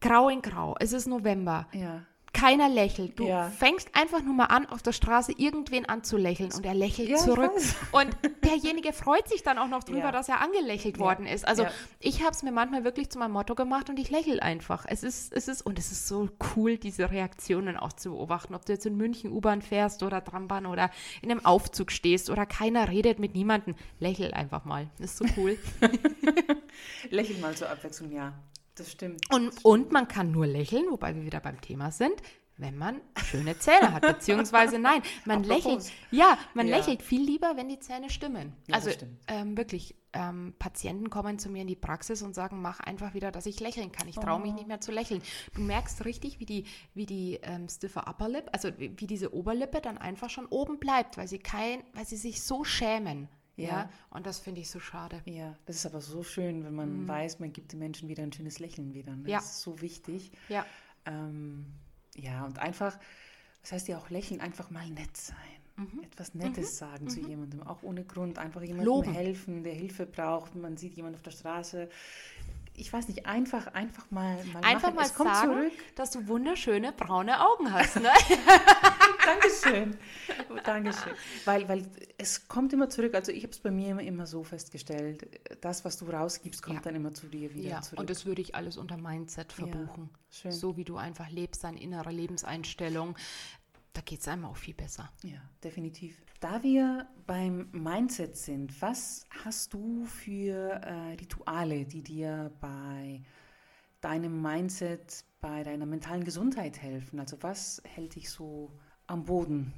Grau 0.00 0.28
in 0.30 0.42
Grau, 0.42 0.74
es 0.80 0.92
ist 0.92 1.06
November. 1.06 1.68
Ja 1.72 2.04
keiner 2.32 2.68
lächelt. 2.68 3.18
Du 3.18 3.26
ja. 3.26 3.50
fängst 3.50 3.88
einfach 3.94 4.22
nur 4.22 4.34
mal 4.34 4.46
an, 4.46 4.66
auf 4.66 4.82
der 4.82 4.92
Straße 4.92 5.32
irgendwen 5.36 5.86
anzulächeln 5.86 6.52
und 6.52 6.64
er 6.64 6.74
lächelt 6.74 7.08
ja, 7.08 7.16
zurück. 7.16 7.52
Und 7.92 8.16
derjenige 8.44 8.92
freut 8.92 9.28
sich 9.28 9.42
dann 9.42 9.58
auch 9.58 9.68
noch 9.68 9.84
drüber, 9.84 9.98
ja. 10.00 10.12
dass 10.12 10.28
er 10.28 10.40
angelächelt 10.40 10.98
worden 10.98 11.26
ist. 11.26 11.46
Also 11.46 11.66
ich 12.00 12.20
habe 12.20 12.32
es 12.32 12.42
mir 12.42 12.52
manchmal 12.52 12.84
wirklich 12.84 13.10
zu 13.10 13.18
meinem 13.18 13.32
Motto 13.32 13.54
gemacht 13.54 13.90
und 13.90 13.98
ich 13.98 14.10
lächle 14.10 14.42
einfach. 14.42 14.84
Es 14.88 15.02
ist, 15.02 15.32
es 15.32 15.48
ist, 15.48 15.62
und 15.62 15.78
es 15.78 15.90
ist 15.90 16.06
so 16.08 16.28
cool, 16.54 16.76
diese 16.76 17.10
Reaktionen 17.10 17.76
auch 17.76 17.92
zu 17.92 18.10
beobachten. 18.10 18.54
Ob 18.54 18.64
du 18.66 18.72
jetzt 18.72 18.86
in 18.86 18.96
München 18.96 19.32
U-Bahn 19.32 19.62
fährst 19.62 20.02
oder 20.02 20.22
Trambahn 20.24 20.66
oder 20.66 20.90
in 21.22 21.30
einem 21.30 21.44
Aufzug 21.44 21.90
stehst 21.90 22.30
oder 22.30 22.46
keiner 22.46 22.88
redet 22.88 23.18
mit 23.18 23.34
niemandem. 23.34 23.74
Lächel 24.00 24.32
einfach 24.32 24.64
mal. 24.64 24.88
Das 24.98 25.12
ist 25.12 25.18
so 25.18 25.24
cool. 25.36 25.58
Lächel 27.10 27.38
mal 27.38 27.54
zur 27.56 27.70
Abwechslung, 27.70 28.12
ja. 28.12 28.32
Das 28.78 28.92
stimmt. 28.92 29.32
Und, 29.32 29.64
und 29.64 29.92
man 29.92 30.08
kann 30.08 30.30
nur 30.30 30.46
lächeln, 30.46 30.84
wobei 30.90 31.14
wir 31.14 31.24
wieder 31.24 31.40
beim 31.40 31.60
Thema 31.60 31.90
sind, 31.90 32.22
wenn 32.58 32.76
man 32.76 33.00
schöne 33.24 33.58
Zähne 33.58 33.92
hat, 33.92 34.02
beziehungsweise 34.02 34.78
nein, 34.80 35.02
man 35.24 35.44
lächelt, 35.44 35.90
ja, 36.10 36.36
man 36.54 36.66
ja. 36.66 36.76
lächelt 36.76 37.02
viel 37.02 37.22
lieber, 37.22 37.56
wenn 37.56 37.68
die 37.68 37.78
Zähne 37.78 38.10
stimmen. 38.10 38.52
Ja, 38.66 38.74
also 38.74 38.90
ähm, 39.28 39.56
wirklich, 39.56 39.94
ähm, 40.12 40.54
Patienten 40.58 41.08
kommen 41.10 41.38
zu 41.38 41.50
mir 41.50 41.62
in 41.62 41.68
die 41.68 41.76
Praxis 41.76 42.22
und 42.22 42.34
sagen, 42.34 42.60
mach 42.60 42.80
einfach 42.80 43.14
wieder, 43.14 43.30
dass 43.30 43.46
ich 43.46 43.60
lächeln 43.60 43.92
kann. 43.92 44.08
Ich 44.08 44.16
traue 44.16 44.40
mich 44.40 44.52
oh. 44.52 44.54
nicht 44.54 44.66
mehr 44.66 44.80
zu 44.80 44.90
lächeln. 44.90 45.22
Du 45.54 45.60
merkst 45.60 46.04
richtig, 46.04 46.40
wie 46.40 46.46
die, 46.46 46.64
wie 46.94 47.06
die 47.06 47.38
ähm, 47.42 47.68
stiffe 47.68 48.00
Upper 48.06 48.28
Lip, 48.28 48.48
also 48.52 48.70
wie, 48.78 48.92
wie 48.96 49.06
diese 49.06 49.34
Oberlippe 49.34 49.80
dann 49.80 49.98
einfach 49.98 50.30
schon 50.30 50.46
oben 50.46 50.78
bleibt, 50.78 51.16
weil 51.16 51.28
sie 51.28 51.38
kein, 51.38 51.82
weil 51.94 52.06
sie 52.06 52.16
sich 52.16 52.42
so 52.42 52.64
schämen. 52.64 53.28
Ja. 53.58 53.68
ja. 53.68 53.90
Und 54.10 54.26
das 54.26 54.38
finde 54.38 54.60
ich 54.60 54.70
so 54.70 54.80
schade. 54.80 55.20
Ja, 55.24 55.54
das 55.66 55.76
ist 55.76 55.86
aber 55.86 56.00
so 56.00 56.22
schön, 56.22 56.64
wenn 56.64 56.74
man 56.74 57.02
mhm. 57.02 57.08
weiß, 57.08 57.40
man 57.40 57.52
gibt 57.52 57.72
den 57.72 57.80
Menschen 57.80 58.08
wieder 58.08 58.22
ein 58.22 58.32
schönes 58.32 58.58
Lächeln 58.58 58.94
wieder. 58.94 59.12
Das 59.22 59.30
ja. 59.30 59.38
ist 59.38 59.60
so 59.60 59.80
wichtig. 59.80 60.32
Ja. 60.48 60.64
Ähm, 61.04 61.66
ja, 62.14 62.44
und 62.44 62.58
einfach, 62.58 62.98
das 63.62 63.72
heißt 63.72 63.88
ja 63.88 63.98
auch 63.98 64.10
lächeln, 64.10 64.40
einfach 64.40 64.70
mal 64.70 64.88
nett 64.88 65.16
sein. 65.16 65.36
mhm. 65.76 66.02
etwas 66.04 66.34
Nettes 66.34 66.72
mhm. 66.72 66.76
sagen 66.76 67.08
zu 67.08 67.20
mhm. 67.20 67.28
jemandem, 67.28 67.62
auch 67.62 67.82
ohne 67.82 68.04
Grund, 68.04 68.38
einfach 68.38 68.62
jemandem 68.62 68.86
Loben. 68.86 69.12
helfen, 69.12 69.64
der 69.64 69.74
Hilfe 69.74 70.06
braucht. 70.06 70.54
Man 70.54 70.76
sieht 70.76 70.94
jemanden 70.94 71.16
auf 71.16 71.22
der 71.22 71.32
Straße, 71.32 71.88
ich 72.78 72.92
weiß 72.92 73.08
nicht, 73.08 73.26
einfach, 73.26 73.66
einfach 73.74 74.10
mal, 74.10 74.36
mal 74.52 74.62
Einfach 74.62 74.94
machen. 74.94 75.24
mal 75.26 75.32
sagen, 75.32 75.52
zurück. 75.52 75.72
dass 75.96 76.12
du 76.12 76.28
wunderschöne 76.28 76.92
braune 76.92 77.40
Augen 77.40 77.72
hast. 77.72 77.96
Ne? 77.96 78.08
Dankeschön. 79.28 79.98
Dankeschön. 80.64 81.12
Weil, 81.44 81.68
weil 81.68 81.86
es 82.16 82.48
kommt 82.48 82.72
immer 82.72 82.88
zurück. 82.88 83.14
Also 83.14 83.32
ich 83.32 83.42
habe 83.42 83.52
es 83.52 83.58
bei 83.58 83.70
mir 83.70 83.90
immer, 83.90 84.02
immer 84.02 84.26
so 84.26 84.42
festgestellt. 84.42 85.40
Das, 85.60 85.84
was 85.84 85.98
du 85.98 86.06
rausgibst, 86.06 86.62
kommt 86.62 86.76
ja. 86.76 86.82
dann 86.82 86.94
immer 86.94 87.12
zu 87.12 87.26
dir 87.26 87.52
wieder 87.54 87.68
ja. 87.68 87.80
zurück. 87.82 88.00
Und 88.00 88.10
das 88.10 88.24
würde 88.26 88.40
ich 88.40 88.54
alles 88.54 88.76
unter 88.76 88.96
Mindset 88.96 89.52
verbuchen. 89.52 90.10
Ja, 90.42 90.52
so 90.52 90.76
wie 90.76 90.84
du 90.84 90.96
einfach 90.96 91.28
lebst, 91.30 91.64
deine 91.64 91.80
innere 91.80 92.10
Lebenseinstellung. 92.10 93.16
Da 93.92 94.00
geht 94.00 94.20
es 94.20 94.28
einem 94.28 94.44
auch 94.44 94.56
viel 94.56 94.74
besser. 94.74 95.10
Ja, 95.22 95.40
definitiv. 95.62 96.22
Da 96.40 96.62
wir 96.62 97.08
beim 97.26 97.68
Mindset 97.72 98.36
sind, 98.36 98.80
was 98.80 99.26
hast 99.44 99.74
du 99.74 100.04
für 100.04 100.80
äh, 100.84 101.14
Rituale, 101.20 101.84
die 101.84 102.02
dir 102.02 102.52
bei 102.60 103.22
deinem 104.00 104.40
Mindset, 104.40 105.24
bei 105.40 105.64
deiner 105.64 105.84
mentalen 105.84 106.22
Gesundheit 106.22 106.80
helfen? 106.80 107.18
Also 107.18 107.42
was 107.42 107.82
hält 107.84 108.14
dich 108.14 108.30
so 108.30 108.70
am 109.08 109.24
Boden? 109.24 109.72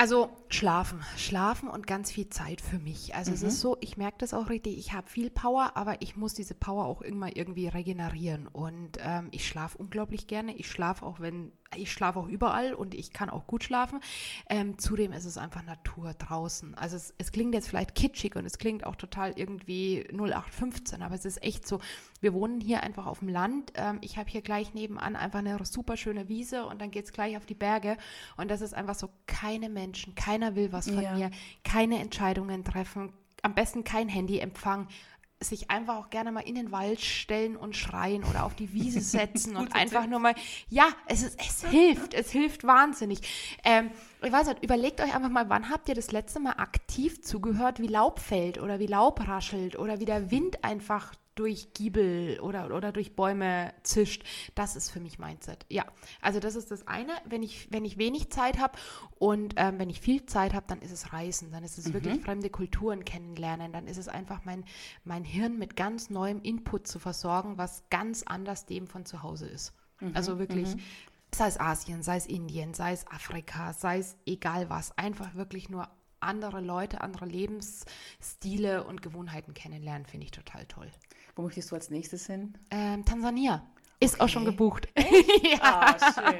Also 0.00 0.30
schlafen, 0.48 1.02
schlafen 1.18 1.68
und 1.68 1.86
ganz 1.86 2.10
viel 2.10 2.30
Zeit 2.30 2.62
für 2.62 2.78
mich. 2.78 3.14
Also 3.14 3.32
mhm. 3.32 3.34
es 3.34 3.42
ist 3.42 3.60
so, 3.60 3.76
ich 3.82 3.98
merke 3.98 4.16
das 4.16 4.32
auch 4.32 4.48
richtig, 4.48 4.78
ich 4.78 4.94
habe 4.94 5.06
viel 5.06 5.28
Power, 5.28 5.72
aber 5.74 6.00
ich 6.00 6.16
muss 6.16 6.32
diese 6.32 6.54
Power 6.54 6.86
auch 6.86 7.02
immer 7.02 7.36
irgendwie 7.36 7.68
regenerieren. 7.68 8.46
Und 8.46 8.92
ähm, 9.00 9.28
ich 9.30 9.46
schlafe 9.46 9.76
unglaublich 9.76 10.26
gerne. 10.26 10.56
Ich 10.56 10.70
schlafe 10.70 11.04
auch, 11.04 11.20
wenn 11.20 11.52
ich 11.76 11.92
schlafe 11.92 12.18
auch 12.18 12.26
überall 12.26 12.74
und 12.74 12.94
ich 12.94 13.12
kann 13.12 13.30
auch 13.30 13.46
gut 13.46 13.62
schlafen. 13.62 14.00
Ähm, 14.48 14.78
zudem 14.78 15.12
ist 15.12 15.24
es 15.24 15.38
einfach 15.38 15.62
Natur 15.62 16.14
draußen. 16.14 16.74
Also 16.74 16.96
es, 16.96 17.14
es, 17.18 17.30
klingt 17.30 17.54
jetzt 17.54 17.68
vielleicht 17.68 17.94
kitschig 17.94 18.34
und 18.36 18.44
es 18.44 18.58
klingt 18.58 18.84
auch 18.84 18.96
total 18.96 19.32
irgendwie 19.36 20.04
0815, 20.12 21.02
aber 21.02 21.14
es 21.14 21.24
ist 21.24 21.42
echt 21.42 21.66
so. 21.66 21.80
Wir 22.20 22.34
wohnen 22.34 22.60
hier 22.60 22.82
einfach 22.82 23.06
auf 23.06 23.20
dem 23.20 23.28
Land. 23.28 23.72
Ähm, 23.76 23.98
ich 24.00 24.18
habe 24.18 24.28
hier 24.28 24.42
gleich 24.42 24.74
nebenan 24.74 25.14
einfach 25.14 25.38
eine 25.38 25.64
super 25.64 25.96
schöne 25.96 26.28
Wiese 26.28 26.66
und 26.66 26.80
dann 26.80 26.90
geht 26.90 27.04
es 27.04 27.12
gleich 27.12 27.36
auf 27.36 27.46
die 27.46 27.54
Berge. 27.54 27.96
Und 28.36 28.50
das 28.50 28.60
ist 28.60 28.74
einfach 28.74 28.96
so, 28.96 29.08
keine 29.26 29.68
Menschen, 29.68 30.14
keiner 30.14 30.56
will 30.56 30.72
was 30.72 30.90
von 30.90 31.02
ja. 31.02 31.14
mir, 31.14 31.30
keine 31.62 32.00
Entscheidungen 32.00 32.64
treffen, 32.64 33.12
am 33.42 33.54
besten 33.54 33.84
kein 33.84 34.08
Handyempfang 34.08 34.88
sich 35.42 35.70
einfach 35.70 35.96
auch 35.96 36.10
gerne 36.10 36.32
mal 36.32 36.40
in 36.40 36.54
den 36.54 36.70
Wald 36.70 37.00
stellen 37.00 37.56
und 37.56 37.74
schreien 37.74 38.24
oder 38.24 38.44
auf 38.44 38.54
die 38.54 38.72
Wiese 38.72 39.00
setzen 39.00 39.56
und 39.56 39.74
einfach 39.74 40.06
nur 40.06 40.18
mal, 40.18 40.34
ja, 40.68 40.88
es, 41.06 41.22
ist, 41.22 41.40
es 41.40 41.68
hilft, 41.68 42.14
es 42.14 42.30
hilft 42.30 42.64
wahnsinnig. 42.64 43.58
Ähm, 43.64 43.90
ich 44.22 44.30
weiß 44.30 44.48
nicht, 44.48 44.62
überlegt 44.62 45.00
euch 45.00 45.14
einfach 45.14 45.30
mal, 45.30 45.48
wann 45.48 45.70
habt 45.70 45.88
ihr 45.88 45.94
das 45.94 46.12
letzte 46.12 46.40
Mal 46.40 46.52
aktiv 46.52 47.22
zugehört, 47.22 47.80
wie 47.80 47.86
Laub 47.86 48.20
fällt 48.20 48.60
oder 48.60 48.78
wie 48.78 48.86
Laub 48.86 49.26
raschelt 49.26 49.78
oder 49.78 49.98
wie 50.00 50.04
der 50.04 50.30
Wind 50.30 50.62
einfach 50.62 51.14
durch 51.40 51.72
Giebel 51.72 52.38
oder, 52.40 52.76
oder 52.76 52.92
durch 52.92 53.16
Bäume 53.16 53.72
zischt. 53.82 54.24
Das 54.54 54.76
ist 54.76 54.90
für 54.90 55.00
mich 55.00 55.18
Mindset. 55.18 55.64
Ja, 55.70 55.86
also 56.20 56.38
das 56.38 56.54
ist 56.54 56.70
das 56.70 56.86
eine. 56.86 57.12
Wenn 57.24 57.42
ich, 57.42 57.72
wenn 57.72 57.86
ich 57.86 57.96
wenig 57.96 58.30
Zeit 58.30 58.58
habe 58.58 58.78
und 59.18 59.54
ähm, 59.56 59.78
wenn 59.78 59.88
ich 59.88 60.02
viel 60.02 60.26
Zeit 60.26 60.52
habe, 60.52 60.66
dann 60.68 60.82
ist 60.82 60.90
es 60.90 61.14
Reisen, 61.14 61.50
dann 61.50 61.64
ist 61.64 61.78
es 61.78 61.88
mhm. 61.88 61.94
wirklich 61.94 62.20
fremde 62.20 62.50
Kulturen 62.50 63.06
kennenlernen, 63.06 63.72
dann 63.72 63.86
ist 63.86 63.96
es 63.96 64.06
einfach 64.06 64.44
mein, 64.44 64.66
mein 65.04 65.24
Hirn 65.24 65.58
mit 65.58 65.76
ganz 65.76 66.10
neuem 66.10 66.42
Input 66.42 66.86
zu 66.86 66.98
versorgen, 66.98 67.56
was 67.56 67.84
ganz 67.88 68.22
anders 68.22 68.66
dem 68.66 68.86
von 68.86 69.06
zu 69.06 69.22
Hause 69.22 69.46
ist. 69.46 69.72
Mhm. 70.00 70.12
Also 70.14 70.38
wirklich 70.38 70.76
mhm. 70.76 70.80
sei 71.34 71.46
es 71.46 71.58
Asien, 71.58 72.02
sei 72.02 72.18
es 72.18 72.26
Indien, 72.26 72.74
sei 72.74 72.92
es 72.92 73.06
Afrika, 73.06 73.72
sei 73.72 73.96
es 73.96 74.18
egal 74.26 74.68
was, 74.68 74.96
einfach 74.98 75.34
wirklich 75.36 75.70
nur 75.70 75.88
andere 76.20 76.60
Leute, 76.60 77.00
andere 77.00 77.24
Lebensstile 77.24 78.84
und 78.84 79.00
Gewohnheiten 79.00 79.54
kennenlernen, 79.54 80.04
finde 80.04 80.26
ich 80.26 80.32
total 80.32 80.66
toll. 80.66 80.90
Wo 81.36 81.42
möchtest 81.42 81.70
du 81.70 81.76
als 81.76 81.90
nächstes 81.90 82.26
hin? 82.26 82.54
Ähm, 82.70 83.04
Tansania. 83.04 83.62
Ist 84.02 84.14
okay. 84.14 84.22
auch 84.24 84.28
schon 84.30 84.44
gebucht. 84.46 84.88
ja. 85.42 85.96
Schön. 86.14 86.34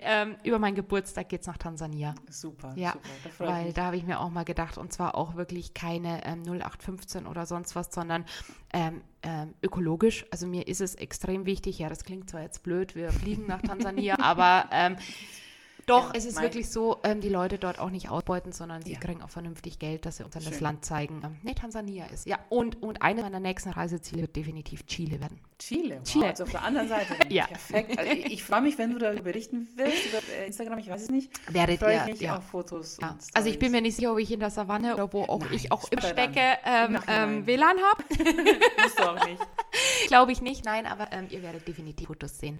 ähm, 0.00 0.36
über 0.42 0.58
meinen 0.58 0.74
Geburtstag 0.74 1.28
geht 1.28 1.42
es 1.42 1.46
nach 1.46 1.58
Tansania. 1.58 2.16
Super, 2.28 2.72
ja. 2.74 2.96
super. 3.22 3.52
Weil 3.52 3.72
da 3.72 3.84
habe 3.84 3.96
ich 3.96 4.02
mir 4.02 4.18
auch 4.18 4.30
mal 4.30 4.44
gedacht, 4.44 4.78
und 4.78 4.92
zwar 4.92 5.14
auch 5.14 5.36
wirklich 5.36 5.74
keine 5.74 6.24
ähm, 6.26 6.42
0815 6.42 7.28
oder 7.28 7.46
sonst 7.46 7.76
was, 7.76 7.94
sondern 7.94 8.24
ähm, 8.72 9.00
ähm, 9.22 9.54
ökologisch. 9.62 10.26
Also 10.32 10.48
mir 10.48 10.66
ist 10.66 10.80
es 10.80 10.96
extrem 10.96 11.46
wichtig, 11.46 11.78
ja, 11.78 11.88
das 11.88 12.02
klingt 12.02 12.30
zwar 12.30 12.42
jetzt 12.42 12.64
blöd, 12.64 12.96
wir 12.96 13.12
fliegen 13.12 13.46
nach 13.46 13.62
Tansania, 13.62 14.18
aber 14.20 14.68
ähm, 14.72 14.96
doch, 15.86 16.06
ja, 16.06 16.12
es 16.14 16.24
ist 16.24 16.40
wirklich 16.40 16.70
so, 16.70 16.98
ähm, 17.04 17.20
die 17.20 17.28
Leute 17.28 17.58
dort 17.58 17.78
auch 17.78 17.90
nicht 17.90 18.10
ausbeuten, 18.10 18.52
sondern 18.52 18.82
sie 18.82 18.92
ja. 18.92 19.00
kriegen 19.00 19.22
auch 19.22 19.30
vernünftig 19.30 19.78
Geld, 19.78 20.06
dass 20.06 20.18
sie 20.18 20.24
uns 20.24 20.34
dann 20.34 20.44
das 20.44 20.60
Land 20.60 20.84
zeigen. 20.84 21.20
Ähm, 21.24 21.36
nee, 21.42 21.54
Tansania 21.54 22.06
ist. 22.06 22.26
Ja, 22.26 22.38
und, 22.48 22.82
und 22.82 23.02
eine 23.02 23.22
meiner 23.22 23.40
nächsten 23.40 23.70
Reiseziele 23.70 24.22
wird 24.22 24.36
definitiv 24.36 24.86
Chile 24.86 25.20
werden. 25.20 25.38
Chile? 25.58 25.96
Wow, 25.96 26.04
Chile. 26.04 26.26
Also 26.26 26.44
auf 26.44 26.50
der 26.50 26.62
anderen 26.62 26.88
Seite. 26.88 27.14
ja. 27.28 27.46
Perfekt. 27.46 27.98
Also 27.98 28.12
ich, 28.12 28.26
ich 28.26 28.44
freue 28.44 28.62
mich, 28.62 28.78
wenn 28.78 28.92
du 28.92 28.98
darüber 28.98 29.22
berichten 29.22 29.68
willst, 29.76 30.06
über 30.06 30.18
äh, 30.32 30.46
Instagram, 30.46 30.78
ich 30.78 30.88
weiß 30.88 31.02
es 31.02 31.10
nicht. 31.10 31.30
Werdet 31.52 31.80
freue 31.80 31.96
ich 31.96 32.06
mich 32.06 32.20
ja. 32.20 32.38
auf 32.38 32.44
Fotos. 32.44 32.98
Ja. 33.00 33.16
Also 33.34 33.48
ich 33.48 33.58
bin 33.58 33.72
mir 33.72 33.80
nicht 33.80 33.96
sicher, 33.96 34.12
ob 34.12 34.18
ich 34.18 34.30
in 34.30 34.40
der 34.40 34.50
Savanne 34.50 34.94
oder 34.94 35.12
wo 35.12 35.22
auch 35.24 35.40
Nein, 35.40 35.52
ich 35.52 35.72
auch 35.72 35.90
im 35.90 36.00
Stecke 36.00 36.40
ähm, 36.64 36.98
ähm, 37.08 37.46
WLAN 37.46 37.76
habe. 37.78 38.04
Musst 38.82 38.98
du 38.98 39.02
auch 39.02 39.26
nicht. 39.26 39.40
Glaube 40.08 40.32
ich 40.32 40.40
nicht, 40.40 40.64
nein, 40.64 40.86
aber 40.86 41.12
ähm, 41.12 41.26
ihr 41.30 41.42
werdet 41.42 41.66
definitiv 41.66 42.06
Fotos 42.06 42.38
sehen. 42.38 42.58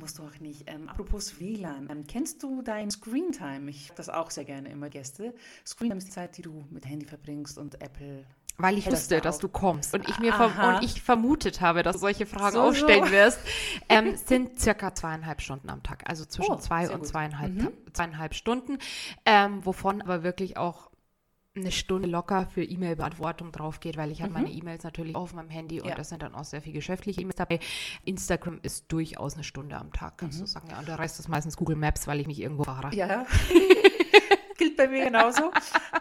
Musst 0.00 0.18
du 0.18 0.22
auch 0.22 0.40
nicht. 0.40 0.64
Ähm, 0.66 0.88
apropos 0.88 1.38
WLAN, 1.38 1.88
ähm, 1.90 2.06
kennst 2.06 2.42
du 2.42 2.62
dein 2.62 2.90
Screentime? 2.90 3.68
Ich 3.68 3.84
habe 3.90 3.96
das 3.96 4.08
auch 4.08 4.30
sehr 4.30 4.46
gerne 4.46 4.70
immer 4.70 4.88
Gäste. 4.88 5.34
Screentime 5.66 5.98
ist 5.98 6.08
die 6.08 6.12
Zeit, 6.12 6.38
die 6.38 6.42
du 6.42 6.64
mit 6.70 6.86
Handy 6.86 7.04
verbringst 7.04 7.58
und 7.58 7.82
Apple. 7.82 8.24
Weil 8.56 8.78
ich 8.78 8.90
wusste, 8.90 9.16
da 9.16 9.20
dass 9.20 9.38
du 9.38 9.48
kommst 9.48 9.94
und 9.94 10.08
ich 10.08 10.18
mir 10.18 10.34
und 10.38 10.82
ich 10.82 11.02
vermutet 11.02 11.60
habe, 11.60 11.82
dass 11.82 11.96
du 11.96 12.00
solche 12.00 12.24
Fragen 12.24 12.54
so, 12.54 12.62
aufstellen 12.62 13.06
so. 13.06 13.10
wirst, 13.10 13.40
ähm, 13.90 14.16
sind 14.16 14.58
circa 14.58 14.94
zweieinhalb 14.94 15.42
Stunden 15.42 15.68
am 15.68 15.82
Tag, 15.82 16.04
also 16.06 16.24
zwischen 16.24 16.52
oh, 16.52 16.56
zwei 16.56 16.90
und 16.90 17.06
zweieinhalb, 17.06 17.52
mhm. 17.54 17.72
zweieinhalb 17.92 18.34
Stunden, 18.34 18.78
ähm, 19.26 19.64
wovon 19.64 20.02
aber 20.02 20.22
wirklich 20.22 20.56
auch 20.56 20.89
eine 21.56 21.72
Stunde 21.72 22.08
locker 22.08 22.46
für 22.46 22.62
E-Mail-Beantwortung 22.62 23.50
drauf 23.50 23.80
geht, 23.80 23.96
weil 23.96 24.12
ich 24.12 24.22
habe 24.22 24.30
mhm. 24.30 24.42
meine 24.42 24.50
E-Mails 24.50 24.84
natürlich 24.84 25.16
auf 25.16 25.34
meinem 25.34 25.50
Handy 25.50 25.80
und 25.80 25.88
ja. 25.88 25.96
das 25.96 26.08
sind 26.08 26.22
dann 26.22 26.34
auch 26.34 26.44
sehr 26.44 26.62
viele 26.62 26.74
geschäftliche 26.74 27.20
E-Mails 27.20 27.36
dabei. 27.36 27.58
Instagram 28.04 28.60
ist 28.62 28.90
durchaus 28.92 29.34
eine 29.34 29.42
Stunde 29.42 29.76
am 29.76 29.92
Tag, 29.92 30.18
kannst 30.18 30.38
mhm. 30.38 30.44
du 30.44 30.46
sagen. 30.46 30.68
Ja, 30.70 30.78
und 30.78 30.86
der 30.86 30.98
Rest 30.98 31.18
ist 31.18 31.28
meistens 31.28 31.56
Google 31.56 31.76
Maps, 31.76 32.06
weil 32.06 32.20
ich 32.20 32.26
mich 32.26 32.40
irgendwo 32.40 32.64
fahre. 32.64 32.94
Ja. 32.94 33.26
Gilt 34.58 34.76
bei 34.76 34.88
mir 34.88 35.04
genauso. 35.06 35.50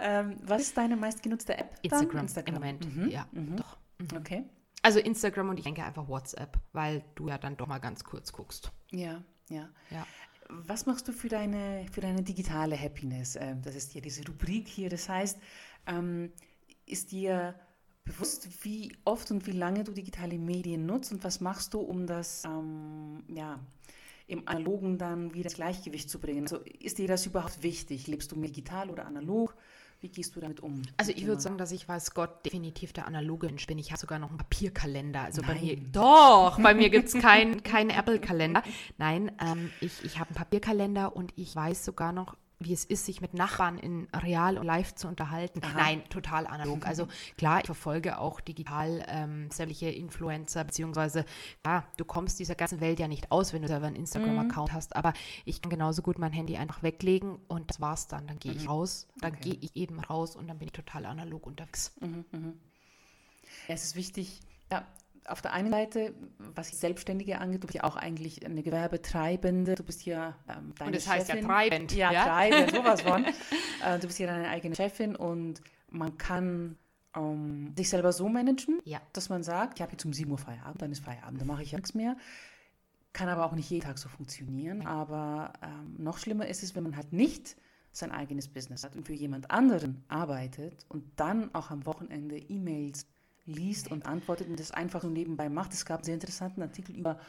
ähm, 0.01 0.35
was 0.43 0.61
ist 0.61 0.77
deine 0.77 0.95
meistgenutzte 0.95 1.57
App? 1.57 1.79
Instagram, 1.81 2.21
Instagram. 2.21 2.55
im 2.55 2.61
Moment. 2.61 2.95
Mhm. 2.95 3.09
Ja, 3.09 3.25
mhm. 3.31 3.55
doch. 3.55 3.77
Mhm. 3.97 4.17
Okay. 4.17 4.43
Also 4.81 4.99
Instagram 4.99 5.49
und 5.49 5.57
ich 5.57 5.63
denke 5.63 5.83
einfach 5.83 6.07
WhatsApp, 6.07 6.59
weil 6.73 7.03
du 7.15 7.27
ja 7.27 7.37
dann 7.37 7.57
doch 7.57 7.67
mal 7.67 7.79
ganz 7.79 8.03
kurz 8.03 8.31
guckst. 8.31 8.71
Ja, 8.91 9.23
ja. 9.49 9.67
ja. 9.89 10.05
Was 10.49 10.87
machst 10.87 11.07
du 11.07 11.11
für 11.13 11.29
deine, 11.29 11.85
für 11.91 12.01
deine 12.01 12.23
digitale 12.23 12.79
Happiness? 12.79 13.35
Ähm, 13.35 13.61
das 13.61 13.75
ist 13.75 13.93
ja 13.93 14.01
diese 14.01 14.25
Rubrik 14.25 14.67
hier. 14.67 14.89
Das 14.89 15.07
heißt, 15.07 15.37
ähm, 15.85 16.31
ist 16.87 17.11
dir 17.11 17.53
bewusst, 18.03 18.47
wie 18.63 18.91
oft 19.05 19.29
und 19.29 19.45
wie 19.45 19.51
lange 19.51 19.83
du 19.83 19.91
digitale 19.91 20.39
Medien 20.39 20.87
nutzt 20.87 21.11
und 21.11 21.23
was 21.23 21.39
machst 21.39 21.75
du, 21.75 21.79
um 21.79 22.07
das 22.07 22.43
ähm, 22.45 23.23
ja, 23.27 23.59
im 24.25 24.47
Analogen 24.47 24.97
dann 24.97 25.35
wieder 25.35 25.43
das 25.43 25.53
Gleichgewicht 25.53 26.09
zu 26.09 26.19
bringen? 26.19 26.41
Also 26.41 26.57
ist 26.79 26.97
dir 26.97 27.07
das 27.07 27.27
überhaupt 27.27 27.61
wichtig? 27.61 28.07
Lebst 28.07 28.31
du 28.31 28.35
mehr 28.35 28.49
digital 28.49 28.89
oder 28.89 29.05
analog? 29.05 29.55
Wie 30.01 30.07
gehst 30.07 30.33
du 30.35 30.39
damit 30.39 30.61
um? 30.61 30.81
Also 30.95 31.11
ich 31.11 31.25
würde 31.25 31.41
sagen, 31.41 31.57
dass 31.57 31.73
ich 31.73 31.87
weiß 31.87 32.13
Gott 32.13 32.45
definitiv 32.45 32.93
der 32.93 33.05
analoge 33.05 33.47
Mensch 33.47 33.67
bin. 33.67 33.77
Ich 33.77 33.91
habe 33.91 33.99
sogar 33.99 34.17
noch 34.17 34.29
einen 34.29 34.37
Papierkalender. 34.37 35.21
Also 35.21 35.41
Nein. 35.41 35.55
bei 35.55 35.61
mir, 35.61 35.77
doch, 35.91 36.59
bei 36.61 36.73
mir 36.73 36.89
gibt 36.89 37.09
es 37.09 37.13
keinen 37.21 37.63
kein 37.63 37.89
Apple-Kalender. 37.89 38.63
Nein, 38.97 39.31
ähm, 39.45 39.71
ich, 39.81 40.05
ich 40.05 40.17
habe 40.17 40.29
einen 40.29 40.37
Papierkalender 40.37 41.15
und 41.15 41.33
ich 41.35 41.53
weiß 41.53 41.83
sogar 41.83 42.13
noch, 42.13 42.37
wie 42.59 42.73
es 42.73 42.83
ist, 42.83 43.05
sich 43.05 43.21
mit 43.21 43.33
Nachbarn 43.33 43.77
in 43.77 44.07
real 44.13 44.57
und 44.57 44.65
live 44.65 44.93
zu 44.93 45.07
unterhalten. 45.07 45.61
Aha. 45.63 45.77
Nein, 45.77 46.03
total 46.09 46.45
analog. 46.45 46.85
Also 46.85 47.07
klar, 47.37 47.59
ich 47.61 47.65
verfolge 47.65 48.19
auch 48.19 48.41
digital 48.41 49.05
ähm, 49.07 49.49
sämtliche 49.49 49.89
Influencer, 49.89 50.65
beziehungsweise 50.65 51.25
klar, 51.63 51.87
du 51.95 52.03
kommst 52.03 52.37
dieser 52.39 52.55
ganzen 52.55 52.81
Welt 52.81 52.99
ja 52.99 53.07
nicht 53.07 53.31
aus, 53.31 53.53
wenn 53.53 53.61
du 53.61 53.69
selber 53.69 53.87
einen 53.87 53.95
Instagram-Account 53.95 54.71
mhm. 54.71 54.75
hast, 54.75 54.95
aber 54.95 55.13
ich 55.45 55.61
kann 55.61 55.69
genauso 55.69 56.01
gut 56.01 56.19
mein 56.19 56.33
Handy 56.33 56.57
einfach 56.57 56.83
weglegen 56.83 57.39
und 57.47 57.69
das 57.69 57.79
war's 57.79 58.07
dann. 58.07 58.27
Dann 58.27 58.39
gehe 58.39 58.51
mhm. 58.51 58.57
ich 58.57 58.69
raus, 58.69 59.07
dann 59.21 59.35
okay. 59.35 59.51
gehe 59.51 59.59
ich 59.61 59.75
eben 59.77 59.99
raus 59.99 60.35
und 60.35 60.47
dann 60.47 60.59
bin 60.59 60.67
ich 60.67 60.73
total 60.73 61.05
analog 61.05 61.47
unterwegs. 61.47 61.93
Mhm, 62.01 62.25
mh. 62.31 62.53
ja, 63.67 63.73
es 63.73 63.85
ist 63.85 63.95
wichtig, 63.95 64.41
ja, 64.69 64.85
auf 65.29 65.41
der 65.41 65.53
einen 65.53 65.71
Seite, 65.71 66.13
was 66.37 66.69
Selbstständige 66.69 67.39
angeht, 67.39 67.63
du 67.63 67.67
bist 67.67 67.75
ja 67.75 67.83
auch 67.83 67.95
eigentlich 67.95 68.45
eine 68.45 68.63
Gewerbetreibende. 68.63 69.75
Du 69.75 69.83
bist 69.83 70.05
ja 70.05 70.35
ähm, 70.47 70.73
deine 70.77 70.87
Und 70.87 70.95
das 70.95 71.03
Chefin. 71.03 71.19
heißt 71.19 71.29
ja 71.29 71.41
treibend. 71.41 71.91
Ja, 71.93 72.11
ja? 72.11 72.23
treibend, 72.25 72.71
sowas 72.75 73.01
von. 73.01 73.25
äh, 73.25 73.99
du 73.99 74.07
bist 74.07 74.19
ja 74.19 74.27
deine 74.27 74.49
eigene 74.49 74.75
Chefin 74.75 75.15
und 75.15 75.61
man 75.89 76.17
kann 76.17 76.77
ähm, 77.15 77.73
sich 77.77 77.89
selber 77.89 78.11
so 78.11 78.29
managen, 78.29 78.79
ja. 78.85 79.01
dass 79.13 79.29
man 79.29 79.43
sagt, 79.43 79.77
ich 79.77 79.81
habe 79.81 79.93
jetzt 79.93 80.05
um 80.05 80.13
7 80.13 80.29
Uhr 80.31 80.37
Feierabend, 80.37 80.81
dann 80.81 80.91
ist 80.91 81.03
Feierabend, 81.03 81.41
dann 81.41 81.47
mache 81.47 81.63
ich 81.63 81.71
ja 81.71 81.77
nichts 81.77 81.93
mehr. 81.93 82.17
Kann 83.13 83.29
aber 83.29 83.45
auch 83.45 83.53
nicht 83.53 83.69
jeden 83.69 83.83
Tag 83.83 83.97
so 83.97 84.07
funktionieren. 84.07 84.85
Aber 84.85 85.53
ähm, 85.63 85.95
noch 85.97 86.19
schlimmer 86.19 86.47
ist 86.47 86.63
es, 86.63 86.75
wenn 86.75 86.83
man 86.83 86.95
halt 86.95 87.11
nicht 87.11 87.55
sein 87.91 88.11
eigenes 88.11 88.47
Business 88.47 88.83
hat 88.83 88.95
und 88.95 89.07
für 89.07 89.13
jemand 89.13 89.49
anderen 89.49 90.03
arbeitet 90.07 90.85
und 90.89 91.03
dann 91.15 91.53
auch 91.55 91.71
am 91.71 91.85
Wochenende 91.85 92.37
E-Mails 92.37 93.07
liest 93.49 93.91
und 93.91 94.05
antwortet 94.05 94.47
und 94.47 94.59
das 94.59 94.71
einfach 94.71 95.01
so 95.01 95.09
nebenbei 95.09 95.49
macht. 95.49 95.73
Es 95.73 95.85
gab 95.85 95.99
einen 95.99 96.05
sehr 96.05 96.13
interessanten 96.13 96.61
Artikel 96.61 96.95
über 96.95 97.19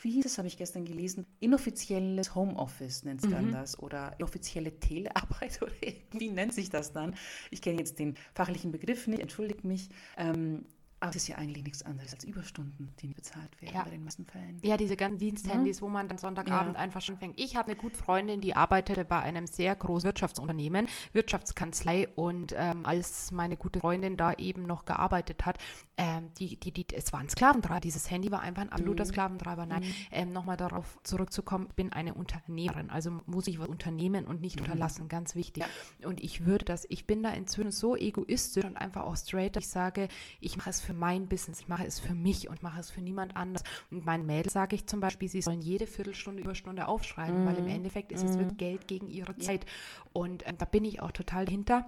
wie 0.00 0.10
hieß 0.10 0.26
es, 0.26 0.38
habe 0.38 0.48
ich 0.48 0.56
gestern 0.56 0.84
gelesen, 0.84 1.26
inoffizielles 1.40 2.34
Homeoffice 2.34 3.04
nennt 3.04 3.20
sich 3.20 3.30
mhm. 3.30 3.34
dann 3.34 3.52
das 3.52 3.78
oder 3.78 4.14
inoffizielle 4.18 4.78
Telearbeit 4.78 5.58
oder 5.62 5.72
wie 6.12 6.30
nennt 6.30 6.52
sich 6.52 6.70
das 6.70 6.92
dann? 6.92 7.14
Ich 7.50 7.62
kenne 7.62 7.78
jetzt 7.78 7.98
den 7.98 8.16
fachlichen 8.34 8.72
Begriff 8.72 9.06
nicht, 9.06 9.20
entschuldigt 9.20 9.64
mich. 9.64 9.88
Ähm, 10.16 10.66
aber 11.04 11.10
es 11.10 11.22
ist 11.22 11.28
ja 11.28 11.36
eigentlich 11.36 11.64
nichts 11.64 11.82
anderes 11.82 12.14
als 12.14 12.24
Überstunden, 12.24 12.94
die 13.00 13.08
nicht 13.08 13.16
bezahlt 13.16 13.60
werden 13.60 13.74
ja. 13.74 13.82
bei 13.82 13.90
den 13.90 14.04
meisten 14.04 14.24
Fällen. 14.24 14.58
Ja, 14.62 14.76
diese 14.76 14.96
ganzen 14.96 15.18
Diensthandys, 15.18 15.80
ja. 15.80 15.82
wo 15.82 15.88
man 15.88 16.08
dann 16.08 16.18
Sonntagabend 16.18 16.74
ja. 16.74 16.80
einfach 16.80 17.02
schon 17.02 17.18
fängt. 17.18 17.38
Ich 17.38 17.56
habe 17.56 17.68
eine 17.68 17.76
gute 17.76 17.96
Freundin, 17.96 18.40
die 18.40 18.56
arbeitete 18.56 19.04
bei 19.04 19.20
einem 19.20 19.46
sehr 19.46 19.74
großen 19.76 20.06
Wirtschaftsunternehmen, 20.06 20.88
Wirtschaftskanzlei. 21.12 22.08
Und 22.16 22.54
ähm, 22.56 22.86
als 22.86 23.32
meine 23.32 23.56
gute 23.56 23.80
Freundin 23.80 24.16
da 24.16 24.32
eben 24.32 24.62
noch 24.64 24.86
gearbeitet 24.86 25.44
hat, 25.44 25.58
ähm, 25.96 26.30
die, 26.38 26.58
die, 26.58 26.72
die, 26.72 26.86
es 26.94 27.12
war 27.12 27.20
ein 27.20 27.28
Sklaventreiber. 27.28 27.80
Dieses 27.80 28.10
Handy 28.10 28.30
war 28.30 28.40
einfach 28.40 28.62
ein 28.62 28.72
absoluter 28.72 29.04
mhm. 29.04 29.08
Sklaventreiber. 29.08 29.66
Nein, 29.66 29.82
mhm. 29.82 29.94
ähm, 30.10 30.32
nochmal 30.32 30.56
darauf 30.56 30.98
zurückzukommen, 31.02 31.66
ich 31.68 31.74
bin 31.74 31.92
eine 31.92 32.14
Unternehmerin. 32.14 32.88
Also 32.88 33.20
muss 33.26 33.46
ich 33.46 33.58
was 33.58 33.68
unternehmen 33.68 34.24
und 34.24 34.40
nicht 34.40 34.56
mhm. 34.56 34.64
unterlassen. 34.64 35.08
Ganz 35.08 35.34
wichtig. 35.34 35.64
Und 36.02 36.22
ich 36.22 36.46
würde 36.46 36.64
das, 36.64 36.86
ich 36.88 37.06
bin 37.06 37.22
da 37.22 37.30
inzwischen 37.30 37.72
so 37.72 37.94
egoistisch 37.94 38.64
und 38.64 38.78
einfach 38.78 39.02
auch 39.02 39.16
straight, 39.16 39.56
dass 39.56 39.64
ich 39.64 39.70
sage, 39.70 40.08
ich 40.40 40.56
mache 40.56 40.70
es 40.70 40.80
für 40.80 40.93
mein 40.94 41.28
Business, 41.28 41.60
ich 41.60 41.68
mache 41.68 41.84
es 41.84 42.00
für 42.00 42.14
mich 42.14 42.48
und 42.48 42.62
mache 42.62 42.80
es 42.80 42.90
für 42.90 43.00
niemand 43.00 43.36
anders. 43.36 43.62
Und 43.90 44.04
meinen 44.04 44.26
Mädels 44.26 44.54
sage 44.54 44.76
ich 44.76 44.86
zum 44.86 45.00
Beispiel, 45.00 45.28
sie 45.28 45.42
sollen 45.42 45.60
jede 45.60 45.86
Viertelstunde, 45.86 46.42
Überstunde 46.42 46.88
aufschreiben, 46.88 47.42
mhm. 47.42 47.46
weil 47.46 47.56
im 47.56 47.64
mhm. 47.64 47.70
Endeffekt 47.70 48.12
ist 48.12 48.24
es 48.24 48.36
mhm. 48.36 48.56
Geld 48.56 48.88
gegen 48.88 49.08
ihre 49.08 49.36
Zeit. 49.38 49.66
Und 50.12 50.46
ähm, 50.46 50.56
da 50.58 50.64
bin 50.64 50.84
ich 50.84 51.02
auch 51.02 51.12
total 51.12 51.48
hinter. 51.48 51.86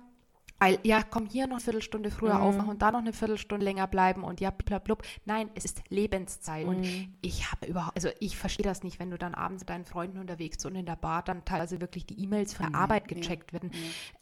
Weil, 0.58 0.78
ja, 0.84 1.02
komm 1.02 1.26
hier 1.26 1.46
noch 1.46 1.56
eine 1.56 1.60
Viertelstunde 1.60 2.10
früher 2.10 2.36
mhm. 2.36 2.40
aufmachen 2.40 2.70
und 2.70 2.80
da 2.80 2.90
noch 2.90 3.00
eine 3.00 3.12
Viertelstunde 3.12 3.62
länger 3.62 3.86
bleiben 3.86 4.24
und 4.24 4.40
ja, 4.40 4.50
blablabla. 4.50 5.06
Nein, 5.26 5.50
es 5.54 5.66
ist 5.66 5.82
Lebenszeit. 5.90 6.64
Mhm. 6.64 6.68
Und 6.68 6.86
ich 7.20 7.50
habe 7.50 7.66
überhaupt, 7.66 7.96
also 7.96 8.08
ich 8.20 8.38
verstehe 8.38 8.64
das 8.64 8.82
nicht, 8.82 8.98
wenn 8.98 9.10
du 9.10 9.18
dann 9.18 9.34
abends 9.34 9.62
mit 9.62 9.70
deinen 9.70 9.84
Freunden 9.84 10.18
unterwegs 10.18 10.64
und 10.64 10.74
in 10.74 10.86
der 10.86 10.96
Bar 10.96 11.22
dann 11.22 11.44
teilweise 11.44 11.80
wirklich 11.82 12.06
die 12.06 12.18
E-Mails 12.22 12.54
von 12.54 12.72
der 12.72 12.80
Arbeit 12.80 13.06
gecheckt 13.06 13.52
werden. 13.52 13.70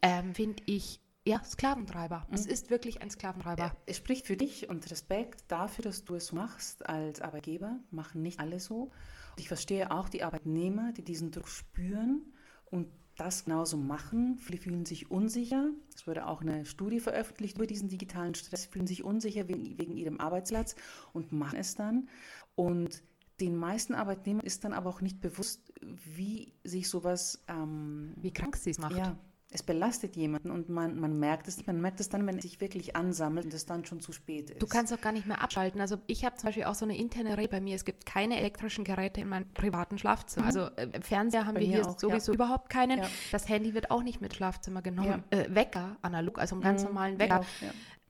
Ähm, 0.03 0.35
Finde 0.35 0.63
ich 0.67 1.01
ja, 1.27 1.43
Sklaventreiber. 1.43 2.27
Mhm. 2.29 2.35
Es 2.35 2.47
ist 2.47 2.71
wirklich 2.71 3.01
ein 3.01 3.11
Sklaventreiber. 3.11 3.75
Es 3.87 3.97
spricht 3.97 4.27
für 4.27 4.37
dich 4.37 4.69
und 4.69 4.91
Respekt 4.91 5.45
dafür, 5.49 5.85
dass 5.85 6.05
du 6.05 6.15
es 6.15 6.33
machst 6.33 6.87
als 6.87 7.21
Arbeitgeber. 7.21 7.81
Machen 7.91 8.23
nicht 8.23 8.41
alle 8.41 8.61
so. 8.61 8.85
Und 8.85 9.41
ich 9.41 9.49
verstehe 9.49 9.91
auch 9.91 10.09
die 10.09 10.23
Arbeitnehmer, 10.23 10.93
die 10.93 11.03
diesen 11.03 11.31
Druck 11.31 11.49
spüren 11.49 12.23
und 12.67 12.89
das 13.17 13.45
genauso 13.45 13.77
machen. 13.77 14.39
Viele 14.39 14.59
fühlen 14.59 14.85
sich 14.85 15.11
unsicher. 15.11 15.71
Es 15.95 16.07
wurde 16.07 16.27
auch 16.27 16.43
eine 16.43 16.67
Studie 16.67 17.01
veröffentlicht 17.01 17.57
über 17.57 17.67
diesen 17.67 17.89
digitalen 17.89 18.35
Stress, 18.35 18.67
fühlen 18.67 18.87
sich 18.87 19.05
unsicher 19.05 19.49
wegen, 19.49 19.79
wegen 19.79 19.97
ihrem 19.97 20.21
Arbeitsplatz 20.21 20.75
und 21.13 21.33
machen 21.33 21.59
es 21.59 21.75
dann. 21.75 22.09
Und 22.55 23.03
den 23.41 23.57
meisten 23.57 23.95
Arbeitnehmern 23.95 24.45
ist 24.45 24.65
dann 24.65 24.73
aber 24.73 24.91
auch 24.91 25.01
nicht 25.01 25.21
bewusst, 25.21 25.73
wie 25.81 26.53
sich 26.65 26.89
sowas. 26.89 27.43
Ähm, 27.49 28.13
wie 28.17 28.33
krank 28.33 28.57
sie 28.57 28.71
es 28.71 28.79
macht. 28.79 28.97
Ja, 28.97 29.17
es 29.55 29.63
belastet 29.63 30.17
jemanden 30.17 30.51
und 30.51 30.69
man, 30.69 30.99
man 30.99 31.19
merkt 31.19 31.47
es, 31.47 31.65
man 31.65 31.81
merkt 31.81 32.01
es 32.01 32.09
dann, 32.09 32.27
wenn 32.27 32.37
es 32.37 32.43
sich 32.43 32.61
wirklich 32.61 32.97
ansammelt 32.97 33.47
und 33.47 33.55
es 33.55 33.67
dann 33.67 33.85
schon 33.85 34.01
zu 34.01 34.13
spät 34.13 34.51
ist. 34.51 34.61
Du 34.61 34.67
kannst 34.67 34.93
auch 34.93 35.01
gar 35.01 35.13
nicht 35.13 35.27
mehr 35.27 35.41
abschalten. 35.41 35.81
Also 35.81 35.97
ich 36.09 36.25
habe 36.25 36.35
zum 36.37 36.49
Beispiel 36.49 36.65
auch 36.65 36.75
so 36.75 36.85
eine 36.85 36.97
interne 36.97 37.39
Regel 37.39 37.49
bei 37.49 37.61
mir. 37.61 37.77
Es 37.77 37.85
gibt 37.85 38.05
keine 38.05 38.37
elektrischen 38.41 38.83
Geräte 38.83 39.21
in 39.21 39.29
meinem 39.29 39.49
privaten 39.55 39.97
Schlafzimmer. 39.97 40.47
Mhm. 40.47 40.59
Also 40.59 40.77
äh, 40.77 41.01
Fernseher 41.01 41.47
haben 41.47 41.55
bei 41.55 41.61
wir 41.61 41.69
hier 41.69 41.87
auch, 41.87 41.97
sowieso 41.97 42.33
ja. 42.33 42.35
überhaupt 42.35 42.69
keinen. 42.69 42.99
Ja. 42.99 43.09
Das 43.31 43.49
Handy 43.49 43.75
wird 43.75 43.93
auch 43.93 44.03
nicht 44.03 44.21
mit 44.21 44.35
Schlafzimmer 44.35 44.83
genommen. 44.83 45.23
Ja. 45.33 45.39
Äh, 45.39 45.55
Wecker, 45.55 45.99
analog, 46.03 46.41
also 46.41 46.57
einen 46.57 46.63
ganz 46.63 46.83
mhm. 46.83 46.89
normalen 46.89 47.19
Wecker. 47.21 47.45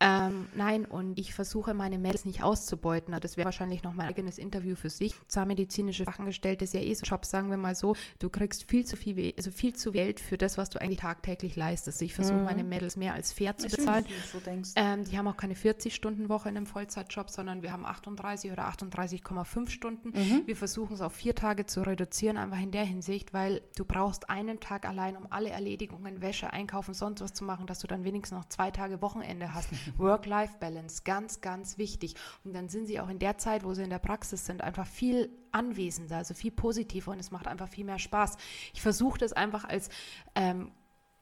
Ähm, 0.00 0.48
nein, 0.54 0.84
und 0.84 1.18
ich 1.18 1.34
versuche 1.34 1.72
meine 1.72 1.98
Mädels 1.98 2.24
nicht 2.24 2.42
auszubeuten. 2.42 3.16
Das 3.20 3.36
wäre 3.36 3.44
wahrscheinlich 3.44 3.82
noch 3.84 3.94
mein 3.94 4.08
eigenes 4.08 4.38
Interview 4.38 4.74
für 4.74 4.90
sich. 4.90 5.14
Zahnmedizinische 5.28 6.04
Fachangestellte 6.04 6.64
ist 6.64 6.74
ja 6.74 6.80
eh 6.80 6.92
so 6.94 7.04
Job, 7.04 7.24
sagen 7.24 7.48
wir 7.50 7.56
mal 7.56 7.74
so. 7.74 7.94
Du 8.18 8.28
kriegst 8.28 8.68
viel 8.68 8.84
zu 8.84 8.96
viel, 8.96 9.32
also 9.36 9.50
viel 9.50 9.74
zu 9.74 9.92
Geld 9.92 10.20
für 10.20 10.36
das, 10.36 10.58
was 10.58 10.70
du 10.70 10.80
eigentlich 10.80 10.98
tagtäglich 10.98 11.54
leistest. 11.56 12.02
Ich 12.02 12.14
versuche 12.14 12.38
mhm. 12.38 12.44
meine 12.44 12.64
Mädels 12.64 12.96
mehr 12.96 13.14
als 13.14 13.32
fair 13.32 13.56
zu 13.56 13.68
bezahlen. 13.68 14.04
So 14.32 14.40
ähm, 14.76 15.04
die 15.04 15.16
haben 15.16 15.28
auch 15.28 15.36
keine 15.36 15.54
40-Stunden-Woche 15.54 16.48
in 16.48 16.56
einem 16.56 16.66
Vollzeitjob, 16.66 17.30
sondern 17.30 17.62
wir 17.62 17.72
haben 17.72 17.86
38 17.86 18.50
oder 18.50 18.68
38,5 18.68 19.68
Stunden. 19.68 20.08
Mhm. 20.08 20.42
Wir 20.46 20.56
versuchen 20.56 20.94
es 20.94 21.00
auf 21.00 21.12
vier 21.12 21.34
Tage 21.34 21.66
zu 21.66 21.82
reduzieren, 21.82 22.36
einfach 22.36 22.60
in 22.60 22.72
der 22.72 22.84
Hinsicht, 22.84 23.32
weil 23.32 23.62
du 23.76 23.84
brauchst 23.84 24.28
einen 24.28 24.60
Tag 24.60 24.86
allein, 24.86 25.16
um 25.16 25.26
alle 25.30 25.50
Erledigungen, 25.50 26.20
Wäsche, 26.20 26.52
Einkaufen, 26.52 26.94
sonst 26.94 27.20
was 27.20 27.32
zu 27.32 27.44
machen, 27.44 27.66
dass 27.66 27.78
du 27.78 27.86
dann 27.86 28.04
wenigstens 28.04 28.36
noch 28.36 28.48
zwei 28.48 28.70
Tage 28.70 29.00
Wochenende 29.00 29.54
hast. 29.54 29.68
Work-Life-Balance, 29.96 31.02
ganz, 31.04 31.40
ganz 31.40 31.78
wichtig. 31.78 32.14
Und 32.44 32.54
dann 32.54 32.68
sind 32.68 32.86
sie 32.86 33.00
auch 33.00 33.08
in 33.08 33.18
der 33.18 33.38
Zeit, 33.38 33.64
wo 33.64 33.74
sie 33.74 33.82
in 33.82 33.90
der 33.90 33.98
Praxis 33.98 34.46
sind, 34.46 34.62
einfach 34.62 34.86
viel 34.86 35.30
anwesender, 35.52 36.18
also 36.18 36.34
viel 36.34 36.50
positiver 36.50 37.12
und 37.12 37.20
es 37.20 37.30
macht 37.30 37.46
einfach 37.46 37.68
viel 37.68 37.84
mehr 37.84 37.98
Spaß. 37.98 38.36
Ich 38.72 38.82
versuche 38.82 39.18
das 39.18 39.32
einfach 39.32 39.64
als 39.64 39.88
ähm, 40.34 40.70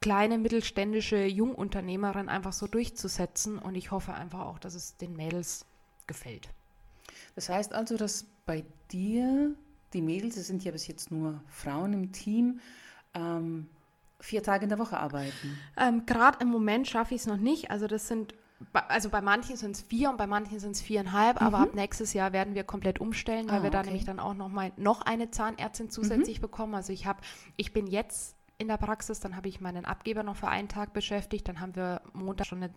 kleine 0.01 0.39
mittelständische 0.39 1.25
Jungunternehmerin 1.25 2.29
einfach 2.29 2.53
so 2.53 2.67
durchzusetzen 2.67 3.59
und 3.59 3.75
ich 3.75 3.91
hoffe 3.91 4.15
einfach 4.15 4.41
auch, 4.41 4.59
dass 4.59 4.75
es 4.75 4.97
den 4.97 5.15
Mädels 5.15 5.67
gefällt. 6.07 6.49
Das 7.35 7.49
heißt 7.49 7.73
also, 7.73 7.97
dass 7.97 8.27
bei 8.47 8.65
dir 8.91 9.55
die 9.93 10.03
Mädels, 10.03 10.37
es 10.37 10.47
sind 10.47 10.65
ja 10.65 10.73
bis 10.73 10.87
jetzt 10.87 11.11
nur 11.11 11.43
Frauen 11.49 11.93
im 11.93 12.13
Team, 12.13 12.61
ähm, 13.15 13.69
vier 14.23 14.43
Tage 14.43 14.65
in 14.65 14.69
der 14.69 14.79
Woche 14.79 14.99
arbeiten? 14.99 15.59
Ähm, 15.77 16.07
Gerade 16.07 16.39
im 16.41 16.49
Moment 16.49 16.89
schaffe 16.89 17.15
ich 17.15 17.23
es 17.23 17.27
noch 17.27 17.37
nicht. 17.37 17.71
Also 17.71 17.87
das 17.87 18.09
sind 18.09 18.35
also 18.73 19.09
bei 19.09 19.21
manchen 19.21 19.57
sind 19.57 19.77
es 19.77 19.83
vier 19.83 20.11
und 20.11 20.17
bei 20.17 20.27
manchen 20.27 20.59
sind 20.61 20.73
es 20.73 20.81
viereinhalb, 20.81 21.41
mhm. 21.41 21.47
aber 21.47 21.59
ab 21.59 21.75
nächstes 21.75 22.13
Jahr 22.13 22.33
werden 22.33 22.55
wir 22.55 22.65
komplett 22.65 23.01
umstellen, 23.01 23.49
weil 23.49 23.61
ah, 23.61 23.63
wir 23.63 23.71
da 23.71 23.81
okay. 23.81 23.89
nämlich 23.89 24.05
dann 24.05 24.21
auch 24.21 24.35
noch 24.35 24.49
mal 24.49 24.73
noch 24.77 25.03
eine 25.03 25.31
Zahnärztin 25.31 25.91
zusätzlich 25.91 26.39
mhm. 26.39 26.43
bekommen. 26.43 26.75
Also 26.75 26.93
ich 26.93 27.07
habe, 27.07 27.21
ich 27.57 27.73
bin 27.73 27.87
jetzt 27.87 28.37
in 28.59 28.69
der 28.69 28.77
Praxis, 28.77 29.21
dann 29.21 29.37
habe 29.37 29.49
ich 29.49 29.61
meinen 29.61 29.85
Abgeber 29.85 30.23
noch 30.23 30.37
für 30.37 30.49
einen 30.49 30.69
Tag 30.69 30.93
beschäftigt, 30.93 31.49
dann 31.49 31.61
haben 31.61 31.75
wir 31.75 32.03
Montag 32.13 32.47
schon 32.47 32.63
eine 32.63 32.73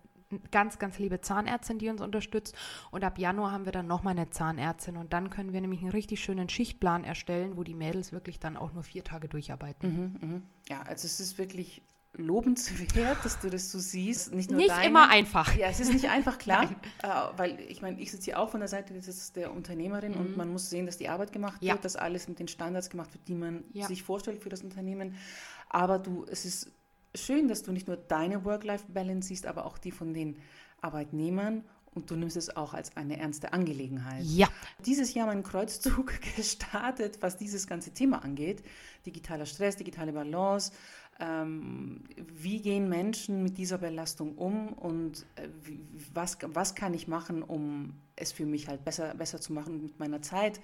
ganz, 0.51 0.79
ganz 0.79 0.97
liebe 0.99 1.21
Zahnärztin, 1.21 1.77
die 1.77 1.89
uns 1.89 2.01
unterstützt. 2.01 2.55
Und 2.91 3.03
ab 3.03 3.17
Januar 3.17 3.51
haben 3.51 3.65
wir 3.65 3.71
dann 3.71 3.87
nochmal 3.87 4.11
eine 4.11 4.29
Zahnärztin. 4.29 4.97
Und 4.97 5.13
dann 5.13 5.29
können 5.29 5.53
wir 5.53 5.61
nämlich 5.61 5.81
einen 5.81 5.91
richtig 5.91 6.23
schönen 6.23 6.49
Schichtplan 6.49 7.03
erstellen, 7.03 7.57
wo 7.57 7.63
die 7.63 7.75
Mädels 7.75 8.11
wirklich 8.11 8.39
dann 8.39 8.57
auch 8.57 8.73
nur 8.73 8.83
vier 8.83 9.03
Tage 9.03 9.27
durcharbeiten. 9.27 10.17
Mhm, 10.21 10.29
mh. 10.29 10.41
Ja, 10.69 10.81
also 10.81 11.05
es 11.05 11.19
ist 11.19 11.37
wirklich 11.37 11.83
lobenswert, 12.17 13.23
dass 13.23 13.39
du 13.39 13.49
das 13.49 13.71
so 13.71 13.79
siehst. 13.79 14.33
Nicht, 14.33 14.49
nur 14.49 14.59
nicht 14.59 14.71
deine, 14.71 14.87
immer 14.87 15.09
einfach. 15.09 15.55
Ja, 15.55 15.67
es 15.67 15.79
ist 15.79 15.93
nicht 15.93 16.09
einfach, 16.09 16.37
klar. 16.37 16.69
äh, 17.03 17.07
weil 17.37 17.59
ich 17.61 17.81
meine, 17.81 17.99
ich 17.99 18.11
sitze 18.11 18.25
hier 18.25 18.39
auch 18.39 18.49
von 18.49 18.59
der 18.59 18.69
Seite 18.69 18.93
der 19.35 19.53
Unternehmerin 19.53 20.13
mhm. 20.13 20.19
und 20.19 20.37
man 20.37 20.51
muss 20.51 20.69
sehen, 20.69 20.85
dass 20.85 20.97
die 20.97 21.09
Arbeit 21.09 21.31
gemacht 21.31 21.61
ja. 21.61 21.73
wird, 21.73 21.85
dass 21.85 21.95
alles 21.95 22.27
mit 22.27 22.39
den 22.39 22.47
Standards 22.47 22.89
gemacht 22.89 23.13
wird, 23.13 23.27
die 23.27 23.35
man 23.35 23.63
ja. 23.73 23.85
sich 23.85 24.03
vorstellt 24.03 24.41
für 24.41 24.49
das 24.49 24.61
Unternehmen. 24.61 25.15
Aber 25.69 25.99
du, 25.99 26.25
es 26.29 26.45
ist 26.45 26.71
schön, 27.13 27.47
dass 27.47 27.63
du 27.63 27.71
nicht 27.71 27.87
nur 27.87 27.97
deine 27.97 28.45
Work-Life-Balance 28.45 29.27
siehst, 29.27 29.45
aber 29.45 29.65
auch 29.65 29.77
die 29.77 29.91
von 29.91 30.13
den 30.13 30.37
Arbeitnehmern 30.81 31.63
und 31.95 32.11
du 32.11 32.15
nimmst 32.15 32.35
es 32.35 32.55
auch 32.55 32.73
als 32.73 32.95
eine 32.97 33.17
ernste 33.17 33.53
Angelegenheit. 33.53 34.23
Ja. 34.25 34.47
Dieses 34.85 35.13
Jahr 35.13 35.27
mein 35.27 35.43
Kreuzzug 35.43 36.13
gestartet, 36.35 37.19
was 37.21 37.37
dieses 37.37 37.67
ganze 37.67 37.91
Thema 37.91 38.23
angeht. 38.23 38.63
Digitaler 39.05 39.45
Stress, 39.45 39.77
digitale 39.77 40.11
Balance, 40.11 40.73
wie 41.17 42.61
gehen 42.61 42.89
Menschen 42.89 43.41
mit 43.41 43.57
dieser 43.57 43.77
Belastung 43.77 44.35
um 44.35 44.73
und 44.73 45.25
äh, 45.35 45.47
was, 46.13 46.37
was 46.45 46.75
kann 46.75 46.93
ich 46.93 47.07
machen, 47.07 47.41
um 47.41 47.93
es 48.15 48.33
für 48.33 48.45
mich 48.45 48.67
halt 48.67 48.83
besser, 48.83 49.13
besser 49.15 49.39
zu 49.39 49.53
machen 49.53 49.75
und 49.75 49.83
mit 49.83 49.99
meiner 49.99 50.21
Zeit 50.21 50.59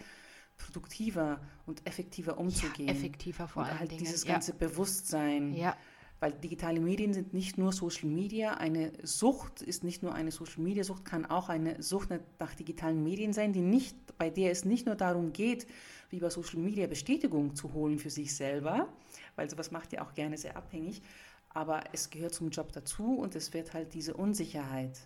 produktiver 0.58 1.40
und 1.66 1.86
effektiver 1.88 2.38
umzugehen. 2.38 2.90
Ja, 2.90 2.94
effektiver 2.94 3.48
vor 3.48 3.64
allem. 3.64 3.80
Halt 3.80 3.92
dieses 3.92 4.26
ganze 4.26 4.52
ja. 4.52 4.58
Bewusstsein. 4.58 5.54
Ja. 5.54 5.76
Weil 6.20 6.34
digitale 6.34 6.80
Medien 6.80 7.14
sind 7.14 7.34
nicht 7.34 7.58
nur 7.58 7.72
Social 7.72 8.08
Media. 8.08 8.54
Eine 8.54 8.92
Sucht 9.02 9.64
ist 9.64 9.84
nicht 9.84 10.04
nur 10.04 10.14
eine 10.14 10.32
Social 10.32 10.62
Media 10.62 10.84
Sucht, 10.84 11.04
kann 11.04 11.26
auch 11.26 11.50
eine 11.50 11.82
Sucht 11.82 12.10
nach 12.40 12.54
digitalen 12.54 13.02
Medien 13.04 13.34
sein, 13.34 13.54
die 13.54 13.62
nicht, 13.62 13.96
bei 14.20 14.30
der 14.30 14.52
es 14.52 14.64
nicht 14.64 14.86
nur 14.86 14.96
darum 14.96 15.34
geht, 15.34 15.66
wie 16.12 16.20
bei 16.20 16.30
Social 16.30 16.60
Media 16.60 16.86
Bestätigung 16.86 17.56
zu 17.56 17.74
holen 17.74 17.98
für 17.98 18.12
sich 18.12 18.36
selber, 18.36 18.88
weil 19.36 19.50
sowas 19.50 19.72
macht 19.72 19.94
ja 19.94 20.02
auch 20.02 20.14
gerne 20.14 20.38
sehr 20.38 20.56
abhängig. 20.56 21.02
Aber 21.50 21.84
es 21.92 22.10
gehört 22.10 22.34
zum 22.34 22.50
Job 22.50 22.72
dazu 22.72 23.18
und 23.18 23.36
es 23.36 23.54
wird 23.54 23.74
halt 23.74 23.94
diese 23.94 24.14
Unsicherheit 24.14 25.00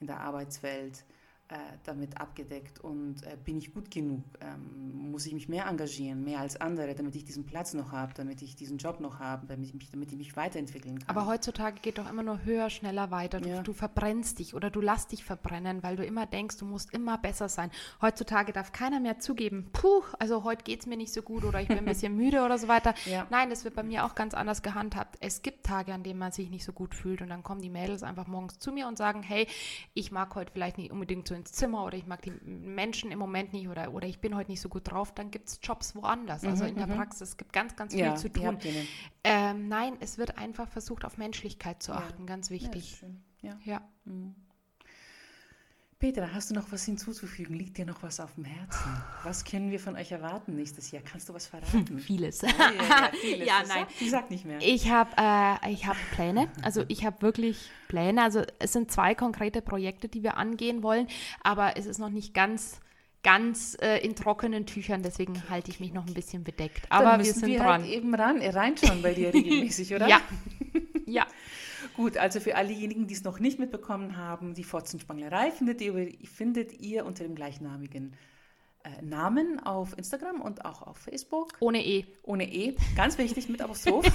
in 0.00 0.06
der 0.06 0.20
Arbeitswelt 0.20 1.04
damit 1.84 2.20
abgedeckt 2.20 2.80
und 2.80 3.22
äh, 3.24 3.36
bin 3.44 3.58
ich 3.58 3.72
gut 3.72 3.90
genug? 3.90 4.22
Ähm, 4.40 5.10
muss 5.10 5.26
ich 5.26 5.34
mich 5.34 5.48
mehr 5.48 5.66
engagieren, 5.66 6.24
mehr 6.24 6.40
als 6.40 6.60
andere, 6.60 6.94
damit 6.94 7.14
ich 7.14 7.24
diesen 7.24 7.44
Platz 7.44 7.74
noch 7.74 7.92
habe, 7.92 8.12
damit 8.14 8.42
ich 8.42 8.56
diesen 8.56 8.78
Job 8.78 9.00
noch 9.00 9.18
habe, 9.18 9.46
damit 9.46 9.66
ich 9.66 9.74
mich, 9.74 9.90
damit 9.90 10.10
ich 10.10 10.18
mich 10.18 10.36
weiterentwickeln 10.36 10.98
kann? 10.98 11.08
Aber 11.08 11.26
heutzutage 11.26 11.80
geht 11.80 11.98
doch 11.98 12.10
immer 12.10 12.22
nur 12.22 12.44
höher, 12.44 12.70
schneller 12.70 13.10
weiter. 13.10 13.40
Du, 13.40 13.48
ja. 13.48 13.62
du 13.62 13.72
verbrennst 13.72 14.38
dich 14.38 14.54
oder 14.54 14.70
du 14.70 14.80
lässt 14.80 15.12
dich 15.12 15.24
verbrennen, 15.24 15.82
weil 15.82 15.96
du 15.96 16.04
immer 16.04 16.26
denkst, 16.26 16.56
du 16.56 16.64
musst 16.64 16.92
immer 16.92 17.18
besser 17.18 17.48
sein. 17.48 17.70
Heutzutage 18.00 18.52
darf 18.52 18.72
keiner 18.72 19.00
mehr 19.00 19.18
zugeben, 19.18 19.70
puh, 19.72 20.02
also 20.18 20.44
heute 20.44 20.64
geht 20.64 20.80
es 20.80 20.86
mir 20.86 20.96
nicht 20.96 21.12
so 21.12 21.22
gut 21.22 21.44
oder 21.44 21.60
ich 21.60 21.68
bin 21.68 21.78
ein 21.78 21.84
bisschen 21.84 22.16
müde 22.16 22.44
oder 22.44 22.58
so 22.58 22.68
weiter. 22.68 22.94
Ja. 23.06 23.26
Nein, 23.30 23.50
das 23.50 23.64
wird 23.64 23.74
bei 23.74 23.82
mir 23.82 24.04
auch 24.04 24.14
ganz 24.14 24.34
anders 24.34 24.62
gehandhabt. 24.62 25.16
Es 25.20 25.42
gibt 25.42 25.64
Tage, 25.64 25.92
an 25.92 26.02
denen 26.02 26.18
man 26.18 26.32
sich 26.32 26.50
nicht 26.50 26.64
so 26.64 26.72
gut 26.72 26.94
fühlt 26.94 27.22
und 27.22 27.28
dann 27.28 27.42
kommen 27.42 27.60
die 27.60 27.70
Mädels 27.70 28.02
einfach 28.02 28.26
morgens 28.26 28.58
zu 28.58 28.72
mir 28.72 28.88
und 28.88 28.98
sagen, 28.98 29.22
hey, 29.22 29.46
ich 29.92 30.10
mag 30.10 30.34
heute 30.34 30.52
vielleicht 30.52 30.78
nicht 30.78 30.90
unbedingt 30.90 31.28
so 31.28 31.34
ins 31.34 31.43
Zimmer 31.44 31.84
oder 31.84 31.96
ich 31.96 32.06
mag 32.06 32.22
die 32.22 32.32
Menschen 32.42 33.10
im 33.10 33.18
Moment 33.18 33.52
nicht 33.52 33.68
oder, 33.68 33.92
oder 33.92 34.06
ich 34.06 34.20
bin 34.20 34.34
heute 34.34 34.50
nicht 34.50 34.60
so 34.60 34.68
gut 34.68 34.90
drauf, 34.90 35.12
dann 35.14 35.30
gibt 35.30 35.48
es 35.48 35.60
Jobs 35.62 35.94
woanders, 35.94 36.44
also 36.44 36.64
mhm, 36.64 36.70
in 36.70 36.76
der 36.76 36.86
mhm. 36.86 36.96
Praxis. 36.96 37.30
Es 37.30 37.36
gibt 37.36 37.52
ganz, 37.52 37.76
ganz 37.76 37.92
viel 37.92 38.02
ja, 38.02 38.14
zu 38.14 38.32
tun. 38.32 38.58
Ähm, 39.22 39.68
nein, 39.68 39.96
es 40.00 40.18
wird 40.18 40.38
einfach 40.38 40.68
versucht, 40.68 41.04
auf 41.04 41.18
Menschlichkeit 41.18 41.82
zu 41.82 41.92
achten, 41.92 42.22
ja. 42.22 42.26
ganz 42.26 42.50
wichtig. 42.50 43.02
Ja. 43.42 43.58
ja. 43.64 43.80
Mhm. 44.04 44.34
Petra, 46.04 46.28
hast 46.34 46.50
du 46.50 46.54
noch 46.54 46.70
was 46.70 46.84
hinzuzufügen? 46.84 47.56
Liegt 47.56 47.78
dir 47.78 47.86
noch 47.86 48.02
was 48.02 48.20
auf 48.20 48.34
dem 48.34 48.44
Herzen? 48.44 48.90
Was 49.22 49.42
können 49.42 49.70
wir 49.70 49.80
von 49.80 49.96
euch 49.96 50.12
erwarten 50.12 50.54
nächstes 50.54 50.90
Jahr? 50.90 51.02
Kannst 51.02 51.30
du 51.30 51.32
was 51.32 51.46
verraten? 51.46 51.98
Vieles. 52.06 52.42
Oh, 52.42 52.46
ja, 52.46 52.72
ja, 52.72 53.10
vieles. 53.22 53.48
ja, 53.48 53.62
nein. 53.66 53.86
Ich 53.98 54.10
sag 54.10 54.30
nicht 54.30 54.44
mehr. 54.44 54.58
Ich 54.60 54.90
habe 54.90 55.10
äh, 55.16 55.74
hab 55.76 55.96
Pläne. 56.12 56.48
Also 56.60 56.84
ich 56.88 57.06
habe 57.06 57.22
wirklich 57.22 57.70
Pläne. 57.88 58.22
Also 58.22 58.42
es 58.58 58.74
sind 58.74 58.90
zwei 58.90 59.14
konkrete 59.14 59.62
Projekte, 59.62 60.10
die 60.10 60.22
wir 60.22 60.36
angehen 60.36 60.82
wollen, 60.82 61.08
aber 61.42 61.78
es 61.78 61.86
ist 61.86 61.98
noch 61.98 62.10
nicht 62.10 62.34
ganz 62.34 62.82
ganz 63.22 63.74
äh, 63.80 64.04
in 64.04 64.14
trockenen 64.14 64.66
Tüchern, 64.66 65.02
deswegen 65.02 65.42
halte 65.48 65.70
ich 65.70 65.80
mich 65.80 65.94
noch 65.94 66.06
ein 66.06 66.12
bisschen 66.12 66.44
bedeckt. 66.44 66.84
Aber 66.90 67.16
wir 67.16 67.32
sind 67.32 67.46
wir 67.46 67.60
dran. 67.60 67.80
Halt 67.80 67.90
eben 67.90 68.14
ran, 68.14 68.42
reinschauen 68.42 69.00
bei 69.00 69.14
dir 69.14 69.32
regelmäßig, 69.32 69.94
oder? 69.94 70.06
Ja. 70.06 70.20
ja. 71.06 71.26
Gut, 71.96 72.16
also 72.16 72.40
für 72.40 72.56
all 72.56 72.66
diejenigen, 72.66 73.06
die 73.06 73.14
es 73.14 73.22
noch 73.22 73.38
nicht 73.38 73.58
mitbekommen 73.58 74.16
haben, 74.16 74.54
die 74.54 74.64
Fotzenspanglerei 74.64 75.52
findet 75.52 75.80
ihr, 75.80 76.12
findet 76.24 76.80
ihr 76.80 77.06
unter 77.06 77.22
dem 77.22 77.36
gleichnamigen 77.36 78.16
äh, 78.82 79.00
Namen 79.00 79.60
auf 79.60 79.96
Instagram 79.96 80.40
und 80.40 80.64
auch 80.64 80.82
auf 80.82 80.98
Facebook. 80.98 81.52
Ohne 81.60 81.84
E. 81.84 82.04
Ohne 82.22 82.52
E, 82.52 82.76
ganz 82.96 83.16
wichtig, 83.16 83.48
mit 83.48 83.62
Apostroph. 83.62 84.06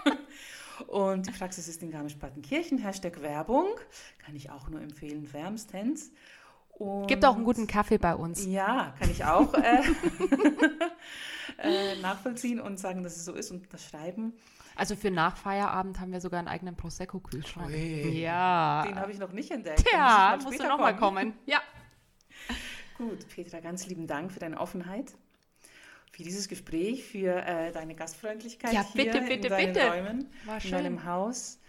und 0.86 1.26
die 1.26 1.32
Praxis 1.32 1.66
ist 1.66 1.82
in 1.82 1.90
Garmisch-Partenkirchen, 1.90 2.78
Hashtag 2.78 3.22
Werbung, 3.22 3.68
kann 4.18 4.36
ich 4.36 4.50
auch 4.50 4.68
nur 4.68 4.82
empfehlen, 4.82 5.32
wärmstens. 5.32 6.12
Und 6.78 7.08
Gibt 7.08 7.24
auch 7.24 7.34
einen 7.34 7.44
guten 7.44 7.66
Kaffee 7.66 7.98
bei 7.98 8.14
uns. 8.14 8.46
Ja, 8.46 8.94
kann 8.98 9.10
ich 9.10 9.24
auch 9.24 9.52
äh, 9.54 9.82
äh, 11.58 12.00
nachvollziehen 12.00 12.60
und 12.60 12.78
sagen, 12.78 13.02
dass 13.02 13.16
es 13.16 13.24
so 13.24 13.32
ist 13.32 13.50
und 13.50 13.72
das 13.72 13.84
schreiben. 13.84 14.34
Also 14.78 14.94
für 14.94 15.10
Nachfeierabend 15.10 15.98
haben 15.98 16.12
wir 16.12 16.20
sogar 16.20 16.38
einen 16.38 16.46
eigenen 16.46 16.76
Prosecco-Kühlschrank. 16.76 17.74
Ja. 17.74 18.84
Den 18.86 18.94
habe 18.94 19.10
ich 19.10 19.18
noch 19.18 19.32
nicht 19.32 19.50
entdeckt. 19.50 19.84
Ja, 19.92 20.38
musst 20.40 20.60
du 20.60 20.68
nochmal 20.68 20.96
kommen. 20.96 21.34
Ja. 21.46 21.60
Gut, 22.96 23.28
Petra, 23.28 23.60
ganz 23.60 23.86
lieben 23.86 24.06
Dank 24.06 24.32
für 24.32 24.38
deine 24.38 24.58
Offenheit, 24.58 25.12
für 26.12 26.22
dieses 26.22 26.48
Gespräch, 26.48 27.04
für 27.04 27.42
äh, 27.44 27.72
deine 27.72 27.94
Gastfreundlichkeit 27.94 28.72
ja, 28.72 28.84
hier 28.92 29.04
bitte, 29.04 29.20
bitte, 29.20 29.34
in 29.34 29.42
deinen 29.50 29.72
bitte. 29.72 29.88
Räumen, 29.88 30.30
War 30.44 30.64
in 30.64 30.70
deinem 30.70 31.04
Haus. 31.04 31.60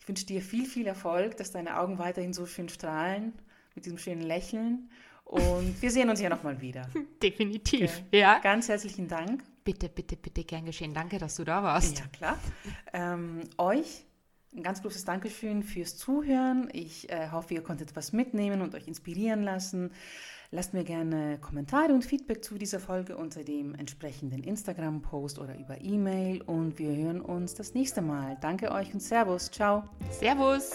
Ich 0.00 0.08
wünsche 0.08 0.26
dir 0.26 0.42
viel, 0.42 0.66
viel 0.66 0.86
Erfolg, 0.86 1.36
dass 1.36 1.52
deine 1.52 1.78
Augen 1.78 1.98
weiterhin 1.98 2.32
so 2.32 2.46
schön 2.46 2.68
strahlen, 2.68 3.32
mit 3.74 3.84
diesem 3.84 3.98
schönen 3.98 4.22
Lächeln. 4.22 4.90
Und 5.24 5.80
wir 5.80 5.90
sehen 5.90 6.10
uns 6.10 6.20
ja 6.20 6.28
nochmal 6.28 6.60
wieder. 6.60 6.88
Definitiv, 7.22 8.02
okay. 8.08 8.20
ja. 8.20 8.38
Ganz 8.40 8.68
herzlichen 8.68 9.08
Dank. 9.08 9.42
Bitte, 9.64 9.88
bitte, 9.88 10.16
bitte, 10.16 10.44
gern 10.44 10.64
geschehen. 10.64 10.94
Danke, 10.94 11.18
dass 11.18 11.36
du 11.36 11.44
da 11.44 11.62
warst. 11.62 11.98
Ja, 11.98 12.06
klar. 12.06 12.38
Ähm, 12.92 13.40
euch 13.58 14.04
ein 14.54 14.62
ganz 14.62 14.82
großes 14.82 15.04
Dankeschön 15.04 15.62
fürs 15.62 15.96
Zuhören. 15.96 16.68
Ich 16.72 17.10
äh, 17.10 17.30
hoffe, 17.30 17.54
ihr 17.54 17.62
konntet 17.62 17.96
was 17.96 18.12
mitnehmen 18.12 18.60
und 18.60 18.74
euch 18.74 18.86
inspirieren 18.86 19.42
lassen. 19.42 19.92
Lasst 20.50 20.74
mir 20.74 20.84
gerne 20.84 21.38
Kommentare 21.38 21.94
und 21.94 22.04
Feedback 22.04 22.44
zu 22.44 22.58
dieser 22.58 22.78
Folge 22.78 23.16
unter 23.16 23.42
dem 23.42 23.74
entsprechenden 23.74 24.44
Instagram-Post 24.44 25.38
oder 25.38 25.58
über 25.58 25.80
E-Mail 25.80 26.42
und 26.42 26.78
wir 26.78 26.94
hören 26.94 27.22
uns 27.22 27.54
das 27.54 27.72
nächste 27.72 28.02
Mal. 28.02 28.36
Danke 28.42 28.70
euch 28.70 28.92
und 28.92 29.00
Servus. 29.00 29.50
Ciao. 29.50 29.84
Servus. 30.10 30.72